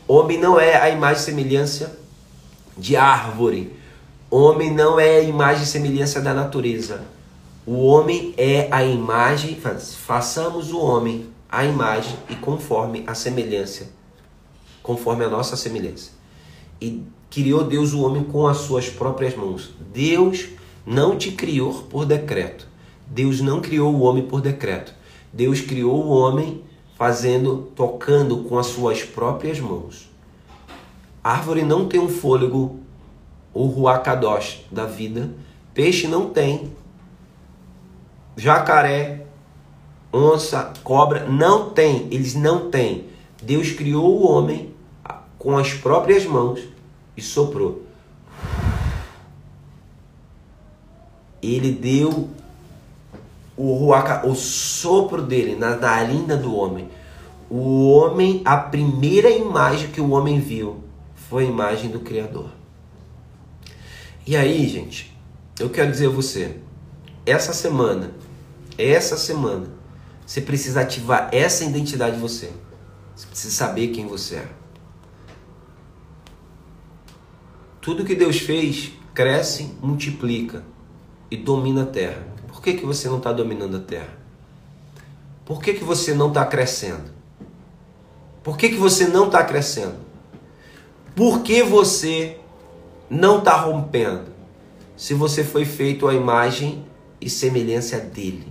Homem 0.08 0.40
não 0.40 0.60
é 0.60 0.76
a 0.76 0.90
imagem 0.90 1.22
e 1.22 1.26
semelhança 1.26 2.00
de 2.78 2.96
árvore. 2.96 3.78
Homem 4.30 4.72
não 4.72 5.00
é 5.00 5.18
a 5.18 5.24
imagem 5.24 5.64
e 5.64 5.68
semelhança 5.68 6.22
da 6.22 6.34
natureza. 6.34 7.02
O 7.66 7.86
homem 7.86 8.34
é 8.38 8.68
a 8.72 8.84
imagem, 8.84 9.60
façamos 10.06 10.72
o 10.72 10.80
homem 10.80 11.30
a 11.52 11.66
imagem 11.66 12.16
e 12.30 12.36
conforme 12.36 13.04
a 13.08 13.16
semelhança, 13.16 13.90
conforme 14.84 15.26
a 15.26 15.30
nossa 15.30 15.58
semelhança. 15.58 16.12
E 16.80 17.04
criou 17.30 17.64
Deus 17.64 17.94
o 17.94 18.02
homem 18.02 18.24
com 18.24 18.48
as 18.48 18.58
suas 18.58 18.90
próprias 18.90 19.36
mãos. 19.36 19.70
Deus 19.94 20.48
não 20.86 21.18
te 21.18 21.32
criou 21.32 21.74
por 21.84 22.06
decreto. 22.06 22.68
Deus 23.06 23.40
não 23.42 23.62
criou 23.62 23.94
o 23.94 24.02
homem 24.02 24.26
por 24.26 24.42
decreto. 24.42 24.94
Deus 25.32 25.62
criou 25.62 26.04
o 26.04 26.10
homem 26.10 26.64
fazendo, 26.96 27.72
tocando 27.76 28.44
com 28.44 28.58
as 28.58 28.68
suas 28.68 29.04
próprias 29.04 29.60
mãos. 29.60 30.10
A 31.24 31.34
árvore 31.34 31.64
não 31.64 31.88
tem 31.88 32.00
um 32.00 32.10
fôlego, 32.10 32.80
o 33.54 33.66
ruacadosh 33.66 34.66
da 34.72 34.86
vida. 34.86 35.30
Peixe 35.74 36.08
não 36.08 36.30
tem. 36.30 36.74
Jacaré, 38.36 39.26
onça, 40.12 40.74
cobra, 40.84 41.28
não 41.28 41.70
tem. 41.70 42.08
Eles 42.12 42.36
não 42.36 42.70
têm. 42.70 43.06
Deus 43.42 43.72
criou 43.72 44.20
o 44.20 44.32
homem 44.32 44.74
com 45.38 45.58
as 45.58 45.74
próprias 45.74 46.26
mãos 46.26 46.60
e 47.20 47.22
soprou. 47.22 47.84
Ele 51.42 51.72
deu 51.72 52.30
o, 53.56 53.74
ruaca, 53.74 54.26
o 54.28 54.36
sopro 54.36 55.22
dele 55.22 55.56
na 55.56 55.76
narina 55.76 56.36
do 56.36 56.56
homem. 56.56 56.90
O 57.50 57.90
homem, 57.92 58.42
a 58.46 58.58
primeira 58.58 59.30
imagem 59.30 59.90
que 59.90 60.02
o 60.02 60.12
homem 60.12 60.40
viu 60.40 60.84
foi 61.16 61.46
a 61.46 61.50
imagem 61.50 61.90
do 61.90 62.00
Criador. 62.00 62.50
E 64.26 64.36
aí, 64.36 64.68
gente, 64.68 65.16
eu 65.60 65.70
quero 65.70 65.92
dizer 65.92 66.08
a 66.08 66.12
você, 66.12 66.58
essa 67.26 67.54
semana, 67.54 68.12
essa 68.78 69.18
semana, 69.18 69.68
você 70.26 70.42
precisa 70.42 70.82
ativar 70.82 71.30
essa 71.32 71.66
identidade 71.66 72.16
de 72.16 72.22
você. 72.22 72.52
Você 73.16 73.28
precisa 73.28 73.54
saber 73.54 73.88
quem 73.90 74.08
você 74.08 74.36
é. 74.36 74.59
Tudo 77.90 78.06
que 78.06 78.14
Deus 78.14 78.38
fez 78.38 78.92
cresce, 79.16 79.72
multiplica 79.82 80.64
e 81.32 81.36
domina 81.36 81.82
a 81.82 81.86
terra. 81.88 82.24
Por 82.48 82.62
que, 82.62 82.76
que 82.76 82.86
você 82.86 83.10
não 83.10 83.18
está 83.18 83.34
dominando 83.34 83.78
a 83.78 83.80
terra? 83.80 84.16
Por 85.44 85.60
que, 85.60 85.74
que 85.74 85.84
você 85.84 86.14
não 86.14 86.28
está 86.28 86.46
crescendo? 86.46 87.12
Por 88.44 88.60
que, 88.60 88.70
que 88.70 88.76
você 88.76 89.08
não 89.08 89.26
está 89.26 89.44
crescendo? 89.44 89.96
Por 91.16 91.42
que 91.42 91.64
você 91.64 92.38
não 93.10 93.40
está 93.40 93.56
rompendo? 93.56 94.26
Se 94.96 95.16
você 95.16 95.44
foi 95.44 95.66
feito 95.66 96.08
à 96.08 96.14
imagem 96.14 96.86
e 97.20 97.28
semelhança 97.28 97.98
dele. 97.98 98.48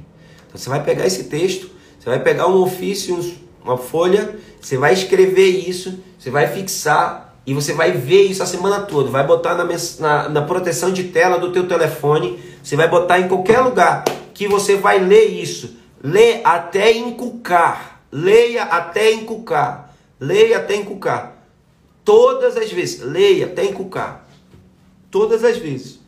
Então 0.49 0.59
você 0.59 0.69
vai 0.69 0.83
pegar 0.83 1.07
esse 1.07 1.23
texto, 1.23 1.71
você 1.97 2.11
vai 2.11 2.21
pegar 2.21 2.49
um 2.49 2.61
ofício, 2.61 3.17
uma 3.63 3.79
folha, 3.79 4.37
você 4.61 4.77
vai 4.77 4.95
escrever 4.95 5.47
isso, 5.47 6.01
você 6.19 6.29
vai 6.29 6.53
fixar 6.53 7.28
e 7.49 7.55
você 7.55 7.73
vai 7.73 7.93
ver 7.93 8.25
isso 8.25 8.43
a 8.43 8.47
semana 8.47 8.83
toda. 8.83 9.09
Vai 9.09 9.27
botar 9.27 9.55
na, 9.55 9.65
na, 9.65 10.29
na 10.29 10.43
proteção 10.43 10.93
de 10.93 11.05
tela 11.05 11.39
do 11.39 11.51
teu 11.51 11.67
telefone, 11.67 12.39
você 12.63 12.77
vai 12.77 12.87
botar 12.87 13.21
em 13.21 13.27
qualquer 13.27 13.61
lugar 13.61 14.05
que 14.35 14.47
você 14.47 14.77
vai 14.77 14.99
ler 14.99 15.29
isso. 15.29 15.79
Lê 16.03 16.43
até 16.45 16.93
encucar. 16.93 18.03
Leia 18.13 18.65
até 18.65 19.13
encucar. 19.13 19.95
Leia 20.21 20.59
até 20.59 20.77
encucar. 20.77 21.43
Todas 22.05 22.55
as 22.55 22.71
vezes. 22.71 23.01
Leia 23.01 23.47
até 23.47 23.65
encucar. 23.65 24.29
Todas 25.11 25.43
as 25.43 25.57
vezes 25.57 26.01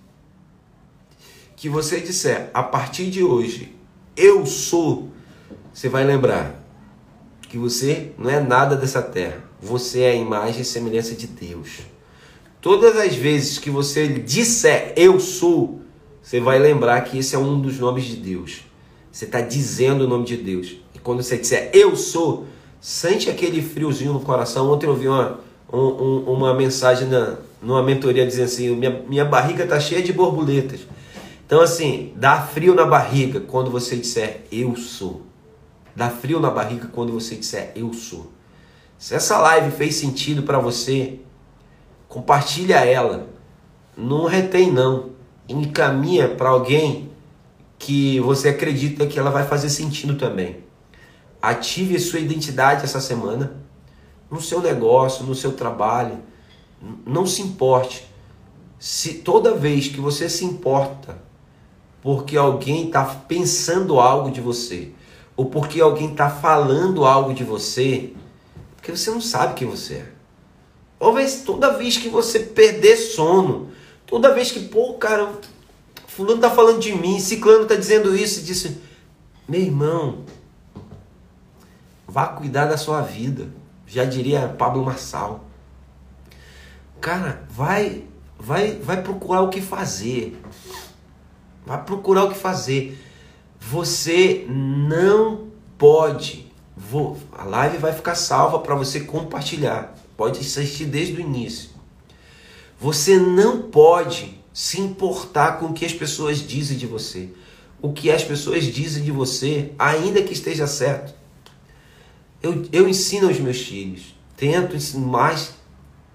que 1.56 1.70
você 1.70 2.00
disser 2.00 2.50
a 2.52 2.62
partir 2.62 3.06
de 3.06 3.24
hoje, 3.24 3.74
eu 4.14 4.44
sou, 4.44 5.08
você 5.72 5.88
vai 5.88 6.04
lembrar 6.04 6.54
que 7.48 7.56
você 7.56 8.12
não 8.18 8.28
é 8.28 8.40
nada 8.40 8.76
dessa 8.76 9.00
terra. 9.00 9.49
Você 9.62 10.00
é 10.00 10.12
a 10.12 10.14
imagem 10.14 10.62
e 10.62 10.64
semelhança 10.64 11.14
de 11.14 11.26
Deus. 11.26 11.80
Todas 12.60 12.96
as 12.96 13.14
vezes 13.14 13.58
que 13.58 13.70
você 13.70 14.08
disser 14.08 14.92
eu 14.96 15.20
sou, 15.20 15.80
você 16.22 16.40
vai 16.40 16.58
lembrar 16.58 17.00
que 17.02 17.18
esse 17.18 17.34
é 17.34 17.38
um 17.38 17.60
dos 17.60 17.78
nomes 17.78 18.04
de 18.04 18.16
Deus. 18.16 18.62
Você 19.10 19.24
está 19.24 19.40
dizendo 19.40 20.04
o 20.04 20.08
nome 20.08 20.24
de 20.24 20.36
Deus. 20.36 20.76
E 20.94 20.98
quando 20.98 21.22
você 21.22 21.36
disser 21.36 21.70
eu 21.74 21.96
sou, 21.96 22.46
sente 22.80 23.28
aquele 23.28 23.60
friozinho 23.60 24.12
no 24.12 24.20
coração. 24.20 24.70
Ontem 24.70 24.86
eu 24.86 24.94
vi 24.94 25.08
uma, 25.08 25.40
um, 25.72 26.32
uma 26.32 26.54
mensagem 26.54 27.08
na, 27.08 27.36
numa 27.62 27.82
mentoria 27.82 28.26
dizendo 28.26 28.46
assim: 28.46 28.74
minha, 28.76 29.02
minha 29.08 29.24
barriga 29.24 29.64
está 29.64 29.78
cheia 29.78 30.02
de 30.02 30.12
borboletas. 30.12 30.80
Então, 31.46 31.60
assim, 31.60 32.12
dá 32.14 32.40
frio 32.40 32.74
na 32.74 32.86
barriga 32.86 33.40
quando 33.40 33.70
você 33.70 33.96
disser 33.96 34.42
eu 34.52 34.76
sou. 34.76 35.22
Dá 35.96 36.08
frio 36.08 36.38
na 36.38 36.48
barriga 36.48 36.86
quando 36.86 37.12
você 37.12 37.34
disser 37.34 37.72
eu 37.74 37.92
sou. 37.92 38.30
Se 39.00 39.14
essa 39.14 39.38
live 39.38 39.70
fez 39.70 39.94
sentido 39.94 40.42
para 40.42 40.58
você, 40.58 41.20
compartilha 42.06 42.84
ela. 42.84 43.28
Não 43.96 44.26
retém 44.26 44.70
não. 44.70 45.12
Encaminha 45.48 46.28
para 46.28 46.50
alguém 46.50 47.10
que 47.78 48.20
você 48.20 48.50
acredita 48.50 49.06
que 49.06 49.18
ela 49.18 49.30
vai 49.30 49.46
fazer 49.46 49.70
sentido 49.70 50.16
também. 50.16 50.62
Ative 51.40 51.98
sua 51.98 52.20
identidade 52.20 52.84
essa 52.84 53.00
semana 53.00 53.56
no 54.30 54.38
seu 54.38 54.60
negócio, 54.60 55.24
no 55.24 55.34
seu 55.34 55.52
trabalho. 55.52 56.18
Não 57.06 57.24
se 57.24 57.40
importe. 57.40 58.06
Se 58.78 59.14
toda 59.14 59.54
vez 59.54 59.88
que 59.88 59.98
você 59.98 60.28
se 60.28 60.44
importa 60.44 61.16
porque 62.02 62.36
alguém 62.36 62.88
está 62.88 63.02
pensando 63.02 63.98
algo 63.98 64.30
de 64.30 64.42
você, 64.42 64.92
ou 65.34 65.46
porque 65.46 65.80
alguém 65.80 66.12
está 66.12 66.28
falando 66.28 67.06
algo 67.06 67.32
de 67.32 67.44
você, 67.44 68.12
porque 68.80 68.96
você 68.96 69.10
não 69.10 69.20
sabe 69.20 69.54
quem 69.54 69.68
você 69.68 69.94
é. 69.94 70.12
Talvez 70.98 71.42
toda 71.42 71.76
vez 71.76 71.98
que 71.98 72.08
você 72.08 72.40
perder 72.40 72.96
sono, 72.96 73.70
toda 74.06 74.34
vez 74.34 74.50
que, 74.50 74.60
pô, 74.60 74.94
cara, 74.94 75.32
fulano 76.06 76.40
tá 76.40 76.50
falando 76.50 76.80
de 76.80 76.94
mim, 76.94 77.20
ciclano 77.20 77.66
tá 77.66 77.74
dizendo 77.74 78.16
isso, 78.16 78.40
e 78.40 78.42
disse, 78.42 78.80
meu 79.46 79.60
irmão, 79.60 80.24
vá 82.08 82.26
cuidar 82.28 82.66
da 82.66 82.78
sua 82.78 83.02
vida. 83.02 83.48
Já 83.86 84.04
diria 84.04 84.48
Pablo 84.48 84.84
Marçal. 84.84 85.44
Cara, 87.00 87.44
vai, 87.50 88.04
vai, 88.38 88.76
vai 88.76 89.02
procurar 89.02 89.42
o 89.42 89.50
que 89.50 89.60
fazer. 89.60 90.40
Vai 91.66 91.82
procurar 91.84 92.24
o 92.24 92.30
que 92.30 92.38
fazer. 92.38 92.98
Você 93.58 94.46
não 94.48 95.48
pode. 95.76 96.49
Vou, 96.88 97.18
a 97.36 97.44
live 97.44 97.76
vai 97.76 97.92
ficar 97.92 98.14
salva 98.14 98.58
para 98.58 98.74
você 98.74 99.00
compartilhar. 99.00 99.94
Pode 100.16 100.40
assistir 100.40 100.86
desde 100.86 101.14
o 101.14 101.20
início. 101.20 101.70
Você 102.80 103.18
não 103.18 103.62
pode 103.62 104.40
se 104.52 104.80
importar 104.80 105.58
com 105.58 105.66
o 105.66 105.72
que 105.74 105.84
as 105.84 105.92
pessoas 105.92 106.38
dizem 106.38 106.78
de 106.78 106.86
você. 106.86 107.28
O 107.82 107.92
que 107.92 108.10
as 108.10 108.24
pessoas 108.24 108.64
dizem 108.64 109.02
de 109.02 109.10
você, 109.10 109.72
ainda 109.78 110.22
que 110.22 110.32
esteja 110.32 110.66
certo. 110.66 111.14
Eu, 112.42 112.66
eu 112.72 112.88
ensino 112.88 113.28
aos 113.28 113.38
meus 113.38 113.60
filhos. 113.60 114.14
Tento 114.34 114.74
ensinar 114.74 115.06
mais, 115.06 115.54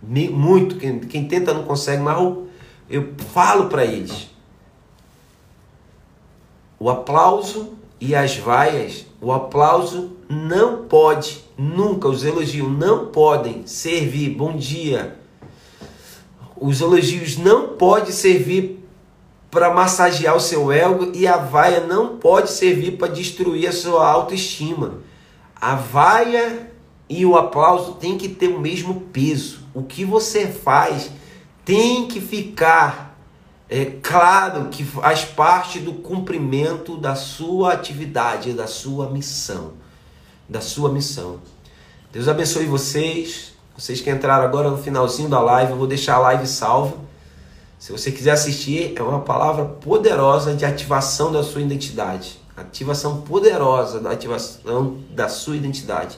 muito. 0.02 0.78
Quem, 0.78 1.00
quem 1.00 1.28
tenta 1.28 1.54
não 1.54 1.64
consegue, 1.64 2.02
mas 2.02 2.18
eu, 2.18 2.50
eu 2.90 3.14
falo 3.32 3.70
para 3.70 3.86
eles 3.86 4.30
o 6.80 6.90
aplauso 6.90 7.78
e 8.02 8.16
as 8.16 8.36
vaias, 8.36 9.06
o 9.22 9.32
aplauso 9.32 10.15
não 10.30 10.86
pode, 10.86 11.44
nunca, 11.58 12.08
os 12.08 12.24
elogios 12.24 12.72
não 12.72 13.08
podem 13.08 13.66
servir, 13.66 14.30
bom 14.30 14.56
dia. 14.56 15.20
Os 16.56 16.82
elogios 16.82 17.38
não 17.38 17.70
podem 17.70 18.12
servir 18.12 18.84
para 19.52 19.74
massagear 19.74 20.36
o 20.36 20.40
seu 20.40 20.72
ego 20.72 21.12
e 21.14 21.28
a 21.28 21.38
vaia 21.38 21.82
não 21.82 22.18
pode 22.18 22.52
servir 22.52 22.98
para 22.98 23.12
destruir 23.12 23.68
a 23.68 23.72
sua 23.72 24.08
autoestima. 24.08 25.00
A 25.56 25.76
vaia 25.76 26.72
e 27.08 27.26
o 27.26 27.38
aplauso 27.38 27.94
tem 27.94 28.18
que 28.18 28.28
ter 28.28 28.48
o 28.48 28.60
mesmo 28.60 29.02
peso. 29.14 29.60
O 29.74 29.84
que 29.84 30.04
você 30.04 30.48
faz 30.48 31.12
tem 31.64 32.08
que 32.08 32.20
ficar 32.20 33.18
é 33.70 33.86
claro 33.86 34.70
que 34.70 34.84
faz 34.84 35.26
parte 35.26 35.80
do 35.80 35.94
cumprimento 35.94 36.98
da 36.98 37.16
sua 37.16 37.74
atividade, 37.74 38.54
da 38.54 38.68
sua 38.68 39.10
missão, 39.10 39.74
da 40.48 40.62
sua 40.62 40.92
missão. 40.92 41.40
Deus 42.12 42.28
abençoe 42.28 42.66
vocês. 42.66 43.54
Vocês 43.78 44.00
que 44.00 44.10
entraram 44.10 44.46
agora 44.46 44.70
no 44.70 44.78
finalzinho 44.78 45.28
da 45.28 45.42
live, 45.42 45.72
eu 45.72 45.78
vou 45.78 45.88
deixar 45.88 46.16
a 46.16 46.20
live 46.20 46.48
salva. 46.48 46.96
Se 47.78 47.92
você 47.92 48.12
quiser 48.12 48.32
assistir, 48.32 48.94
é 48.96 49.04
uma 49.04 49.20
palavra 49.20 49.66
poderosa 49.66 50.54
de 50.54 50.64
ativação 50.64 51.32
da 51.32 51.44
sua 51.44 51.62
identidade. 51.62 52.40
Ativação 52.56 53.22
poderosa 53.22 54.00
da 54.00 54.12
ativação 54.12 54.98
da 55.12 55.28
sua 55.28 55.58
identidade. 55.58 56.18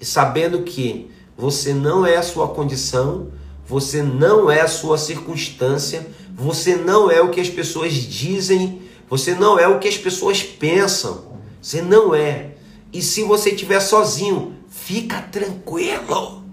E 0.00 0.04
sabendo 0.04 0.62
que 0.62 1.10
você 1.36 1.74
não 1.74 2.06
é 2.06 2.16
a 2.16 2.22
sua 2.22 2.48
condição, 2.48 3.28
você 3.66 4.02
não 4.02 4.50
é 4.50 4.60
a 4.60 4.68
sua 4.68 4.96
circunstância, 4.96 6.06
você 6.32 6.76
não 6.76 7.10
é 7.10 7.20
o 7.20 7.30
que 7.30 7.40
as 7.40 7.50
pessoas 7.50 7.92
dizem, 7.92 8.82
você 9.08 9.34
não 9.34 9.58
é 9.58 9.66
o 9.66 9.78
que 9.78 9.88
as 9.88 9.98
pessoas 9.98 10.42
pensam. 10.42 11.34
Você 11.60 11.82
não 11.82 12.14
é. 12.14 12.52
E 12.94 13.02
se 13.02 13.24
você 13.24 13.50
estiver 13.50 13.80
sozinho, 13.80 14.54
fica 14.68 15.20
tranquilo. 15.20 16.44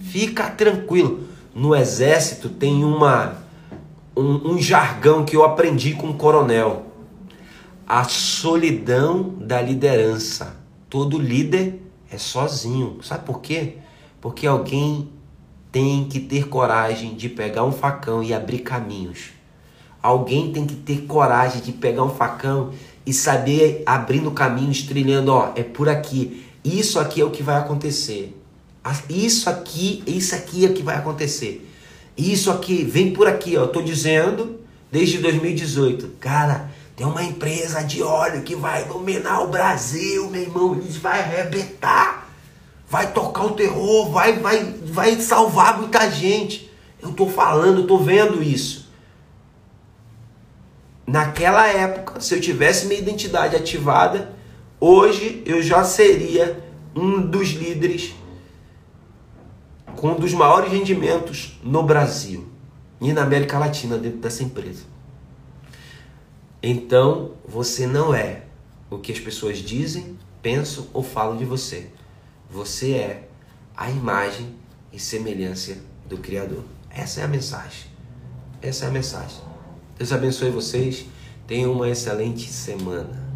Fica 0.00 0.48
tranquilo. 0.48 1.24
No 1.54 1.76
exército 1.76 2.48
tem 2.48 2.82
uma 2.82 3.36
um, 4.16 4.52
um 4.52 4.58
jargão 4.58 5.26
que 5.26 5.36
eu 5.36 5.44
aprendi 5.44 5.92
com 5.92 6.08
o 6.08 6.14
coronel. 6.14 6.86
A 7.86 8.04
solidão 8.04 9.34
da 9.38 9.60
liderança. 9.60 10.56
Todo 10.88 11.18
líder 11.18 11.82
é 12.10 12.16
sozinho. 12.16 12.98
Sabe 13.02 13.26
por 13.26 13.42
quê? 13.42 13.76
Porque 14.22 14.46
alguém 14.46 15.10
tem 15.70 16.06
que 16.06 16.20
ter 16.20 16.48
coragem 16.48 17.14
de 17.14 17.28
pegar 17.28 17.64
um 17.64 17.72
facão 17.72 18.22
e 18.22 18.32
abrir 18.32 18.60
caminhos. 18.60 19.32
Alguém 20.02 20.52
tem 20.52 20.64
que 20.64 20.74
ter 20.74 21.02
coragem 21.02 21.60
de 21.60 21.72
pegar 21.72 22.04
um 22.04 22.08
facão 22.08 22.70
e 23.08 23.12
saber 23.14 23.82
abrindo 23.86 24.30
caminhos, 24.30 24.82
trilhando, 24.82 25.32
ó, 25.32 25.52
é 25.56 25.62
por 25.62 25.88
aqui. 25.88 26.44
Isso 26.62 27.00
aqui 27.00 27.22
é 27.22 27.24
o 27.24 27.30
que 27.30 27.42
vai 27.42 27.56
acontecer. 27.56 28.36
Isso 29.08 29.48
aqui, 29.48 30.02
isso 30.06 30.34
aqui 30.34 30.66
é 30.66 30.68
o 30.68 30.74
que 30.74 30.82
vai 30.82 30.96
acontecer. 30.96 31.66
Isso 32.14 32.50
aqui, 32.50 32.84
vem 32.84 33.14
por 33.14 33.26
aqui, 33.26 33.56
ó. 33.56 33.62
Eu 33.62 33.68
tô 33.68 33.80
dizendo 33.80 34.60
desde 34.92 35.16
2018. 35.18 36.16
Cara, 36.20 36.70
tem 36.94 37.06
uma 37.06 37.24
empresa 37.24 37.82
de 37.82 38.02
óleo 38.02 38.42
que 38.42 38.54
vai 38.54 38.84
dominar 38.84 39.40
o 39.40 39.48
Brasil, 39.48 40.28
meu 40.28 40.42
irmão. 40.42 40.74
Eles 40.74 40.98
vai 40.98 41.20
arrebentar. 41.20 42.30
Vai 42.90 43.10
tocar 43.14 43.46
o 43.46 43.52
terror, 43.52 44.10
vai, 44.10 44.38
vai, 44.38 44.64
vai 44.84 45.18
salvar 45.18 45.78
muita 45.78 46.10
gente. 46.10 46.70
Eu 47.00 47.12
tô 47.12 47.26
falando, 47.26 47.86
tô 47.86 47.96
vendo 47.96 48.42
isso. 48.42 48.87
Naquela 51.08 51.66
época, 51.66 52.20
se 52.20 52.34
eu 52.34 52.40
tivesse 52.40 52.84
minha 52.84 53.00
identidade 53.00 53.56
ativada, 53.56 54.30
hoje 54.78 55.42
eu 55.46 55.62
já 55.62 55.82
seria 55.82 56.62
um 56.94 57.22
dos 57.22 57.48
líderes 57.48 58.14
com 59.96 60.08
um 60.08 60.16
dos 60.16 60.34
maiores 60.34 60.70
rendimentos 60.70 61.58
no 61.64 61.82
Brasil 61.82 62.46
e 63.00 63.10
na 63.10 63.22
América 63.22 63.58
Latina 63.58 63.96
dentro 63.96 64.18
dessa 64.18 64.42
empresa. 64.42 64.82
Então, 66.62 67.32
você 67.48 67.86
não 67.86 68.14
é 68.14 68.42
o 68.90 68.98
que 68.98 69.10
as 69.10 69.18
pessoas 69.18 69.56
dizem, 69.60 70.18
pensam 70.42 70.88
ou 70.92 71.02
falam 71.02 71.38
de 71.38 71.44
você. 71.46 71.88
Você 72.50 72.92
é 72.92 73.28
a 73.74 73.90
imagem 73.90 74.54
e 74.92 75.00
semelhança 75.00 75.78
do 76.06 76.18
Criador. 76.18 76.64
Essa 76.90 77.22
é 77.22 77.24
a 77.24 77.28
mensagem. 77.28 77.86
Essa 78.60 78.84
é 78.84 78.88
a 78.88 78.90
mensagem. 78.90 79.47
Deus 79.98 80.12
abençoe 80.12 80.50
vocês. 80.50 81.06
Tenham 81.44 81.72
uma 81.72 81.88
excelente 81.88 82.48
semana. 82.48 83.27